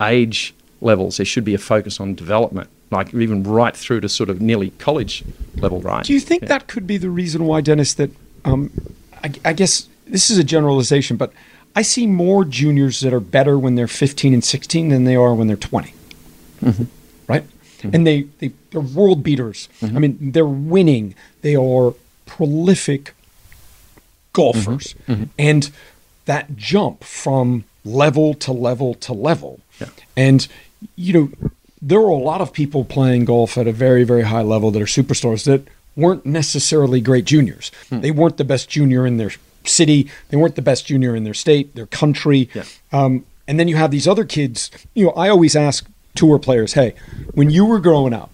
age 0.02 0.54
levels. 0.82 1.18
There 1.18 1.26
should 1.26 1.44
be 1.46 1.54
a 1.54 1.60
focus 1.60 2.00
on 2.00 2.16
development, 2.16 2.70
like 2.90 3.14
even 3.14 3.44
right 3.44 3.76
through 3.78 4.02
to 4.02 4.10
sort 4.10 4.30
of 4.30 4.42
nearly 4.42 4.72
college 4.80 5.24
level, 5.58 5.80
right? 5.82 6.04
Do 6.04 6.14
you 6.14 6.20
think 6.20 6.42
Yeah. 6.44 6.48
that 6.50 6.68
could 6.68 6.88
be 6.88 6.98
the 6.98 7.10
reason 7.10 7.46
why, 7.46 7.62
Dennis? 7.62 7.94
That 7.94 8.10
um, 8.46 8.72
I, 9.24 9.32
I 9.46 9.54
guess 9.54 9.88
this 10.12 10.30
is 10.30 10.38
a 10.38 10.44
generalization, 10.44 11.18
but 11.18 11.34
I 11.76 11.82
see 11.82 12.06
more 12.06 12.46
juniors 12.46 13.00
that 13.00 13.14
are 13.14 13.20
better 13.22 13.58
when 13.58 13.76
they're 13.76 13.88
15 13.88 14.34
and 14.34 14.44
16 14.44 14.90
than 14.90 15.06
they 15.06 15.16
are 15.16 15.34
when 15.34 15.48
they're 15.48 15.56
20. 15.56 15.94
Mm-hmm. 16.62 16.84
Right? 17.28 17.46
And 17.84 18.06
they, 18.06 18.24
they 18.40 18.52
they're 18.70 18.82
world 18.82 19.24
beaters. 19.24 19.68
I 19.82 19.88
mean, 19.88 20.32
they're 20.34 20.46
winning. 20.46 21.16
They 21.42 21.56
are 21.56 21.96
prolific 22.26 23.14
golfers, 24.34 24.96
Mm-hmm. 25.08 25.24
and 25.40 25.72
that 26.26 26.56
jump 26.56 27.04
from 27.04 27.64
level 27.84 28.34
to 28.36 28.52
level 28.54 28.94
to 28.96 29.14
level, 29.14 29.60
Yeah. 29.80 29.88
and 30.16 30.48
you 30.96 31.14
know, 31.14 31.50
there 31.82 32.00
are 32.00 32.10
a 32.10 32.16
lot 32.16 32.42
of 32.42 32.54
people 32.54 32.86
playing 32.86 33.26
golf 33.26 33.58
at 33.58 33.68
a 33.68 33.72
very, 33.72 34.04
very 34.04 34.22
high 34.24 34.42
level 34.44 34.70
that 34.72 34.82
are 34.82 34.86
superstars 34.86 35.46
that 35.46 35.64
weren't 35.96 36.26
necessarily 36.26 37.02
great 37.02 37.26
juniors. 37.26 37.72
Hmm. 37.90 38.02
They 38.02 38.12
weren't 38.12 38.38
the 38.38 38.44
best 38.46 38.70
junior 38.70 39.06
in 39.08 39.18
their 39.18 39.32
city. 39.66 40.10
They 40.30 40.38
weren't 40.38 40.56
the 40.56 40.62
best 40.62 40.86
junior 40.86 41.16
in 41.16 41.24
their 41.24 41.34
state, 41.34 41.76
their 41.76 41.88
country. 41.88 42.50
Yeah. 42.54 42.64
Um, 42.92 43.26
and 43.48 43.60
then 43.60 43.68
you 43.68 43.76
have 43.76 43.92
these 43.92 44.08
other 44.08 44.26
kids. 44.26 44.72
You 44.94 45.06
know, 45.06 45.12
I 45.12 45.30
always 45.30 45.56
ask 45.56 45.88
tour 46.16 46.40
players, 46.40 46.74
"Hey, 46.74 46.94
when 47.34 47.50
you 47.50 47.66
were 47.66 47.80
growing 47.80 48.14
up, 48.14 48.32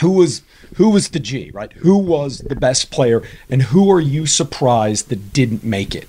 who 0.00 0.10
was 0.10 0.42
who 0.76 0.90
was 0.90 1.08
the 1.08 1.18
G, 1.18 1.50
right? 1.52 1.72
Who 1.74 1.96
was 1.96 2.38
the 2.38 2.56
best 2.56 2.90
player, 2.90 3.22
and 3.50 3.62
who 3.62 3.90
are 3.90 4.00
you 4.00 4.26
surprised 4.26 5.08
that 5.08 5.32
didn't 5.32 5.64
make 5.64 5.94
it? 5.94 6.08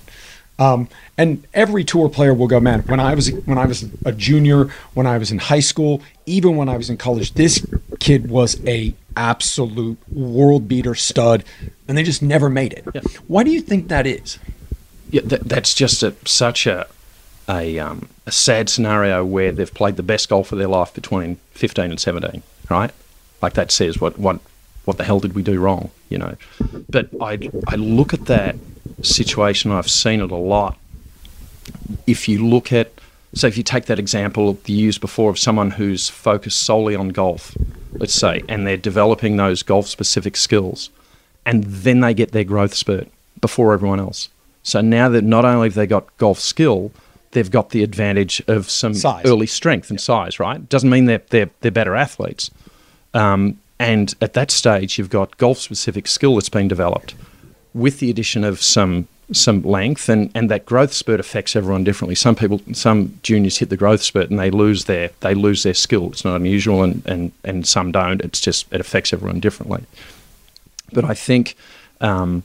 Um, 0.60 0.88
and 1.16 1.46
every 1.54 1.84
tour 1.84 2.10
player 2.10 2.34
will 2.34 2.46
go, 2.46 2.60
man. 2.60 2.82
When 2.82 3.00
I 3.00 3.14
was 3.14 3.32
when 3.46 3.56
I 3.56 3.64
was 3.64 3.86
a 4.04 4.12
junior, 4.12 4.66
when 4.92 5.06
I 5.06 5.16
was 5.16 5.32
in 5.32 5.38
high 5.38 5.60
school, 5.60 6.02
even 6.26 6.54
when 6.56 6.68
I 6.68 6.76
was 6.76 6.90
in 6.90 6.98
college, 6.98 7.32
this 7.32 7.66
kid 7.98 8.28
was 8.30 8.62
a 8.66 8.94
absolute 9.16 9.98
world 10.12 10.68
beater 10.68 10.94
stud, 10.94 11.44
and 11.88 11.96
they 11.96 12.02
just 12.02 12.22
never 12.22 12.50
made 12.50 12.74
it. 12.74 12.84
Yeah. 12.94 13.00
Why 13.26 13.42
do 13.42 13.50
you 13.50 13.62
think 13.62 13.88
that 13.88 14.06
is? 14.06 14.38
Yeah, 15.10 15.22
that, 15.24 15.48
that's 15.48 15.74
just 15.74 16.02
a, 16.02 16.14
such 16.26 16.66
a 16.66 16.86
a, 17.48 17.78
um, 17.78 18.08
a 18.26 18.32
sad 18.32 18.68
scenario 18.68 19.24
where 19.24 19.50
they've 19.50 19.72
played 19.72 19.96
the 19.96 20.02
best 20.02 20.28
golf 20.28 20.52
of 20.52 20.58
their 20.58 20.68
life 20.68 20.94
between 20.94 21.36
15 21.52 21.90
and 21.90 21.98
17, 21.98 22.42
right? 22.68 22.92
Like 23.42 23.54
that 23.54 23.72
says 23.72 24.00
what 24.00 24.18
what 24.18 24.40
what 24.84 24.98
the 24.98 25.04
hell 25.04 25.20
did 25.20 25.34
we 25.34 25.42
do 25.42 25.58
wrong, 25.58 25.90
you 26.10 26.18
know? 26.18 26.36
But 26.88 27.08
I 27.20 27.50
I 27.66 27.76
look 27.76 28.12
at 28.12 28.26
that 28.26 28.56
situation. 29.02 29.70
I've 29.70 29.90
seen 29.90 30.20
it 30.20 30.30
a 30.30 30.36
lot. 30.36 30.78
If 32.06 32.28
you 32.28 32.46
look 32.46 32.72
at 32.72 32.92
so 33.34 33.46
if 33.46 33.56
you 33.56 33.62
take 33.62 33.86
that 33.86 33.98
example 33.98 34.58
you 34.66 34.76
used 34.76 35.00
before 35.00 35.30
of 35.30 35.38
someone 35.38 35.72
who's 35.72 36.08
focused 36.08 36.62
solely 36.62 36.96
on 36.96 37.10
golf, 37.10 37.56
let's 37.92 38.14
say, 38.14 38.42
and 38.48 38.66
they're 38.66 38.76
developing 38.76 39.36
those 39.36 39.62
golf 39.62 39.86
specific 39.86 40.36
skills, 40.36 40.90
and 41.46 41.64
then 41.64 42.00
they 42.00 42.12
get 42.12 42.32
their 42.32 42.44
growth 42.44 42.74
spurt 42.74 43.08
before 43.40 43.72
everyone 43.72 44.00
else. 44.00 44.30
So 44.62 44.80
now 44.80 45.08
that 45.10 45.22
not 45.22 45.44
only 45.44 45.68
have 45.68 45.74
they 45.74 45.86
got 45.86 46.16
golf 46.18 46.40
skill, 46.40 46.90
they've 47.30 47.50
got 47.50 47.70
the 47.70 47.82
advantage 47.82 48.42
of 48.48 48.68
some 48.68 48.94
Size. 48.94 49.24
early 49.24 49.46
strength 49.46 49.90
and 49.90 50.00
size, 50.00 50.40
right? 50.40 50.68
Doesn't 50.68 50.90
mean 50.90 51.06
they're, 51.06 51.22
they're, 51.30 51.50
they're 51.60 51.70
better 51.70 51.94
athletes. 51.94 52.50
Um, 53.14 53.58
and 53.78 54.14
at 54.20 54.34
that 54.34 54.50
stage, 54.50 54.98
you've 54.98 55.08
got 55.08 55.38
golf 55.38 55.58
specific 55.58 56.06
skill 56.06 56.34
that's 56.34 56.48
been 56.50 56.68
developed 56.68 57.14
with 57.74 58.00
the 58.00 58.10
addition 58.10 58.44
of 58.44 58.60
some 58.60 59.08
some 59.32 59.62
length 59.62 60.08
and, 60.08 60.28
and 60.34 60.50
that 60.50 60.66
growth 60.66 60.92
spurt 60.92 61.20
affects 61.20 61.54
everyone 61.54 61.84
differently. 61.84 62.16
Some 62.16 62.34
people 62.34 62.60
some 62.72 63.18
juniors 63.22 63.58
hit 63.58 63.68
the 63.68 63.76
growth 63.76 64.02
spurt 64.02 64.28
and 64.28 64.38
they 64.38 64.50
lose 64.50 64.84
their 64.86 65.10
they 65.20 65.34
lose 65.34 65.62
their 65.62 65.74
skill. 65.74 66.10
It's 66.10 66.24
not 66.24 66.36
unusual 66.36 66.82
and, 66.82 67.06
and, 67.06 67.32
and 67.44 67.66
some 67.66 67.92
don't. 67.92 68.20
It's 68.22 68.40
just 68.40 68.72
it 68.72 68.80
affects 68.80 69.12
everyone 69.12 69.40
differently. 69.40 69.84
But 70.92 71.04
I 71.04 71.14
think 71.14 71.56
um, 72.00 72.42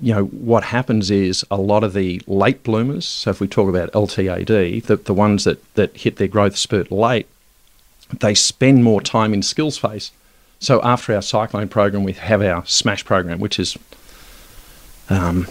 you 0.00 0.14
know 0.14 0.24
what 0.24 0.64
happens 0.64 1.10
is 1.10 1.44
a 1.50 1.56
lot 1.56 1.84
of 1.84 1.92
the 1.92 2.22
late 2.26 2.62
bloomers. 2.62 3.06
So 3.06 3.30
if 3.30 3.40
we 3.40 3.48
talk 3.48 3.68
about 3.68 3.92
LTAD, 3.92 4.84
the, 4.84 4.96
the 4.96 5.14
ones 5.14 5.44
that, 5.44 5.74
that 5.74 5.96
hit 5.96 6.16
their 6.16 6.28
growth 6.28 6.56
spurt 6.56 6.90
late, 6.90 7.26
they 8.20 8.34
spend 8.34 8.82
more 8.82 9.00
time 9.00 9.34
in 9.34 9.42
skills 9.42 9.78
phase. 9.78 10.10
So 10.58 10.80
after 10.82 11.14
our 11.14 11.22
cyclone 11.22 11.68
program, 11.68 12.04
we 12.04 12.12
have 12.14 12.42
our 12.42 12.64
smash 12.66 13.04
program, 13.04 13.38
which 13.38 13.58
is 13.58 13.76
um, 15.10 15.46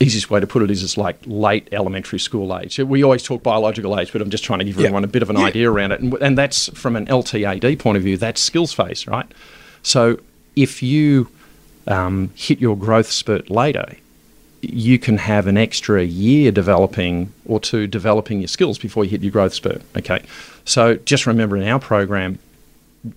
easiest 0.00 0.30
way 0.30 0.40
to 0.40 0.46
put 0.46 0.62
it 0.62 0.70
is 0.70 0.82
it's 0.82 0.96
like 0.96 1.18
late 1.26 1.68
elementary 1.72 2.18
school 2.18 2.56
age. 2.56 2.78
We 2.78 3.02
always 3.02 3.22
talk 3.22 3.42
biological 3.42 3.98
age, 3.98 4.12
but 4.12 4.22
I'm 4.22 4.30
just 4.30 4.44
trying 4.44 4.60
to 4.60 4.64
give 4.64 4.76
Yeah. 4.76 4.84
everyone 4.86 5.04
a 5.04 5.08
bit 5.08 5.22
of 5.22 5.30
an 5.30 5.36
idea 5.36 5.70
around 5.70 5.92
it. 5.92 6.00
And, 6.00 6.14
and 6.14 6.38
that's 6.38 6.68
from 6.78 6.96
an 6.96 7.06
LTAD 7.06 7.78
point 7.78 7.96
of 7.98 8.02
view, 8.02 8.16
that's 8.16 8.40
skills 8.40 8.72
phase, 8.72 9.06
right? 9.06 9.26
So 9.82 10.18
if 10.56 10.82
you 10.82 11.28
um, 11.86 12.30
hit 12.34 12.60
your 12.60 12.76
growth 12.76 13.10
spurt 13.10 13.50
later, 13.50 13.96
you 14.62 14.98
can 14.98 15.16
have 15.18 15.46
an 15.46 15.56
extra 15.56 16.02
year 16.02 16.50
developing 16.52 17.32
or 17.46 17.58
two 17.60 17.86
developing 17.86 18.40
your 18.40 18.48
skills 18.48 18.78
before 18.78 19.04
you 19.04 19.10
hit 19.10 19.22
your 19.22 19.32
growth 19.32 19.54
spurt. 19.54 19.82
Okay. 19.96 20.22
So 20.66 20.96
just 20.96 21.26
remember 21.26 21.56
in 21.56 21.66
our 21.66 21.80
program, 21.80 22.38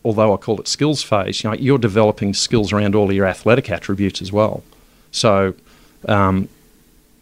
although 0.06 0.34
I 0.34 0.38
call 0.38 0.60
it 0.62 0.68
skills 0.70 1.04
phase, 1.04 1.44
you 1.44 1.50
know, 1.50 1.56
you're 1.58 1.78
developing 1.78 2.34
skills 2.34 2.72
around 2.72 2.96
all 2.96 3.10
of 3.10 3.16
your 3.16 3.26
athletic 3.26 3.70
attributes 3.70 4.22
as 4.22 4.32
well. 4.32 4.64
So 5.14 5.54
um, 6.10 6.50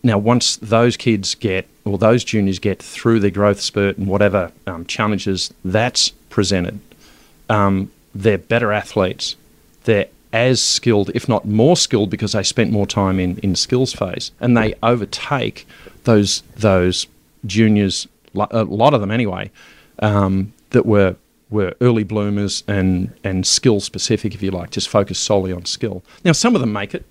now, 0.04 0.18
once 0.18 0.58
those 0.58 0.98
kids 0.98 1.36
get, 1.36 1.68
or 1.86 1.98
those 1.98 2.24
juniors 2.24 2.58
get 2.58 2.82
through 2.82 3.20
their 3.20 3.32
growth 3.32 3.62
spurt 3.62 3.98
and 3.98 4.08
whatever 4.08 4.52
um, 4.66 4.86
challenges 4.86 5.54
that's 5.64 6.10
presented, 6.30 6.80
um, 7.50 7.92
they're 8.16 8.40
better 8.40 8.72
athletes. 8.72 9.36
They're 9.84 10.08
as 10.34 10.62
skilled, 10.62 11.12
if 11.14 11.28
not 11.28 11.46
more 11.46 11.76
skilled, 11.76 12.10
because 12.10 12.32
they 12.32 12.44
spent 12.44 12.72
more 12.72 12.88
time 12.88 13.20
in, 13.20 13.38
in 13.40 13.56
skills 13.56 13.94
phase, 13.94 14.32
and 14.40 14.58
they 14.58 14.74
overtake 14.82 15.68
those 16.06 16.42
those 16.56 17.06
juniors, 17.46 18.08
a 18.36 18.64
lot 18.64 18.94
of 18.94 19.02
them 19.02 19.12
anyway, 19.12 19.52
um, 20.00 20.54
that 20.72 20.86
were 20.86 21.16
were 21.50 21.76
early 21.82 22.04
bloomers 22.04 22.64
and 22.68 23.14
and 23.24 23.46
skill 23.46 23.82
specific, 23.82 24.34
if 24.34 24.42
you 24.42 24.52
like, 24.52 24.72
just 24.72 24.90
focus 24.90 25.20
solely 25.20 25.52
on 25.52 25.66
skill. 25.66 26.02
Now, 26.24 26.32
some 26.32 26.56
of 26.56 26.62
them 26.62 26.72
make 26.74 26.96
it. 26.96 27.06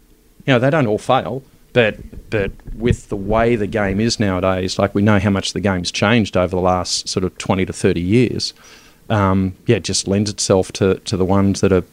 You 0.47 0.55
know, 0.55 0.59
they 0.59 0.71
don't 0.71 0.87
all 0.87 0.99
fail, 0.99 1.43
but 1.73 1.97
but 2.31 2.53
with 2.75 3.09
the 3.09 3.17
way 3.17 3.57
the 3.57 3.67
game 3.67 4.01
is 4.01 4.19
nowadays, 4.19 4.79
like 4.79 4.95
we 4.95 5.03
know 5.03 5.19
how 5.19 5.31
much 5.31 5.53
the 5.53 5.61
game's 5.61 5.91
changed 5.91 6.37
over 6.37 6.55
the 6.55 6.63
last 6.63 7.09
sort 7.09 7.25
of 7.25 7.37
twenty 7.39 7.65
to 7.67 7.73
thirty 7.73 8.01
years. 8.01 8.53
Um, 9.09 9.57
yeah, 9.67 9.77
it 9.77 9.85
just 9.85 10.09
lends 10.09 10.31
itself 10.31 10.73
to 10.73 10.97
to 10.97 11.17
the 11.17 11.25
ones 11.25 11.61
that 11.61 11.73
are 11.73 11.85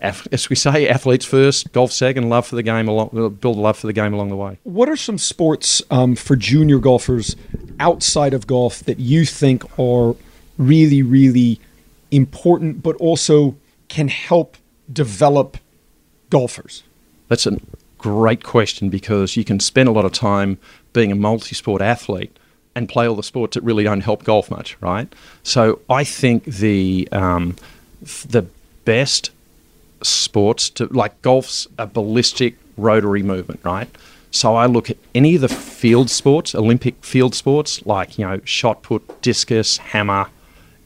as 0.00 0.48
we 0.48 0.56
say, 0.56 0.88
athletes 0.88 1.24
first, 1.24 1.72
golf 1.72 1.92
second, 1.92 2.28
love 2.28 2.46
for 2.46 2.56
the 2.56 2.62
game, 2.62 2.88
along, 2.88 3.36
build 3.40 3.56
love 3.56 3.76
for 3.76 3.86
the 3.86 3.92
game 3.92 4.14
along 4.14 4.28
the 4.28 4.36
way. 4.36 4.58
What 4.62 4.88
are 4.88 4.96
some 4.96 5.18
sports 5.18 5.82
um, 5.90 6.14
for 6.14 6.36
junior 6.36 6.78
golfers 6.78 7.34
outside 7.80 8.32
of 8.32 8.46
golf 8.46 8.80
that 8.80 8.98
you 8.98 9.24
think 9.24 9.64
are 9.78 10.14
really, 10.56 11.02
really 11.02 11.60
important, 12.10 12.82
but 12.82 12.96
also 12.96 13.56
can 13.88 14.08
help 14.08 14.56
develop 14.92 15.56
golfers? 16.30 16.84
That's 17.28 17.46
a 17.46 17.58
great 17.98 18.42
question 18.42 18.88
because 18.88 19.36
you 19.36 19.44
can 19.44 19.60
spend 19.60 19.88
a 19.88 19.92
lot 19.92 20.04
of 20.04 20.12
time 20.12 20.58
being 20.92 21.12
a 21.12 21.14
multi 21.14 21.54
sport 21.54 21.82
athlete 21.82 22.36
and 22.74 22.88
play 22.88 23.08
all 23.08 23.16
the 23.16 23.22
sports 23.22 23.54
that 23.54 23.62
really 23.62 23.84
don't 23.84 24.00
help 24.00 24.24
golf 24.24 24.50
much, 24.50 24.76
right? 24.80 25.12
So 25.42 25.80
I 25.90 26.04
think 26.04 26.44
the 26.44 27.08
um, 27.12 27.56
the 28.00 28.46
best 28.84 29.30
sports 30.02 30.70
to 30.70 30.86
like 30.86 31.20
golf's 31.22 31.66
a 31.78 31.86
ballistic 31.86 32.56
rotary 32.76 33.22
movement, 33.22 33.60
right? 33.64 33.88
So 34.30 34.54
I 34.54 34.66
look 34.66 34.90
at 34.90 34.96
any 35.14 35.34
of 35.34 35.40
the 35.40 35.48
field 35.48 36.10
sports, 36.10 36.54
Olympic 36.54 37.02
field 37.04 37.34
sports, 37.34 37.84
like 37.84 38.18
you 38.18 38.26
know 38.26 38.40
shot 38.44 38.82
put, 38.82 39.22
discus, 39.22 39.78
hammer, 39.78 40.28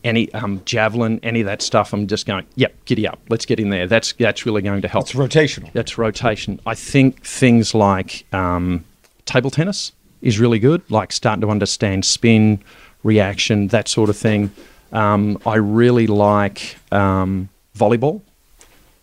any 0.05 0.33
um, 0.35 0.63
javelin, 0.65 1.21
any 1.23 1.41
of 1.41 1.47
that 1.47 1.63
stuff. 1.63 1.93
I'm 1.93 2.07
just 2.07 2.27
going, 2.27 2.47
yep, 2.57 2.75
giddy 2.85 3.07
up, 3.07 3.21
let's 3.29 3.47
get 3.47 3.61
in 3.61 3.71
there. 3.71 3.87
That's 3.87 4.13
that's 4.15 4.47
really 4.47 4.63
going 4.63 4.83
to 4.83 4.89
help. 4.89 5.05
It's 5.05 5.13
rotational. 5.13 5.73
That's 5.73 5.99
rotation. 5.99 6.61
I 6.67 6.75
think 6.75 7.25
things 7.25 7.75
like 7.75 8.25
um, 8.33 8.85
table 9.25 9.51
tennis 9.51 9.93
is 10.21 10.39
really 10.39 10.59
good, 10.59 10.83
like 10.91 11.13
starting 11.13 11.41
to 11.43 11.51
understand 11.51 12.05
spin, 12.05 12.63
reaction, 13.03 13.69
that 13.69 13.89
sort 13.89 14.11
of 14.11 14.17
thing. 14.17 14.51
Um, 14.93 15.39
I 15.47 15.57
really 15.57 16.07
like 16.07 16.77
um, 16.93 17.49
volleyball 17.77 18.21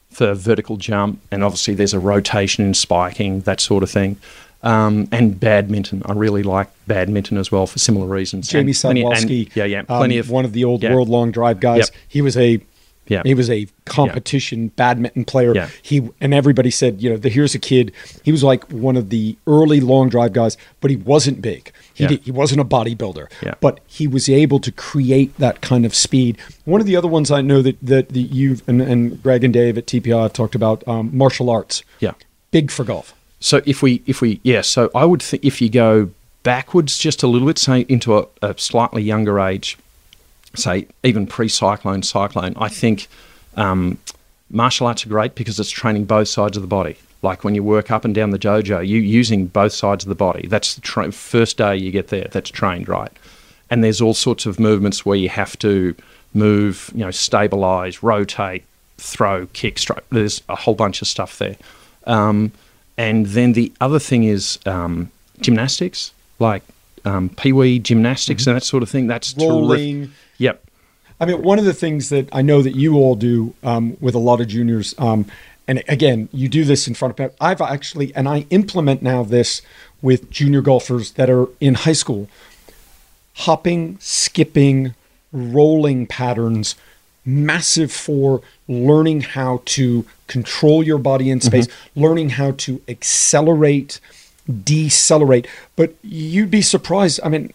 for 0.09 0.33
vertical 0.33 0.77
jump, 0.77 1.21
and 1.31 1.43
obviously 1.43 1.75
there's 1.75 1.93
a 1.93 1.99
rotation 1.99 2.65
in 2.65 2.73
spiking, 2.73 3.41
that 3.41 3.59
sort 3.59 3.83
of 3.83 3.89
thing. 3.89 4.17
Um, 4.61 5.07
and 5.11 5.39
badminton. 5.39 6.03
I 6.05 6.13
really 6.13 6.43
like 6.43 6.69
badminton 6.85 7.37
as 7.37 7.49
well 7.49 7.65
for 7.65 7.79
similar 7.79 8.07
reasons. 8.07 8.49
Jamie 8.49 8.73
Sadlowski, 8.73 9.55
yeah, 9.55 9.63
yeah, 9.63 9.83
plenty 9.83 10.15
um, 10.15 10.19
of 10.19 10.29
one 10.29 10.43
of 10.43 10.51
the 10.51 10.65
old 10.65 10.83
yeah. 10.83 10.93
world 10.93 11.07
long 11.07 11.31
drive 11.31 11.61
guys. 11.61 11.77
Yep. 11.77 11.89
He 12.09 12.21
was 12.21 12.35
a 12.35 12.61
yeah. 13.09 13.23
he 13.25 13.33
was 13.33 13.49
a 13.49 13.67
competition 13.85 14.69
badminton 14.69 15.25
player. 15.25 15.53
Yeah. 15.53 15.69
He 15.81 16.09
and 16.21 16.33
everybody 16.33 16.71
said, 16.71 17.01
you 17.01 17.09
know, 17.09 17.17
the, 17.17 17.29
here's 17.29 17.55
a 17.55 17.59
kid. 17.59 17.91
He 18.23 18.31
was 18.31 18.43
like 18.43 18.63
one 18.71 18.95
of 18.95 19.09
the 19.09 19.37
early 19.47 19.81
long 19.81 20.09
drive 20.09 20.33
guys, 20.33 20.55
but 20.79 20.91
he 20.91 20.97
wasn't 20.97 21.41
big. 21.41 21.71
He 21.93 22.03
Yeah. 22.03 22.09
did, 22.09 22.21
he 22.21 22.31
wasn't 22.31 22.61
a 22.61 22.65
bodybuilder, 22.65 23.31
Yeah. 23.41 23.55
but 23.59 23.79
he 23.87 24.07
was 24.07 24.29
able 24.29 24.59
to 24.59 24.71
create 24.71 25.35
that 25.37 25.61
kind 25.61 25.85
of 25.85 25.95
speed. 25.95 26.37
One 26.65 26.79
of 26.79 26.87
the 26.87 26.95
other 26.95 27.07
ones 27.07 27.31
I 27.31 27.41
know 27.41 27.61
that 27.61 27.77
that, 27.81 28.09
that 28.09 28.19
you've 28.19 28.67
and, 28.67 28.81
and 28.81 29.21
Greg 29.21 29.43
and 29.43 29.53
Dave 29.53 29.77
at 29.77 29.87
TPI 29.87 30.21
have 30.21 30.33
talked 30.33 30.55
about 30.55 30.87
um, 30.87 31.09
martial 31.11 31.49
arts. 31.49 31.83
Yeah. 31.99 32.13
Big 32.51 32.71
for 32.71 32.83
golf. 32.83 33.13
So 33.39 33.61
if 33.65 33.81
we 33.81 34.01
if 34.05 34.21
we 34.21 34.39
yeah, 34.43 34.61
so 34.61 34.91
I 34.93 35.05
would 35.05 35.21
think 35.21 35.45
if 35.45 35.61
you 35.61 35.69
go 35.69 36.09
backwards 36.43 36.97
just 36.97 37.23
a 37.23 37.27
little 37.27 37.47
bit, 37.47 37.57
say 37.57 37.85
into 37.87 38.17
a, 38.17 38.27
a 38.41 38.57
slightly 38.57 39.01
younger 39.01 39.39
age, 39.39 39.77
say 40.55 40.87
even 41.03 41.27
pre-cyclone, 41.27 42.03
cyclone, 42.03 42.53
I 42.57 42.69
think 42.69 43.07
um, 43.55 43.97
martial 44.49 44.87
arts 44.87 45.05
are 45.05 45.09
great 45.09 45.35
because 45.35 45.59
it's 45.59 45.69
training 45.69 46.05
both 46.05 46.27
sides 46.27 46.57
of 46.57 46.63
the 46.63 46.67
body. 46.67 46.97
Like 47.21 47.43
when 47.43 47.55
you 47.55 47.63
work 47.63 47.91
up 47.91 48.05
and 48.05 48.15
down 48.15 48.29
the 48.29 48.39
dojo, 48.39 48.85
you 48.85 48.99
using 48.99 49.47
both 49.47 49.73
sides 49.73 50.05
of 50.05 50.09
the 50.09 50.15
body. 50.15 50.47
That's 50.47 50.75
the 50.75 50.81
tra- 50.81 51.11
first 51.11 51.57
day 51.57 51.75
you 51.75 51.91
get 51.91 52.07
there. 52.07 52.27
That's 52.31 52.49
trained 52.49 52.87
right, 52.87 53.11
and 53.69 53.83
there's 53.83 54.01
all 54.01 54.13
sorts 54.13 54.45
of 54.45 54.59
movements 54.59 55.05
where 55.05 55.17
you 55.17 55.29
have 55.29 55.57
to 55.59 55.95
move, 56.33 56.91
you 56.93 57.03
know, 57.03 57.11
stabilize, 57.11 58.03
rotate, 58.03 58.63
throw, 58.97 59.47
kick, 59.47 59.79
stroke. 59.79 60.05
There's 60.11 60.41
a 60.47 60.55
whole 60.55 60.75
bunch 60.75 61.01
of 61.01 61.07
stuff 61.07 61.37
there. 61.39 61.57
Um, 62.05 62.51
and 62.99 63.27
then 63.27 63.53
the 63.53 63.71
other 63.79 63.97
thing 63.97 64.25
is 64.25 64.59
um, 64.65 65.09
gymnastics, 65.39 66.11
like 66.37 66.63
um, 67.05 67.29
pee 67.29 67.53
wee 67.53 67.79
gymnastics 67.79 68.45
and 68.45 68.57
that 68.57 68.63
sort 68.63 68.83
of 68.83 68.89
thing. 68.89 69.07
That's 69.07 69.31
terrific. 69.31 69.49
Rolling. 69.49 70.11
Yep. 70.37 70.61
I 71.21 71.25
mean, 71.25 71.41
one 71.41 71.59
of 71.59 71.63
the 71.63 71.73
things 71.73 72.09
that 72.09 72.27
I 72.33 72.41
know 72.41 72.61
that 72.61 72.75
you 72.75 72.97
all 72.97 73.15
do 73.15 73.55
um, 73.63 73.95
with 74.01 74.15
a 74.15 74.19
lot 74.19 74.41
of 74.41 74.49
juniors, 74.49 74.95
um, 74.97 75.25
and 75.65 75.81
again, 75.87 76.27
you 76.33 76.49
do 76.49 76.65
this 76.65 76.89
in 76.89 76.93
front 76.93 77.17
of. 77.17 77.33
I've 77.39 77.61
actually, 77.61 78.13
and 78.15 78.27
I 78.27 78.45
implement 78.49 79.01
now 79.01 79.23
this 79.23 79.61
with 80.01 80.29
junior 80.29 80.61
golfers 80.61 81.11
that 81.11 81.29
are 81.29 81.47
in 81.61 81.75
high 81.75 81.93
school, 81.93 82.27
hopping, 83.35 83.97
skipping, 84.01 84.93
rolling 85.31 86.05
patterns, 86.05 86.75
massive 87.29 87.91
for 87.91 88.41
learning 88.67 89.21
how 89.21 89.61
to 89.65 90.05
control 90.27 90.83
your 90.83 90.97
body 90.97 91.29
in 91.29 91.41
space, 91.41 91.67
learning 91.95 92.29
how 92.29 92.51
to 92.51 92.81
accelerate, 92.87 93.99
decelerate. 94.63 95.47
But 95.75 95.95
you'd 96.01 96.51
be 96.51 96.61
surprised. 96.61 97.19
I 97.23 97.29
mean, 97.29 97.53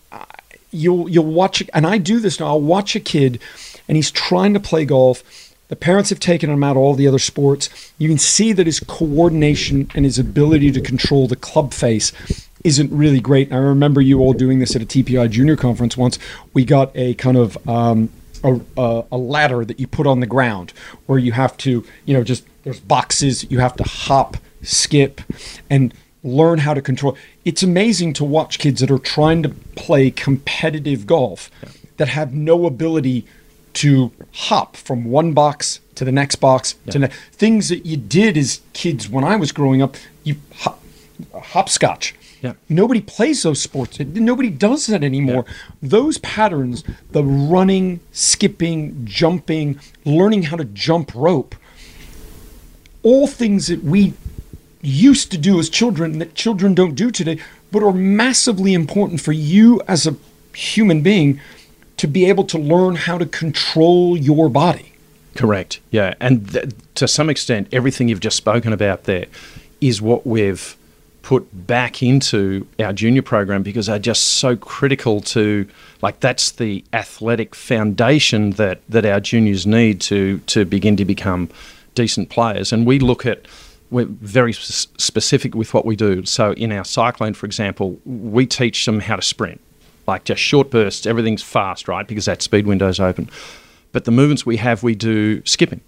you'll 0.71 1.09
you'll 1.09 1.25
watch 1.25 1.63
and 1.73 1.87
I 1.87 1.99
do 1.99 2.21
this 2.21 2.41
now. 2.41 2.47
I'll 2.47 2.61
watch 2.61 2.97
a 2.97 3.01
kid 3.01 3.41
and 3.89 3.97
he's 3.97 4.11
trying 4.11 4.55
to 4.55 4.61
play 4.61 4.85
golf. 4.85 5.23
The 5.69 5.77
parents 5.77 6.11
have 6.11 6.21
taken 6.21 6.51
him 6.51 6.63
out 6.63 6.73
of 6.73 6.77
all 6.79 6.95
the 6.95 7.09
other 7.09 7.19
sports. 7.19 7.93
You 7.97 8.09
can 8.09 8.19
see 8.19 8.53
that 8.53 8.67
his 8.67 8.81
coordination 8.81 9.91
and 9.95 10.05
his 10.05 10.19
ability 10.19 10.71
to 10.73 10.81
control 10.81 11.27
the 11.27 11.37
club 11.37 11.73
face 11.73 12.13
isn't 12.65 12.91
really 12.93 13.21
great. 13.21 13.49
And 13.49 13.57
I 13.57 13.61
remember 13.61 14.01
you 14.01 14.21
all 14.21 14.35
doing 14.35 14.59
this 14.59 14.77
at 14.77 14.83
a 14.83 14.87
TPI 14.87 15.31
junior 15.31 15.57
conference 15.57 15.97
once. 15.97 16.19
We 16.53 16.65
got 16.65 16.91
a 16.95 17.15
kind 17.15 17.37
of 17.37 17.69
um, 17.69 18.11
a, 18.45 18.61
a, 18.77 19.05
a 19.13 19.17
ladder 19.17 19.65
that 19.65 19.81
you 19.81 19.87
put 19.87 20.07
on 20.07 20.21
the 20.21 20.27
ground 20.27 20.73
where 21.07 21.19
you 21.19 21.33
have 21.33 21.57
to, 21.59 21.85
you 22.05 22.15
know, 22.15 22.23
just 22.23 22.45
there's 22.63 22.81
boxes, 22.81 23.51
you 23.51 23.59
have 23.59 23.75
to 23.77 23.85
hop, 23.85 24.37
skip, 24.63 25.21
and 25.69 25.93
learn 26.23 26.61
how 26.61 26.75
to 26.75 26.81
control. 26.81 27.17
It's 27.45 27.63
amazing 27.63 28.13
to 28.15 28.25
watch 28.25 28.59
kids 28.59 28.81
that 28.81 28.91
are 28.91 28.99
trying 28.99 29.43
to 29.43 29.49
play 29.77 30.11
competitive 30.11 31.07
golf 31.07 31.51
that 31.97 32.09
have 32.09 32.33
no 32.33 32.67
ability 32.67 33.27
to 33.75 34.13
hop 34.33 34.77
from 34.77 35.05
one 35.05 35.33
box 35.33 35.81
to 35.97 36.05
the 36.05 36.13
next 36.13 36.37
box 36.37 36.75
to 36.91 36.99
ne- 37.01 37.09
things 37.33 37.69
that 37.69 37.85
you 37.85 37.97
did 37.97 38.37
as 38.37 38.61
kids 38.73 39.09
when 39.09 39.25
I 39.25 39.37
was 39.37 39.53
growing 39.53 39.83
up. 39.83 39.97
You 40.23 40.37
hop, 40.55 40.83
hopscotch. 41.35 42.15
Yeah. 42.45 42.53
Nobody 42.69 43.01
plays 43.01 43.43
those 43.43 43.63
sports. 43.63 43.99
Nobody 43.99 44.51
does 44.51 44.87
that 44.89 45.03
anymore. 45.03 45.47
Those 45.81 46.19
patterns, 46.19 46.85
the 47.11 47.25
running, 47.25 48.01
skipping, 48.13 49.07
jumping, 49.07 49.81
learning 50.05 50.43
how 50.45 50.59
to 50.59 50.67
jump 50.67 51.15
rope, 51.15 51.55
all 53.03 53.27
things 53.27 53.69
that 53.69 53.83
we 53.83 54.13
used 54.83 55.31
to 55.31 55.39
do 55.39 55.59
as 55.59 55.71
children 55.71 56.19
that 56.19 56.35
children 56.35 56.75
don't 56.75 56.95
do 56.95 57.11
today, 57.11 57.39
but 57.73 57.83
are 57.83 57.95
massively 57.95 58.75
important 58.75 59.23
for 59.23 59.33
you 59.33 59.81
as 59.89 60.07
a 60.07 60.15
human 60.55 61.01
being 61.01 61.41
to 61.97 62.07
be 62.07 62.27
able 62.27 62.45
to 62.45 62.59
learn 62.59 62.95
how 62.95 63.17
to 63.17 63.25
control 63.25 64.19
your 64.19 64.51
body. 64.51 64.93
Correct. 65.35 65.81
Yeah, 65.91 66.13
and 66.21 66.53
th- 66.53 66.73
to 66.97 67.09
some 67.09 67.31
extent, 67.31 67.69
everything 67.73 68.09
you've 68.09 68.21
just 68.21 68.37
spoken 68.37 68.75
about 68.75 69.05
there 69.05 69.29
is 69.81 70.03
what 70.03 70.27
we've 70.27 70.77
put 71.25 71.67
back 71.67 72.03
into 72.03 72.67
our 72.79 72.93
junior 72.93 73.23
program 73.23 73.63
because 73.63 73.87
they're 73.87 73.99
just 73.99 74.23
so 74.23 74.55
critical 74.55 75.23
to 75.23 75.67
like 76.03 76.21
that's 76.21 76.51
the 76.51 76.85
athletic 76.93 77.55
foundation 77.55 78.51
that 78.51 78.83
that 78.91 79.07
our 79.07 79.21
juniors 79.21 79.67
need 79.67 80.03
to 80.03 80.39
to 80.41 80.67
begin 80.67 80.97
to 80.99 81.05
become 81.05 81.49
decent 81.95 82.29
players. 82.29 82.73
And 82.73 82.87
we 82.87 82.99
look 82.99 83.25
at 83.25 83.47
we're 83.91 84.05
very 84.05 84.53
specific 84.53 85.55
with 85.55 85.73
what 85.73 85.87
we 85.87 85.97
do. 85.97 86.27
So 86.27 86.53
in 86.53 86.71
our 86.71 86.85
cyclone 86.85 87.33
for 87.33 87.47
example 87.47 87.99
we 88.05 88.45
teach 88.45 88.85
them 88.85 89.01
how 89.01 89.17
to 89.17 89.23
sprint 89.23 89.63
like 90.07 90.25
just 90.25 90.43
short 90.43 90.71
bursts 90.71 91.07
everything's 91.07 91.43
fast 91.43 91.89
right 91.89 92.07
because 92.07 92.27
that 92.27 92.43
speed 92.43 92.67
window's 92.67 93.01
open. 93.01 93.31
But 93.93 94.05
the 94.05 94.11
movements 94.11 94.45
we 94.45 94.59
have 94.59 94.83
we 94.83 94.95
do 94.95 95.43
skipping 95.47 95.81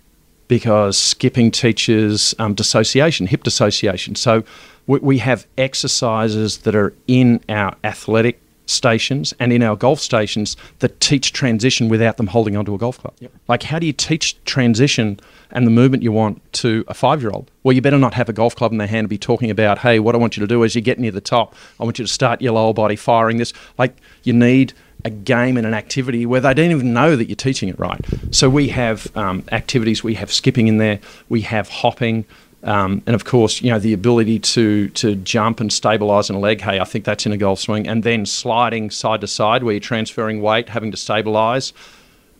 because 0.49 0.97
skipping 0.97 1.51
teaches 1.51 2.35
um, 2.39 2.55
dissociation, 2.55 3.27
hip 3.27 3.43
dissociation. 3.43 4.15
So 4.15 4.45
we, 4.87 4.99
we 5.01 5.19
have 5.19 5.47
exercises 5.59 6.59
that 6.59 6.75
are 6.75 6.93
in 7.07 7.41
our 7.49 7.75
athletic 7.85 8.41
stations 8.67 9.33
and 9.39 9.53
in 9.53 9.63
our 9.63 9.77
golf 9.77 10.01
stations 10.01 10.57
that 10.81 11.01
teach 11.01 11.33
transition 11.33 11.89
without 11.89 12.17
them 12.17 12.27
holding 12.27 12.57
onto 12.57 12.75
a 12.75 12.79
golf 12.79 12.99
club. 12.99 13.15
Like, 13.49 13.63
how 13.63 13.79
do 13.79 13.87
you 13.87 13.93
teach 13.93 14.43
transition 14.45 15.21
and 15.53 15.67
the 15.67 15.71
movement 15.71 16.03
you 16.03 16.11
want 16.11 16.41
to 16.55 16.85
a 16.89 16.95
five 16.95 17.23
year 17.23 17.31
old? 17.31 17.51
Well, 17.63 17.73
you 17.75 17.81
better 17.81 17.99
not 17.99 18.15
have 18.15 18.29
a 18.29 18.33
golf 18.33 18.57
club 18.57 18.73
in 18.73 18.79
their 18.79 18.89
hand 18.89 19.01
and 19.05 19.09
be 19.09 19.19
talking 19.19 19.51
about, 19.51 19.79
hey, 19.79 20.01
what 20.01 20.15
I 20.15 20.19
want 20.19 20.37
you 20.37 20.41
to 20.41 20.47
do 20.47 20.63
is 20.65 20.75
you 20.75 20.81
get 20.81 20.99
near 20.99 21.13
the 21.13 21.21
top, 21.21 21.55
I 21.79 21.85
want 21.85 21.99
you 21.99 22.05
to 22.05 22.13
start 22.13 22.43
your 22.43 22.53
lower 22.53 22.75
body 22.75 22.97
firing 22.97 23.37
this. 23.37 23.53
Like, 23.79 23.97
you 24.25 24.33
need 24.33 24.73
a 25.05 25.11
game 25.11 25.57
and 25.57 25.67
an 25.67 25.75
activity 25.75 26.27
where 26.27 26.41
they 26.41 26.53
don't 26.53 26.73
even 26.73 26.93
know 26.93 27.15
that 27.15 27.27
you're 27.27 27.37
teaching 27.37 27.69
it 27.69 27.79
right. 27.79 28.05
So 28.33 28.51
we 28.51 28.69
have 28.69 29.15
um, 29.17 29.45
activities, 29.53 30.03
we 30.03 30.15
have 30.15 30.33
skipping 30.33 30.67
in 30.67 30.79
there, 30.79 30.99
we 31.29 31.43
have 31.43 31.69
hopping. 31.69 32.25
Um, 32.63 33.03
and 33.07 33.15
of 33.15 33.25
course, 33.25 33.61
you 33.63 33.71
know 33.71 33.79
the 33.79 33.93
ability 33.93 34.39
to 34.41 34.89
to 34.91 35.15
jump 35.17 35.61
and 35.61 35.71
stabilise 35.71 36.31
in 36.31 36.37
a 36.37 36.39
leg. 36.39 36.61
Hey, 36.61 36.81
I 36.81 36.85
think 36.85 37.05
that's 37.05 37.27
in 37.27 37.33
a 37.33 37.37
golf 37.37 37.61
swing, 37.61 37.87
and 37.87 38.03
then 38.03 38.27
sliding 38.27 38.91
side 38.91 39.21
to 39.21 39.27
side 39.27 39.63
where 39.63 39.75
you're 39.75 39.81
transferring 39.81 40.41
weight, 40.41 40.71
having 40.71 40.91
to 40.91 40.97
stabilise, 40.97 41.73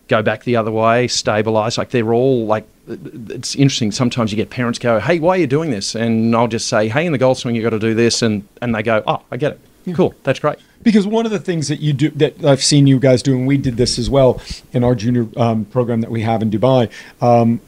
go 0.09 0.23
back 0.23 0.45
the 0.45 0.57
other 0.57 0.73
way, 0.73 1.07
stabilise. 1.07 1.79
Like 1.79 1.91
they're 1.91 2.13
all 2.13 2.47
like 2.47 2.67
it's 2.89 3.55
interesting. 3.55 3.93
Sometimes 3.93 4.33
you 4.33 4.37
get 4.37 4.51
parents 4.51 4.79
go, 4.79 5.01
"Hey, 5.01 5.19
why 5.19 5.37
are 5.37 5.41
you 5.41 5.47
doing 5.47 5.71
this?" 5.71 5.95
And 5.95 6.35
I'll 6.35 6.49
just 6.49 6.69
say, 6.69 6.89
"Hey, 6.89 7.07
in 7.07 7.13
the 7.13 7.19
golf 7.19 7.39
swing, 7.39 7.55
you 7.55 7.63
got 7.63 7.71
to 7.71 7.79
do 7.79 7.95
this," 7.95 8.23
and 8.23 8.47
and 8.63 8.75
they 8.75 8.83
go, 8.83 9.03
"Oh, 9.07 9.23
I 9.31 9.37
get 9.37 9.53
it. 9.53 9.95
Cool, 9.95 10.15
that's 10.25 10.41
great." 10.41 10.59
Because 10.83 11.07
one 11.07 11.27
of 11.27 11.33
the 11.33 11.39
things 11.39 11.69
that 11.69 11.81
you 11.81 11.93
do 11.93 12.11
that 12.11 12.45
I've 12.45 12.63
seen 12.63 12.87
you 12.87 12.99
guys 12.99 13.23
do, 13.23 13.37
and 13.37 13.47
we 13.47 13.57
did 13.57 13.77
this 13.77 13.99
as 13.99 14.09
well 14.09 14.41
in 14.73 14.85
our 14.85 14.95
junior 14.95 15.27
um, 15.37 15.65
program 15.67 16.01
that 16.01 16.11
we 16.11 16.23
have 16.23 16.43
in 16.43 16.51
Dubai. 16.51 16.91
Um, 17.21 17.61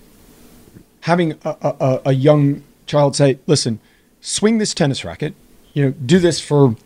having 1.03 1.33
a, 1.45 1.57
a, 1.63 2.01
a 2.07 2.13
young 2.13 2.63
child 2.87 3.17
say, 3.17 3.39
"Listen, 3.47 3.81
swing 4.21 4.59
this 4.59 4.75
tennis 4.75 5.05
racket. 5.05 5.35
You 5.75 5.85
know, 5.87 5.91
do 5.93 6.19
this 6.19 6.41
for 6.41 6.77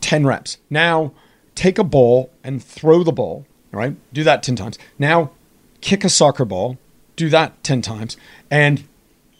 ten 0.00 0.26
reps. 0.26 0.58
Now, 0.70 1.12
take 1.54 1.78
a 1.78 1.84
ball 1.84 2.30
and 2.42 2.62
throw 2.62 3.02
the 3.02 3.12
ball. 3.12 3.46
Right? 3.70 3.96
Do 4.12 4.22
that 4.24 4.42
ten 4.42 4.56
times. 4.56 4.78
Now, 4.98 5.30
kick 5.80 6.04
a 6.04 6.08
soccer 6.08 6.44
ball. 6.44 6.78
Do 7.16 7.28
that 7.30 7.62
ten 7.62 7.82
times, 7.82 8.16
and 8.50 8.84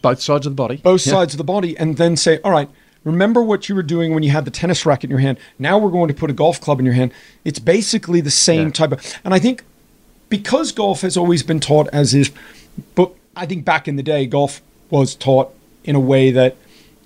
Both 0.03 0.21
sides 0.21 0.47
of 0.47 0.53
the 0.53 0.57
body. 0.57 0.77
both 0.79 1.07
Yeah. 1.07 1.13
sides 1.13 1.35
of 1.35 1.39
the 1.39 1.45
body, 1.45 1.77
and 1.79 1.97
then 1.97 2.17
say, 2.17 2.39
"All 2.45 2.51
right." 2.53 2.69
Remember 3.05 3.43
what 3.43 3.69
you 3.69 3.75
were 3.75 3.83
doing 3.83 4.15
when 4.15 4.23
you 4.23 4.31
had 4.31 4.45
the 4.45 4.51
tennis 4.53 4.87
racket 4.87 5.05
in 5.05 5.11
your 5.11 5.19
hand. 5.19 5.37
Now 5.59 5.77
we're 5.77 5.91
going 5.91 6.07
to 6.07 6.15
put 6.15 6.31
a 6.31 6.33
golf 6.33 6.61
club 6.61 6.79
in 6.79 6.85
your 6.87 6.95
hand. 6.95 7.11
It's 7.45 7.59
basically 7.59 8.21
the 8.21 8.31
same 8.31 8.67
Yeah. 8.67 8.73
type 8.73 8.93
of, 8.93 9.19
and 9.25 9.35
I 9.35 9.41
think 9.41 9.65
because 10.29 10.71
golf 10.71 11.01
has 11.01 11.17
always 11.17 11.43
been 11.43 11.59
taught 11.59 11.89
as 11.93 12.15
is, 12.15 12.31
but 12.95 13.11
I 13.35 13.47
think 13.47 13.65
back 13.65 13.89
in 13.89 13.97
the 13.97 14.03
day, 14.03 14.27
golf 14.27 14.61
was 14.91 15.15
taught 15.15 15.55
in 15.85 15.97
a 15.97 16.01
way 16.01 16.31
that 16.31 16.57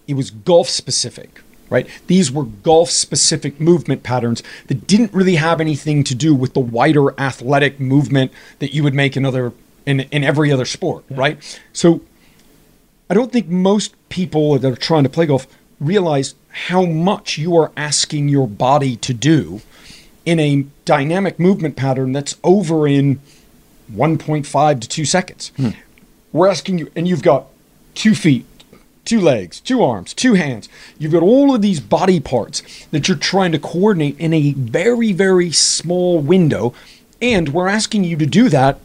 it 0.06 0.14
was 0.14 0.30
golf 0.30 0.68
specific, 0.68 1.40
right? 1.70 1.86
These 2.06 2.30
were 2.30 2.44
golf 2.44 2.90
specific 2.90 3.60
movement 3.60 4.02
patterns 4.02 4.42
that 4.66 4.86
didn't 4.86 5.12
really 5.12 5.36
have 5.36 5.60
anything 5.60 6.04
to 6.04 6.14
do 6.14 6.34
with 6.34 6.54
the 6.54 6.60
wider 6.60 7.18
athletic 7.20 7.78
movement 7.80 8.32
that 8.58 8.74
you 8.74 8.82
would 8.82 8.94
make 8.94 9.16
in 9.16 9.24
other 9.24 9.52
in, 9.84 10.00
in 10.00 10.24
every 10.24 10.50
other 10.50 10.64
sport, 10.64 11.04
right? 11.08 11.60
So 11.72 12.00
I 13.08 13.14
don't 13.14 13.32
think 13.32 13.46
most 13.46 13.94
people 14.08 14.58
that 14.58 14.72
are 14.72 14.76
trying 14.76 15.04
to 15.04 15.08
play 15.08 15.26
golf 15.26 15.46
realize 15.78 16.34
how 16.50 16.84
much 16.84 17.38
you 17.38 17.56
are 17.56 17.70
asking 17.76 18.28
your 18.28 18.48
body 18.48 18.96
to 18.96 19.14
do 19.14 19.60
in 20.24 20.40
a 20.40 20.66
dynamic 20.84 21.38
movement 21.38 21.76
pattern 21.76 22.12
that's 22.12 22.36
over 22.42 22.88
in 22.88 23.20
1.5 23.92 24.80
to 24.80 24.88
2 24.88 25.04
seconds. 25.04 25.52
Hmm. 25.56 25.70
We're 26.32 26.48
asking 26.48 26.78
you, 26.78 26.90
and 26.94 27.08
you've 27.08 27.22
got 27.22 27.46
two 27.94 28.14
feet, 28.14 28.46
two 29.04 29.20
legs, 29.20 29.60
two 29.60 29.82
arms, 29.82 30.12
two 30.12 30.34
hands. 30.34 30.68
You've 30.98 31.12
got 31.12 31.22
all 31.22 31.54
of 31.54 31.62
these 31.62 31.80
body 31.80 32.20
parts 32.20 32.62
that 32.90 33.08
you're 33.08 33.16
trying 33.16 33.52
to 33.52 33.58
coordinate 33.58 34.18
in 34.18 34.34
a 34.34 34.52
very, 34.52 35.12
very 35.12 35.50
small 35.52 36.18
window. 36.18 36.74
And 37.22 37.50
we're 37.50 37.68
asking 37.68 38.04
you 38.04 38.16
to 38.18 38.26
do 38.26 38.48
that 38.50 38.80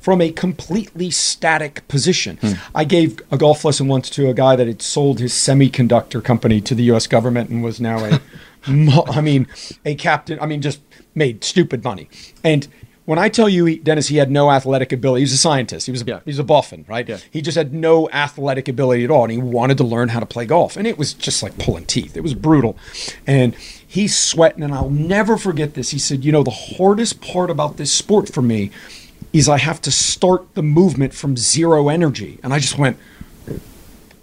from 0.00 0.20
a 0.20 0.32
completely 0.32 1.10
static 1.10 1.86
position. 1.86 2.38
Hmm. 2.40 2.52
I 2.74 2.84
gave 2.84 3.20
a 3.30 3.36
golf 3.36 3.64
lesson 3.64 3.86
once 3.86 4.08
to 4.10 4.28
a 4.28 4.34
guy 4.34 4.56
that 4.56 4.66
had 4.66 4.80
sold 4.80 5.20
his 5.20 5.32
semiconductor 5.32 6.24
company 6.24 6.60
to 6.62 6.74
the 6.74 6.84
US 6.84 7.06
government 7.06 7.50
and 7.50 7.62
was 7.62 7.80
now 7.80 8.04
a, 8.04 8.20
I 8.66 9.20
mean, 9.20 9.46
a 9.84 9.94
captain, 9.94 10.38
I 10.40 10.46
mean, 10.46 10.62
just 10.62 10.80
made 11.14 11.44
stupid 11.44 11.84
money. 11.84 12.08
And 12.42 12.66
when 13.10 13.18
I 13.18 13.28
tell 13.28 13.48
you, 13.48 13.64
he, 13.64 13.74
Dennis, 13.74 14.06
he 14.06 14.18
had 14.18 14.30
no 14.30 14.52
athletic 14.52 14.92
ability. 14.92 15.22
He 15.22 15.24
was 15.24 15.32
a 15.32 15.36
scientist. 15.36 15.84
He 15.86 15.90
was 15.90 16.02
a, 16.02 16.04
Yeah. 16.04 16.20
he 16.24 16.28
was 16.30 16.38
a 16.38 16.44
boffin, 16.44 16.84
right? 16.88 17.08
Yeah. 17.08 17.18
He 17.28 17.42
just 17.42 17.56
had 17.56 17.74
no 17.74 18.08
athletic 18.10 18.68
ability 18.68 19.02
at 19.02 19.10
all, 19.10 19.24
and 19.24 19.32
he 19.32 19.38
wanted 19.38 19.78
to 19.78 19.84
learn 19.84 20.10
how 20.10 20.20
to 20.20 20.26
play 20.26 20.46
golf. 20.46 20.76
And 20.76 20.86
it 20.86 20.96
was 20.96 21.12
just 21.12 21.42
like 21.42 21.58
pulling 21.58 21.86
teeth. 21.86 22.16
It 22.16 22.20
was 22.20 22.34
brutal. 22.34 22.78
And 23.26 23.56
he's 23.84 24.16
sweating, 24.16 24.62
and 24.62 24.72
I'll 24.72 24.90
never 24.90 25.36
forget 25.36 25.74
this. 25.74 25.90
He 25.90 25.98
said, 25.98 26.24
"You 26.24 26.30
know, 26.30 26.44
the 26.44 26.52
hardest 26.78 27.20
part 27.20 27.50
about 27.50 27.78
this 27.78 27.90
sport 27.90 28.32
for 28.32 28.42
me 28.42 28.70
is 29.32 29.48
I 29.48 29.58
have 29.58 29.80
to 29.82 29.90
start 29.90 30.54
the 30.54 30.62
movement 30.62 31.12
from 31.12 31.36
zero 31.36 31.88
energy." 31.88 32.38
And 32.44 32.54
I 32.54 32.60
just 32.60 32.78
went, 32.78 32.96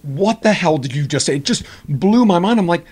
"What 0.01 0.43
the 0.43 0.53
hell 0.53 0.77
did 0.77 0.95
you 0.95 1.05
just 1.05 1.25
say?" 1.25 1.35
It 1.35 1.43
just 1.43 1.63
blew 1.89 2.25
my 2.25 2.39
mind. 2.39 2.57
I'm 2.57 2.67
like. 2.67 2.85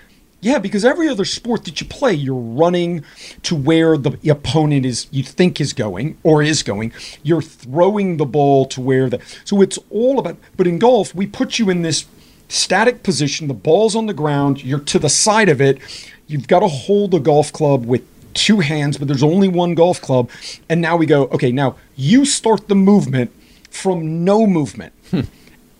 Yeah, 0.46 0.60
because 0.60 0.86
every 0.86 1.10
other 1.10 1.26
sport 1.26 1.66
that 1.66 1.82
you 1.82 1.88
play, 1.88 2.14
you're 2.14 2.36
running 2.36 3.04
to 3.42 3.56
where 3.56 3.98
the 3.98 4.30
opponent 4.30 4.86
is 4.86 5.08
you 5.10 5.24
think 5.24 5.60
is 5.60 5.74
going 5.74 6.20
or 6.22 6.44
is 6.44 6.62
going. 6.62 6.94
You're 7.24 7.42
throwing 7.42 8.18
the 8.18 8.28
ball 8.28 8.68
to 8.68 8.80
where 8.80 9.10
the 9.10 9.20
so 9.44 9.64
it's 9.64 9.80
all 9.90 10.20
about 10.20 10.38
but 10.56 10.68
in 10.68 10.78
golf, 10.78 11.16
we 11.16 11.26
put 11.26 11.58
you 11.58 11.72
in 11.72 11.82
this 11.82 12.06
static 12.48 13.02
position, 13.02 13.48
the 13.48 13.56
ball's 13.56 13.96
on 13.96 14.06
the 14.06 14.14
ground, 14.14 14.64
you're 14.64 14.82
to 14.82 15.00
the 15.00 15.10
side 15.10 15.50
of 15.50 15.62
it. 15.62 15.80
You've 16.28 16.48
got 16.48 16.60
to 16.60 16.68
hold 16.68 17.16
a 17.16 17.20
golf 17.20 17.52
club 17.52 17.84
with 17.88 18.04
two 18.36 18.60
hands, 18.60 19.00
but 19.00 19.08
there's 19.08 19.24
only 19.24 19.48
one 19.48 19.74
golf 19.74 20.00
club. 20.00 20.30
And 20.70 20.80
now 20.80 20.96
we 20.96 21.08
go, 21.08 21.24
okay, 21.30 21.52
now 21.52 21.76
you 21.96 22.24
start 22.24 22.68
the 22.68 22.76
movement 22.76 23.32
from 23.72 24.24
no 24.24 24.46
movement 24.46 24.94
hmm. 25.10 25.22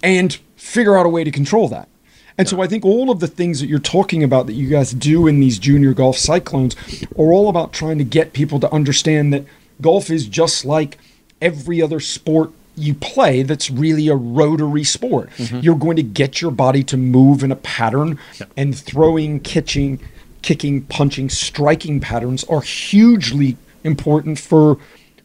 and 0.02 0.34
figure 0.56 0.98
out 0.98 1.06
a 1.06 1.10
way 1.10 1.24
to 1.24 1.30
control 1.30 1.68
that. 1.68 1.88
And 2.38 2.50
so 2.50 2.62
I 2.62 2.68
think 2.68 2.84
all 2.84 3.10
of 3.10 3.20
the 3.22 3.28
things 3.28 3.62
that 3.62 3.68
you're 3.68 3.80
talking 3.80 4.22
about 4.24 4.46
that 4.48 4.54
you 4.54 4.68
guys 4.70 4.92
do 4.92 5.26
in 5.26 5.40
these 5.40 5.58
junior 5.58 5.94
golf 5.94 6.18
cyclones 6.18 6.76
are 7.18 7.32
all 7.32 7.48
about 7.48 7.72
trying 7.72 7.98
to 7.98 8.04
get 8.04 8.34
people 8.34 8.60
to 8.60 8.72
understand 8.74 9.34
that 9.34 9.46
golf 9.82 10.10
is 10.10 10.28
just 10.28 10.66
like 10.66 10.98
every 11.42 11.82
other 11.82 12.00
sport 12.00 12.52
you 12.78 12.94
play 12.94 13.42
that's 13.42 13.72
really 13.72 14.10
a 14.10 14.16
rotary 14.16 14.84
sport. 14.84 15.30
You're 15.62 15.78
going 15.78 15.96
to 15.96 16.04
get 16.04 16.42
your 16.42 16.52
body 16.52 16.84
to 16.84 16.98
move 16.98 17.42
in 17.42 17.52
a 17.54 17.56
pattern 17.56 18.20
and 18.58 18.78
throwing, 18.78 19.40
kitching, 19.40 20.02
kicking, 20.42 20.82
punching, 20.82 21.30
striking 21.30 22.02
patterns 22.02 22.44
are 22.46 22.60
hugely 22.62 23.56
important 23.86 24.40
for 24.40 24.78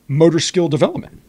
motor 0.07 0.39
skill 0.39 0.69
development. 0.69 1.21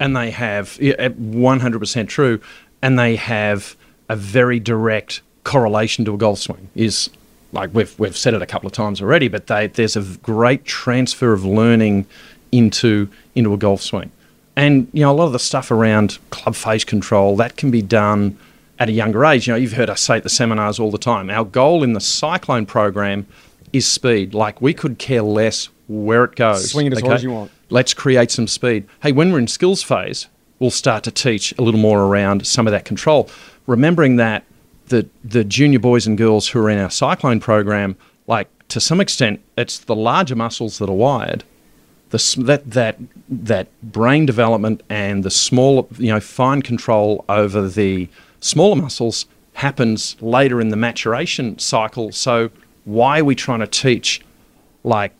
and 0.00 0.14
they 0.14 0.30
have 0.32 0.78
uh, 0.82 1.08
100% 1.08 2.08
true 2.08 2.40
and 2.82 2.98
they 2.98 3.16
have 3.16 3.74
a 4.08 4.16
very 4.16 4.58
direct 4.60 5.20
correlation 5.44 6.04
to 6.04 6.14
a 6.14 6.16
golf 6.16 6.38
swing 6.38 6.68
is 6.74 7.10
like 7.52 7.70
we've, 7.72 7.98
we've 7.98 8.16
said 8.16 8.34
it 8.34 8.42
a 8.42 8.46
couple 8.46 8.66
of 8.66 8.72
times 8.72 9.00
already 9.00 9.28
but 9.28 9.46
they, 9.46 9.66
there's 9.66 9.96
a 9.96 10.02
great 10.22 10.64
transfer 10.64 11.32
of 11.32 11.44
learning 11.44 12.06
into 12.52 13.08
into 13.34 13.52
a 13.52 13.56
golf 13.56 13.80
swing 13.80 14.10
and 14.56 14.88
you 14.92 15.00
know 15.00 15.10
a 15.10 15.14
lot 15.14 15.26
of 15.26 15.32
the 15.32 15.38
stuff 15.38 15.70
around 15.70 16.18
club 16.30 16.54
face 16.54 16.84
control 16.84 17.36
that 17.36 17.56
can 17.56 17.70
be 17.70 17.82
done 17.82 18.36
at 18.78 18.88
a 18.88 18.92
younger 18.92 19.24
age 19.24 19.46
you 19.46 19.52
know 19.52 19.56
you've 19.56 19.72
heard 19.72 19.90
us 19.90 20.00
say 20.00 20.16
at 20.16 20.22
the 20.22 20.28
seminars 20.28 20.78
all 20.78 20.90
the 20.90 20.98
time 20.98 21.30
our 21.30 21.44
goal 21.44 21.82
in 21.82 21.92
the 21.94 22.00
cyclone 22.00 22.66
program 22.66 23.26
is 23.72 23.86
speed 23.86 24.34
like 24.34 24.60
we 24.60 24.72
could 24.74 24.98
care 24.98 25.22
less 25.22 25.68
where 25.88 26.24
it 26.24 26.36
goes 26.36 26.70
Swing 26.70 26.86
it 26.86 26.92
as 26.92 27.00
hard 27.00 27.14
as 27.14 27.22
you 27.22 27.30
want. 27.30 27.50
let's 27.70 27.94
create 27.94 28.30
some 28.30 28.46
speed. 28.46 28.86
Hey, 29.02 29.12
when 29.12 29.32
we're 29.32 29.38
in 29.38 29.48
skills 29.48 29.82
phase, 29.82 30.28
we'll 30.58 30.70
start 30.70 31.02
to 31.04 31.10
teach 31.10 31.54
a 31.58 31.62
little 31.62 31.80
more 31.80 32.04
around 32.04 32.46
some 32.46 32.66
of 32.66 32.72
that 32.72 32.84
control. 32.84 33.28
Remembering 33.68 34.16
that 34.16 34.44
the 34.86 35.06
the 35.22 35.44
junior 35.44 35.78
boys 35.78 36.06
and 36.06 36.16
girls 36.16 36.48
who 36.48 36.58
are 36.58 36.70
in 36.70 36.78
our 36.78 36.90
cyclone 36.90 37.38
program, 37.38 37.96
like 38.26 38.48
to 38.68 38.80
some 38.80 38.98
extent, 38.98 39.42
it's 39.58 39.78
the 39.78 39.94
larger 39.94 40.34
muscles 40.34 40.78
that 40.78 40.88
are 40.88 40.96
wired. 40.96 41.44
The, 42.08 42.42
that 42.46 42.70
that 42.70 42.98
that 43.28 43.68
brain 43.82 44.24
development 44.24 44.82
and 44.88 45.22
the 45.22 45.30
small 45.30 45.86
you 45.98 46.08
know 46.08 46.18
fine 46.18 46.62
control 46.62 47.26
over 47.28 47.68
the 47.68 48.08
smaller 48.40 48.76
muscles 48.76 49.26
happens 49.52 50.16
later 50.22 50.62
in 50.62 50.70
the 50.70 50.76
maturation 50.76 51.58
cycle. 51.58 52.10
So 52.10 52.48
why 52.86 53.20
are 53.20 53.24
we 53.24 53.34
trying 53.34 53.60
to 53.60 53.66
teach 53.66 54.22
like 54.82 55.12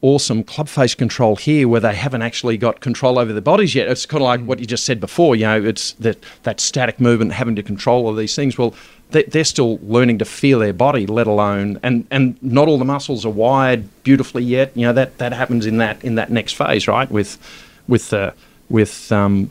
awesome 0.00 0.44
club 0.44 0.68
face 0.68 0.94
control 0.94 1.36
here 1.36 1.66
where 1.66 1.80
they 1.80 1.94
haven't 1.94 2.22
actually 2.22 2.56
got 2.56 2.80
control 2.80 3.18
over 3.18 3.32
their 3.32 3.42
bodies 3.42 3.74
yet. 3.74 3.88
It's 3.88 4.06
kind 4.06 4.22
of 4.22 4.26
like 4.26 4.40
what 4.42 4.60
you 4.60 4.66
just 4.66 4.84
said 4.84 5.00
before, 5.00 5.34
you 5.34 5.44
know, 5.44 5.62
it's 5.62 5.92
that, 5.94 6.22
that 6.44 6.60
static 6.60 7.00
movement, 7.00 7.32
having 7.32 7.56
to 7.56 7.62
control 7.62 8.06
all 8.06 8.14
these 8.14 8.36
things. 8.36 8.56
Well, 8.56 8.74
they, 9.10 9.24
they're 9.24 9.44
still 9.44 9.78
learning 9.82 10.18
to 10.18 10.24
feel 10.24 10.60
their 10.60 10.72
body, 10.72 11.06
let 11.06 11.26
alone, 11.26 11.80
and, 11.82 12.06
and 12.10 12.40
not 12.42 12.68
all 12.68 12.78
the 12.78 12.84
muscles 12.84 13.24
are 13.26 13.30
wired 13.30 13.88
beautifully 14.04 14.44
yet. 14.44 14.76
You 14.76 14.86
know, 14.86 14.92
that, 14.92 15.18
that 15.18 15.32
happens 15.32 15.66
in 15.66 15.78
that, 15.78 16.04
in 16.04 16.14
that 16.16 16.30
next 16.30 16.52
phase, 16.52 16.86
right? 16.86 17.10
With, 17.10 17.38
with, 17.88 18.12
uh, 18.12 18.32
with, 18.68 19.10
um, 19.10 19.50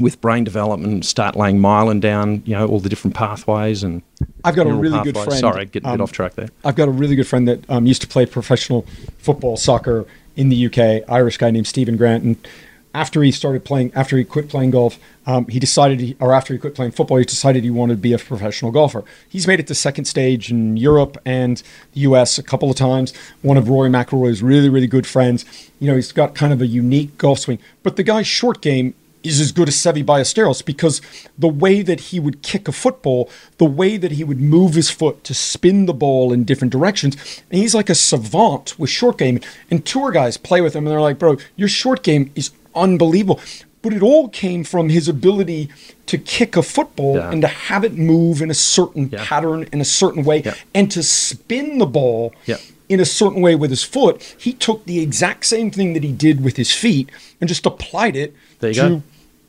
with 0.00 0.20
brain 0.20 0.44
development, 0.44 1.04
start 1.04 1.36
laying 1.36 1.58
myelin 1.58 2.00
down, 2.00 2.42
you 2.46 2.56
know, 2.56 2.66
all 2.66 2.80
the 2.80 2.88
different 2.88 3.14
pathways 3.14 3.82
and 3.82 4.02
I've 4.44 4.56
got 4.56 4.66
a 4.66 4.72
really 4.72 5.00
good 5.02 5.16
friend. 5.16 5.32
Sorry, 5.32 5.66
getting 5.66 5.88
a 5.88 5.92
um, 5.92 5.98
bit 5.98 6.02
off 6.02 6.12
track 6.12 6.34
there. 6.34 6.48
I've 6.64 6.76
got 6.76 6.88
a 6.88 6.92
really 6.92 7.16
good 7.16 7.26
friend 7.26 7.46
that 7.48 7.68
um, 7.70 7.86
used 7.86 8.02
to 8.02 8.08
play 8.08 8.26
professional 8.26 8.86
football, 9.18 9.56
soccer 9.56 10.06
in 10.36 10.48
the 10.48 10.66
UK, 10.66 11.08
Irish 11.08 11.36
guy 11.36 11.50
named 11.50 11.66
Stephen 11.66 11.96
Grant. 11.96 12.24
And 12.24 12.48
after 12.94 13.22
he 13.22 13.30
started 13.30 13.64
playing, 13.64 13.92
after 13.94 14.16
he 14.16 14.24
quit 14.24 14.48
playing 14.48 14.72
golf, 14.72 14.98
um, 15.26 15.46
he 15.46 15.58
decided, 15.58 16.00
he, 16.00 16.16
or 16.20 16.32
after 16.32 16.52
he 16.52 16.58
quit 16.58 16.74
playing 16.74 16.92
football, 16.92 17.18
he 17.18 17.24
decided 17.24 17.62
he 17.62 17.70
wanted 17.70 17.94
to 17.94 18.00
be 18.00 18.12
a 18.12 18.18
professional 18.18 18.72
golfer. 18.72 19.04
He's 19.28 19.46
made 19.46 19.60
it 19.60 19.66
to 19.68 19.74
second 19.74 20.06
stage 20.06 20.50
in 20.50 20.76
Europe 20.76 21.16
and 21.24 21.62
the 21.92 22.00
U.S. 22.00 22.38
a 22.38 22.42
couple 22.42 22.70
of 22.70 22.76
times. 22.76 23.12
One 23.42 23.56
of 23.56 23.68
Rory 23.68 23.90
McIlroy's 23.90 24.42
really, 24.42 24.68
really 24.68 24.88
good 24.88 25.06
friends. 25.06 25.44
You 25.78 25.88
know, 25.88 25.96
he's 25.96 26.12
got 26.12 26.34
kind 26.34 26.52
of 26.52 26.60
a 26.60 26.66
unique 26.66 27.16
golf 27.16 27.40
swing, 27.40 27.58
but 27.82 27.96
the 27.96 28.02
guy's 28.02 28.26
short 28.26 28.60
game 28.60 28.94
is 29.22 29.40
as 29.40 29.52
good 29.52 29.68
as 29.68 29.74
Seve 29.74 30.04
Ballesteros 30.04 30.64
because 30.64 31.00
the 31.38 31.48
way 31.48 31.82
that 31.82 32.00
he 32.00 32.18
would 32.20 32.42
kick 32.42 32.68
a 32.68 32.72
football, 32.72 33.28
the 33.58 33.64
way 33.64 33.96
that 33.96 34.12
he 34.12 34.24
would 34.24 34.40
move 34.40 34.74
his 34.74 34.90
foot 34.90 35.22
to 35.24 35.34
spin 35.34 35.86
the 35.86 35.92
ball 35.94 36.32
in 36.32 36.44
different 36.44 36.72
directions, 36.72 37.16
and 37.50 37.60
he's 37.60 37.74
like 37.74 37.90
a 37.90 37.94
savant 37.94 38.78
with 38.78 38.90
short 38.90 39.18
game. 39.18 39.40
And 39.70 39.84
tour 39.84 40.10
guys 40.10 40.36
play 40.36 40.60
with 40.60 40.74
him 40.74 40.86
and 40.86 40.92
they're 40.92 41.00
like, 41.00 41.18
bro, 41.18 41.36
your 41.56 41.68
short 41.68 42.02
game 42.02 42.30
is 42.34 42.50
unbelievable. 42.74 43.40
But 43.82 43.92
it 43.94 44.02
all 44.02 44.28
came 44.28 44.62
from 44.64 44.90
his 44.90 45.08
ability 45.08 45.70
to 46.06 46.18
kick 46.18 46.56
a 46.56 46.62
football 46.62 47.16
Yeah. 47.16 47.30
and 47.30 47.40
to 47.42 47.48
have 47.48 47.82
it 47.84 47.94
move 47.96 48.42
in 48.42 48.50
a 48.50 48.54
certain 48.54 49.08
Yeah. 49.12 49.24
pattern, 49.24 49.66
in 49.72 49.80
a 49.80 49.84
certain 49.86 50.22
way, 50.24 50.42
Yeah. 50.44 50.54
and 50.74 50.90
to 50.90 51.02
spin 51.02 51.78
the 51.78 51.86
ball 51.86 52.34
in 52.90 53.00
a 53.00 53.04
certain 53.06 53.40
way 53.40 53.54
with 53.54 53.70
his 53.70 53.82
foot. 53.84 54.34
He 54.36 54.52
took 54.52 54.84
the 54.84 54.98
exact 55.00 55.46
same 55.46 55.70
thing 55.70 55.92
that 55.94 56.02
he 56.02 56.10
did 56.12 56.42
with 56.44 56.56
his 56.56 56.72
feet 56.72 57.08
and 57.40 57.48
just 57.48 57.64
applied 57.64 58.16
it 58.16 58.34
There 58.58 58.70
you 58.70 58.74
to 58.82 58.88
go. 58.88 59.02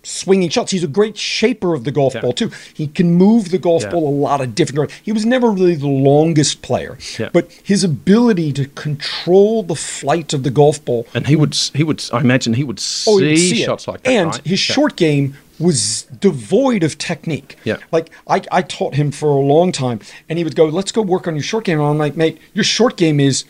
Swinging 0.04 0.49
shots. 0.49 0.72
He's 0.72 0.84
a 0.84 0.88
great 0.88 1.18
shaper 1.18 1.74
of 1.74 1.84
the 1.84 1.91
golf 1.91 2.16
Yeah. 2.16 2.22
ball 2.22 2.34
too. 2.34 2.52
He 2.74 2.88
can 2.88 3.14
move 3.14 3.52
the 3.52 3.58
golf 3.58 3.84
Yeah. 3.84 3.89
ball 3.91 4.08
a 4.10 4.16
lot 4.18 4.41
of 4.41 4.56
different 4.56 4.76
directions. 4.78 5.02
He 5.04 5.12
was 5.12 5.26
never 5.26 5.52
really 5.52 5.76
the 5.76 5.88
longest 5.88 6.62
player, 6.62 6.97
Yeah. 7.20 7.30
but 7.32 7.52
his 7.64 7.84
ability 7.84 8.52
to 8.54 8.66
control 8.66 9.64
the 9.64 9.76
flight 9.76 10.34
of 10.34 10.43
the 10.43 10.49
golf 10.52 10.84
ball 10.84 11.06
And 11.14 11.28
he 11.28 11.36
would, 11.36 11.56
he 11.76 11.84
would, 11.84 12.04
I 12.12 12.20
imagine 12.22 12.54
he 12.56 12.64
would 12.64 12.80
oh, 12.80 12.82
see, 12.82 13.12
Oh, 13.12 13.18
you 13.20 13.30
would 13.30 13.38
see 13.38 13.62
it. 13.62 13.66
shots 13.66 13.88
like 13.88 14.04
that. 14.04 14.10
And 14.12 14.28
right? 14.32 14.41
his 14.45 14.60
short 14.60 14.95
game 14.95 15.36
was 15.60 16.08
devoid 16.20 16.82
of 16.84 16.97
technique. 16.97 17.56
Yeah. 17.64 17.78
Like 17.91 18.10
I, 18.28 18.41
I 18.52 18.62
taught 18.64 18.95
him 18.95 19.12
for 19.12 19.30
a 19.30 19.39
long 19.39 19.72
time, 19.72 19.99
and 20.28 20.39
he 20.39 20.43
would 20.43 20.56
go, 20.56 20.66
"Let's 20.66 20.91
go 20.91 21.04
work 21.04 21.28
on 21.28 21.36
your 21.36 21.43
short 21.43 21.66
game." 21.66 21.80
And 21.80 21.88
I'm 21.88 21.99
like, 21.99 22.18
"Mate, 22.18 22.39
your 22.56 22.64
short 22.64 22.97
game 22.97 23.20
is." 23.20 23.43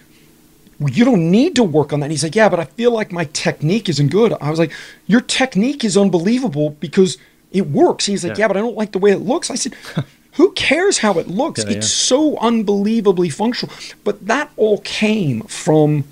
Well, 0.82 0.92
You 0.92 1.06
don't 1.06 1.30
need 1.30 1.56
to 1.58 1.64
work 1.64 1.94
on 1.94 2.00
that. 2.00 2.06
And 2.06 2.12
he's 2.12 2.24
like, 2.24 2.36
yeah, 2.36 2.50
but 2.50 2.60
I 2.60 2.66
feel 2.66 2.92
like 2.92 3.12
my 3.12 3.26
technique 3.26 3.88
isn't 3.88 4.10
good. 4.10 4.34
I 4.42 4.50
was 4.50 4.58
like, 4.58 4.74
your 5.06 5.22
technique 5.22 5.84
is 5.84 5.96
unbelievable 5.96 6.72
because 6.72 7.20
it 7.52 7.68
works. 7.68 8.08
He's 8.08 8.24
like, 8.24 8.38
Yeah. 8.38 8.46
yeah, 8.46 8.48
but 8.48 8.58
I 8.58 8.62
don't 8.62 8.76
like 8.76 8.92
the 8.92 8.98
way 9.00 9.12
it 9.12 9.20
looks. 9.20 9.52
I 9.52 9.56
said, 9.56 9.76
who 10.34 10.52
cares 10.54 10.98
how 10.98 11.20
it 11.20 11.28
looks? 11.28 11.64
Yeah, 11.64 11.70
it's 11.72 11.88
yeah. 11.88 12.08
so 12.08 12.38
unbelievably 12.40 13.30
functional. 13.30 13.76
But 14.04 14.26
that 14.26 14.50
all 14.58 14.80
came 14.80 15.42
from 15.42 16.04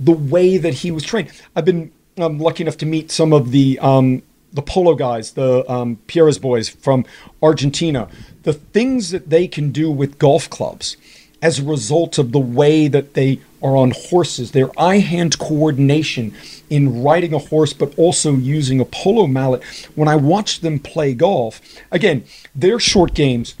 the 0.00 0.12
way 0.12 0.58
that 0.58 0.74
he 0.74 0.90
was 0.90 1.04
trained. 1.04 1.30
I've 1.54 1.64
been 1.64 1.92
um, 2.18 2.40
lucky 2.40 2.64
enough 2.64 2.78
to 2.78 2.86
meet 2.86 3.12
some 3.12 3.32
of 3.32 3.52
the 3.52 3.78
um, 3.80 4.22
the 4.52 4.62
polo 4.62 4.94
guys, 4.94 5.32
the 5.32 5.70
um, 5.70 5.98
Pieres 6.08 6.40
boys 6.40 6.68
from 6.68 7.04
Argentina. 7.42 8.08
The 8.42 8.54
things 8.54 9.10
that 9.10 9.28
they 9.30 9.46
can 9.46 9.70
do 9.70 9.90
with 9.90 10.18
golf 10.18 10.48
clubs 10.50 10.96
as 11.42 11.58
a 11.58 11.64
result 11.64 12.18
of 12.18 12.32
the 12.32 12.38
way 12.38 12.88
that 12.88 13.14
they 13.14 13.40
are 13.62 13.76
on 13.76 13.92
horses, 13.92 14.52
their 14.52 14.70
eye-hand 14.80 15.38
coordination 15.38 16.34
in 16.70 17.02
riding 17.02 17.32
a 17.32 17.38
horse, 17.38 17.72
but 17.72 17.96
also 17.98 18.34
using 18.34 18.80
a 18.80 18.84
polo 18.84 19.26
mallet. 19.26 19.62
When 19.94 20.08
I 20.08 20.16
watch 20.16 20.60
them 20.60 20.78
play 20.78 21.14
golf, 21.14 21.60
again, 21.90 22.24
their 22.54 22.78
short 22.78 23.14
games 23.14 23.54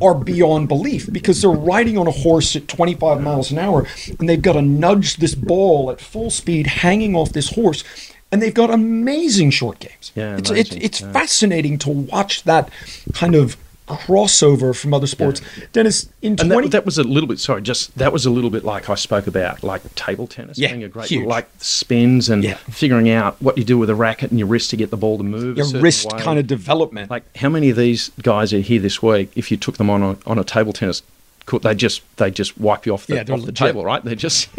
are 0.00 0.14
beyond 0.14 0.68
belief 0.68 1.12
because 1.12 1.42
they're 1.42 1.50
riding 1.50 1.98
on 1.98 2.06
a 2.06 2.12
horse 2.12 2.54
at 2.54 2.68
25 2.68 3.20
miles 3.20 3.50
an 3.50 3.58
hour 3.58 3.86
and 4.18 4.28
they've 4.28 4.42
got 4.42 4.52
to 4.52 4.62
nudge 4.62 5.16
this 5.16 5.34
ball 5.34 5.90
at 5.90 6.00
full 6.00 6.30
speed 6.30 6.66
hanging 6.66 7.16
off 7.16 7.32
this 7.32 7.54
horse 7.54 7.82
and 8.30 8.42
they've 8.42 8.54
got 8.54 8.70
amazing 8.70 9.50
short 9.50 9.78
games. 9.80 10.12
Yeah, 10.14 10.36
it's 10.36 10.50
amazing, 10.50 10.82
it's 10.82 11.00
yeah. 11.00 11.12
fascinating 11.12 11.78
to 11.78 11.90
watch 11.90 12.44
that 12.44 12.70
kind 13.12 13.34
of 13.34 13.56
crossover 13.88 14.76
from 14.76 14.94
other 14.94 15.06
sports. 15.06 15.40
Dennis, 15.72 16.08
in 16.22 16.32
And 16.40 16.50
20 16.50 16.68
that, 16.68 16.70
that 16.72 16.84
was 16.84 16.98
a 16.98 17.02
little 17.04 17.28
bit. 17.28 17.38
Sorry, 17.40 17.62
just 17.62 17.96
that 17.98 18.12
was 18.12 18.26
a 18.26 18.30
little 18.30 18.50
bit 18.50 18.64
like 18.64 18.88
I 18.90 18.94
spoke 18.94 19.26
about, 19.26 19.62
like 19.62 19.82
table 19.94 20.26
tennis 20.26 20.58
Yeah, 20.58 20.68
being 20.68 20.84
a 20.84 20.88
great, 20.88 21.08
huge. 21.08 21.26
like 21.26 21.48
spins 21.58 22.28
and 22.28 22.44
Yeah. 22.44 22.54
figuring 22.70 23.08
out 23.10 23.40
what 23.42 23.58
you 23.58 23.64
do 23.64 23.78
with 23.78 23.90
a 23.90 23.94
racket 23.94 24.30
and 24.30 24.38
your 24.38 24.48
wrist 24.48 24.70
to 24.70 24.76
get 24.76 24.90
the 24.90 24.96
ball 24.96 25.18
to 25.18 25.24
move. 25.24 25.56
your 25.56 25.66
wrist 25.80 26.12
way. 26.12 26.20
kind 26.20 26.38
of 26.38 26.46
development. 26.46 27.10
Like 27.10 27.24
how 27.36 27.48
many 27.48 27.70
of 27.70 27.76
these 27.76 28.10
guys 28.22 28.52
are 28.52 28.58
here 28.60 28.80
this 28.80 29.02
week? 29.02 29.30
If 29.34 29.50
you 29.50 29.56
took 29.56 29.76
them 29.78 29.90
on 29.90 30.02
a, 30.02 30.16
on 30.26 30.38
a 30.38 30.44
table 30.44 30.72
tennis 30.72 31.02
court, 31.46 31.62
they 31.62 31.74
just 31.74 32.02
they 32.18 32.30
just 32.30 32.58
wipe 32.58 32.84
you 32.86 32.92
off 32.94 33.06
the, 33.06 33.14
Yeah, 33.16 33.24
off 33.34 33.44
the 33.46 33.52
table, 33.52 33.84
right? 33.84 34.04
They're 34.04 34.14
just 34.14 34.48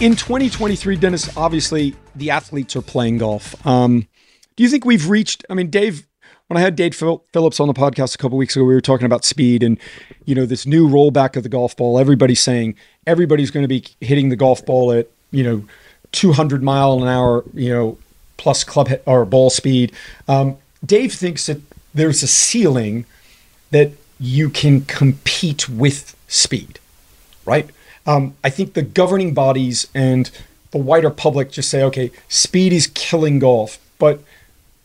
In 0.00 0.16
2023, 0.16 0.96
Dennis, 0.96 1.36
obviously 1.36 1.94
the 2.16 2.30
athletes 2.30 2.74
are 2.74 2.82
playing 2.82 3.18
golf. 3.18 3.54
Um, 3.66 4.08
do 4.56 4.62
you 4.62 4.70
think 4.70 4.84
we've 4.86 5.08
reached? 5.08 5.44
I 5.50 5.54
mean, 5.54 5.68
Dave, 5.68 6.06
when 6.46 6.56
I 6.56 6.60
had 6.60 6.74
Dave 6.74 6.94
Phillips 6.94 7.60
on 7.60 7.68
the 7.68 7.74
podcast 7.74 8.14
a 8.14 8.18
couple 8.18 8.38
weeks 8.38 8.56
ago, 8.56 8.64
we 8.64 8.74
were 8.74 8.80
talking 8.80 9.04
about 9.04 9.24
speed 9.24 9.62
and 9.62 9.78
you 10.24 10.34
know 10.34 10.46
this 10.46 10.66
new 10.66 10.88
rollback 10.88 11.36
of 11.36 11.42
the 11.42 11.48
golf 11.48 11.76
ball. 11.76 11.98
Everybody's 11.98 12.40
saying 12.40 12.76
everybody's 13.06 13.50
going 13.50 13.64
to 13.64 13.68
be 13.68 13.84
hitting 14.00 14.30
the 14.30 14.36
golf 14.36 14.64
ball 14.64 14.90
at 14.90 15.08
you 15.32 15.44
know 15.44 15.64
200 16.12 16.62
mile 16.62 17.02
an 17.02 17.08
hour, 17.08 17.44
you 17.52 17.68
know, 17.68 17.98
plus 18.38 18.64
club 18.64 18.88
hit 18.88 19.02
or 19.06 19.24
ball 19.26 19.50
speed. 19.50 19.92
Um, 20.28 20.56
Dave 20.84 21.12
thinks 21.12 21.46
that 21.46 21.60
there's 21.92 22.22
a 22.22 22.28
ceiling 22.28 23.04
that 23.70 23.92
you 24.18 24.48
can 24.48 24.80
compete 24.82 25.68
with 25.68 26.16
speed 26.26 26.78
right? 27.44 27.68
Um, 28.06 28.34
I 28.42 28.50
think 28.50 28.74
the 28.74 28.82
governing 28.82 29.34
bodies 29.34 29.86
and 29.94 30.30
the 30.70 30.78
wider 30.78 31.10
public 31.10 31.50
just 31.50 31.68
say, 31.68 31.82
okay, 31.84 32.10
speed 32.28 32.72
is 32.72 32.86
killing 32.88 33.38
golf. 33.38 33.78
But 33.98 34.20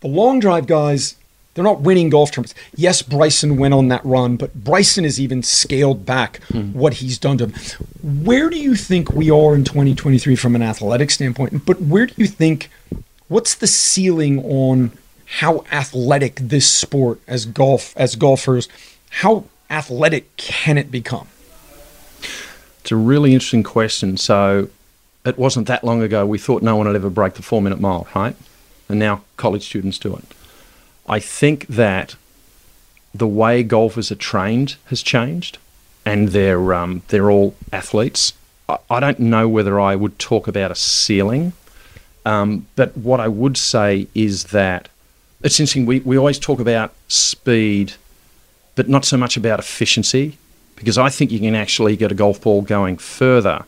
the 0.01 0.07
long 0.07 0.39
drive 0.39 0.68
guys, 0.68 1.16
they're 1.53 1.63
not 1.63 1.82
winning 1.82 2.09
golf 2.09 2.32
tournaments. 2.32 2.53
Yes, 2.76 3.01
Bryson 3.01 3.57
went 3.57 3.74
on 3.74 3.88
that 3.88 4.03
run, 4.03 4.36
but 4.36 4.53
Bryson 4.53 5.05
has 5.05 5.20
even 5.22 5.41
scaled 5.41 6.05
back 6.05 6.41
what 6.74 6.95
he's 6.95 7.18
done 7.18 7.38
to 7.38 7.47
him. 7.47 7.53
Where 8.26 8.49
do 8.49 8.59
you 8.59 8.76
think 8.76 9.11
we 9.13 9.32
are 9.32 9.55
in 9.55 9.63
2023 9.63 10.36
from 10.36 10.55
an 10.55 10.61
athletic 10.61 11.11
standpoint? 11.11 11.66
But 11.66 11.82
where 11.82 12.07
do 12.07 12.13
you 12.18 12.28
think, 12.28 12.70
what's 13.30 13.55
the 13.55 13.68
ceiling 13.68 14.43
on 14.43 14.91
how 15.39 15.63
athletic 15.72 16.36
this 16.36 16.70
sport 16.70 17.22
as 17.28 17.45
golf, 17.45 17.95
as 17.95 18.16
golfers, 18.16 18.68
how 19.09 19.45
athletic 19.70 20.36
can 20.36 20.78
it 20.78 20.91
become? 20.91 21.28
It's 22.86 22.92
a 22.92 22.96
really 22.96 23.34
interesting 23.34 23.64
question. 23.64 24.16
So, 24.16 24.70
it 25.26 25.40
wasn't 25.40 25.66
that 25.66 25.84
long 25.84 26.04
ago 26.04 26.24
we 26.24 26.38
thought 26.38 26.62
no 26.62 26.76
one 26.76 26.86
would 26.86 26.96
ever 26.96 27.10
break 27.10 27.34
the 27.34 27.42
four 27.42 27.60
minute 27.60 27.82
mile, 27.82 28.08
right? 28.14 28.36
And 28.88 29.00
now 29.00 29.24
college 29.38 29.66
students 29.66 29.98
do 29.98 30.16
it. 30.16 30.24
I 31.10 31.20
think 31.20 31.66
that 31.66 32.16
the 33.12 33.26
way 33.26 33.64
golfers 33.64 34.12
are 34.12 34.22
trained 34.32 34.76
has 34.90 35.02
changed, 35.02 35.58
and 36.06 36.30
they're 36.30 36.76
um, 36.76 37.02
they're 37.08 37.32
all 37.32 37.56
athletes. 37.74 38.34
I, 38.70 39.00
don't 39.00 39.20
know 39.20 39.50
whether 39.50 39.80
I 39.80 39.96
would 39.96 40.20
talk 40.20 40.48
about 40.48 40.70
a 40.70 40.76
ceiling, 40.76 41.54
um, 42.24 42.68
but 42.76 42.96
what 42.96 43.20
I 43.20 43.28
would 43.28 43.58
say 43.58 44.08
is 44.14 44.44
that 44.46 44.90
it's 45.42 45.60
interesting. 45.60 45.88
We 45.88 46.02
we 46.02 46.20
always 46.20 46.38
talk 46.38 46.60
about 46.60 46.94
speed, 47.08 47.94
but 48.76 48.88
not 48.88 49.06
so 49.06 49.18
much 49.18 49.38
about 49.38 49.58
efficiency, 49.58 50.38
because 50.76 50.97
I 50.97 51.09
think 51.09 51.32
you 51.32 51.39
can 51.39 51.55
actually 51.55 51.95
get 51.95 52.11
a 52.11 52.15
golf 52.15 52.41
ball 52.41 52.61
going 52.61 52.97
further 52.97 53.63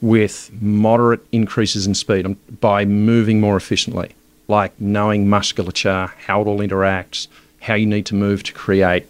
with 0.00 0.50
moderate 0.60 1.20
increases 1.32 1.86
in 1.86 1.94
speed 1.94 2.26
um, 2.26 2.36
by 2.60 2.84
moving 2.84 3.40
more 3.40 3.56
efficiently, 3.56 4.14
like 4.48 4.78
knowing 4.78 5.28
musculature, 5.28 6.12
how 6.26 6.42
it 6.42 6.46
all 6.46 6.58
interacts, 6.58 7.26
how 7.62 7.74
you 7.74 7.86
need 7.86 8.04
to 8.06 8.14
move 8.14 8.42
to 8.42 8.52
create 8.52 9.06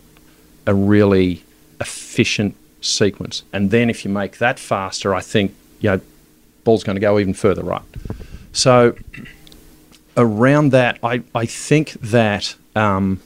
a 0.66 0.74
really 0.74 1.42
efficient 1.80 2.54
sequence. 2.80 3.42
And 3.52 3.70
then 3.70 3.90
if 3.90 4.04
you 4.04 4.10
make 4.10 4.38
that 4.38 4.58
faster, 4.58 5.14
I 5.14 5.20
think 5.20 5.54
you 5.80 5.90
know, 5.90 6.00
ball's 6.62 6.84
going 6.84 6.96
to 6.96 7.00
go 7.00 7.18
even 7.18 7.34
further 7.34 7.62
right. 7.62 7.82
So 8.52 8.96
around 10.16 10.70
that, 10.70 10.98
I, 11.02 11.22
I 11.34 11.46
think 11.46 11.92
that 11.94 12.54
um, 12.76 13.20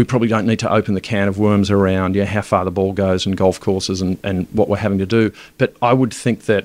we 0.00 0.04
probably 0.04 0.28
don't 0.28 0.46
need 0.46 0.58
to 0.58 0.72
open 0.72 0.94
the 0.94 1.00
can 1.02 1.28
of 1.28 1.36
worms 1.36 1.70
around 1.70 2.16
yeah, 2.16 2.24
how 2.24 2.40
far 2.40 2.64
the 2.64 2.70
ball 2.70 2.94
goes 2.94 3.26
and 3.26 3.36
golf 3.36 3.60
courses 3.60 4.00
and, 4.00 4.16
and 4.24 4.46
what 4.50 4.66
we're 4.66 4.78
having 4.78 4.96
to 4.96 5.04
do. 5.04 5.30
But 5.58 5.76
I 5.82 5.92
would 5.92 6.14
think 6.14 6.46
that 6.46 6.64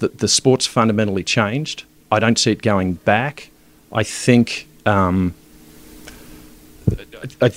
the, 0.00 0.08
the 0.08 0.28
sport's 0.28 0.66
fundamentally 0.66 1.24
changed. 1.24 1.84
I 2.12 2.18
don't 2.18 2.38
see 2.38 2.50
it 2.50 2.60
going 2.60 2.94
back. 2.94 3.48
I 3.90 4.02
think 4.02 4.68
um, 4.84 5.34
I, 6.92 7.46
I, 7.46 7.50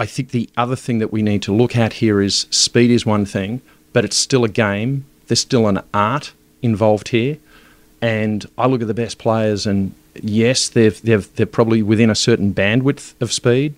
I 0.00 0.06
think 0.06 0.30
the 0.30 0.48
other 0.56 0.76
thing 0.76 0.98
that 1.00 1.12
we 1.12 1.20
need 1.20 1.42
to 1.42 1.54
look 1.54 1.76
at 1.76 1.92
here 1.92 2.22
is 2.22 2.46
speed 2.50 2.90
is 2.90 3.04
one 3.04 3.26
thing, 3.26 3.60
but 3.92 4.02
it's 4.02 4.16
still 4.16 4.44
a 4.44 4.48
game. 4.48 5.04
There's 5.26 5.40
still 5.40 5.68
an 5.68 5.82
art 5.92 6.32
involved 6.62 7.08
here, 7.08 7.36
and 8.00 8.46
I 8.56 8.66
look 8.66 8.80
at 8.80 8.88
the 8.88 8.94
best 8.94 9.18
players, 9.18 9.66
and 9.66 9.92
yes, 10.14 10.70
they've, 10.70 10.98
they've 11.02 11.36
they're 11.36 11.44
probably 11.44 11.82
within 11.82 12.08
a 12.08 12.14
certain 12.14 12.54
bandwidth 12.54 13.12
of 13.20 13.30
speed, 13.30 13.74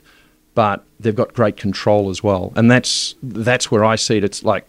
but 0.54 0.84
they've 0.98 1.16
got 1.16 1.32
great 1.34 1.56
control 1.56 2.10
as 2.10 2.22
well, 2.22 2.52
and 2.56 2.70
that's 2.70 3.14
that's 3.22 3.70
where 3.70 3.84
I 3.84 3.96
see 3.96 4.18
it. 4.18 4.24
It's 4.24 4.44
like 4.44 4.68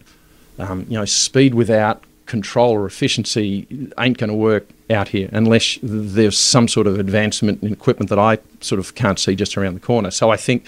um, 0.59 0.85
you 0.89 0.97
know, 0.97 1.05
speed 1.05 1.53
without 1.53 2.03
control 2.25 2.71
or 2.71 2.85
efficiency 2.85 3.67
ain't 3.99 4.17
going 4.17 4.29
to 4.29 4.35
work 4.35 4.65
out 4.89 5.09
here 5.09 5.29
unless 5.33 5.77
there's 5.83 6.37
some 6.37 6.67
sort 6.67 6.87
of 6.87 6.97
advancement 6.97 7.61
in 7.61 7.73
equipment 7.73 8.09
that 8.09 8.19
I 8.19 8.37
sort 8.61 8.79
of 8.79 8.95
can't 8.95 9.19
see 9.19 9.35
just 9.35 9.57
around 9.57 9.73
the 9.73 9.81
corner. 9.81 10.11
So 10.11 10.29
I 10.29 10.37
think 10.37 10.65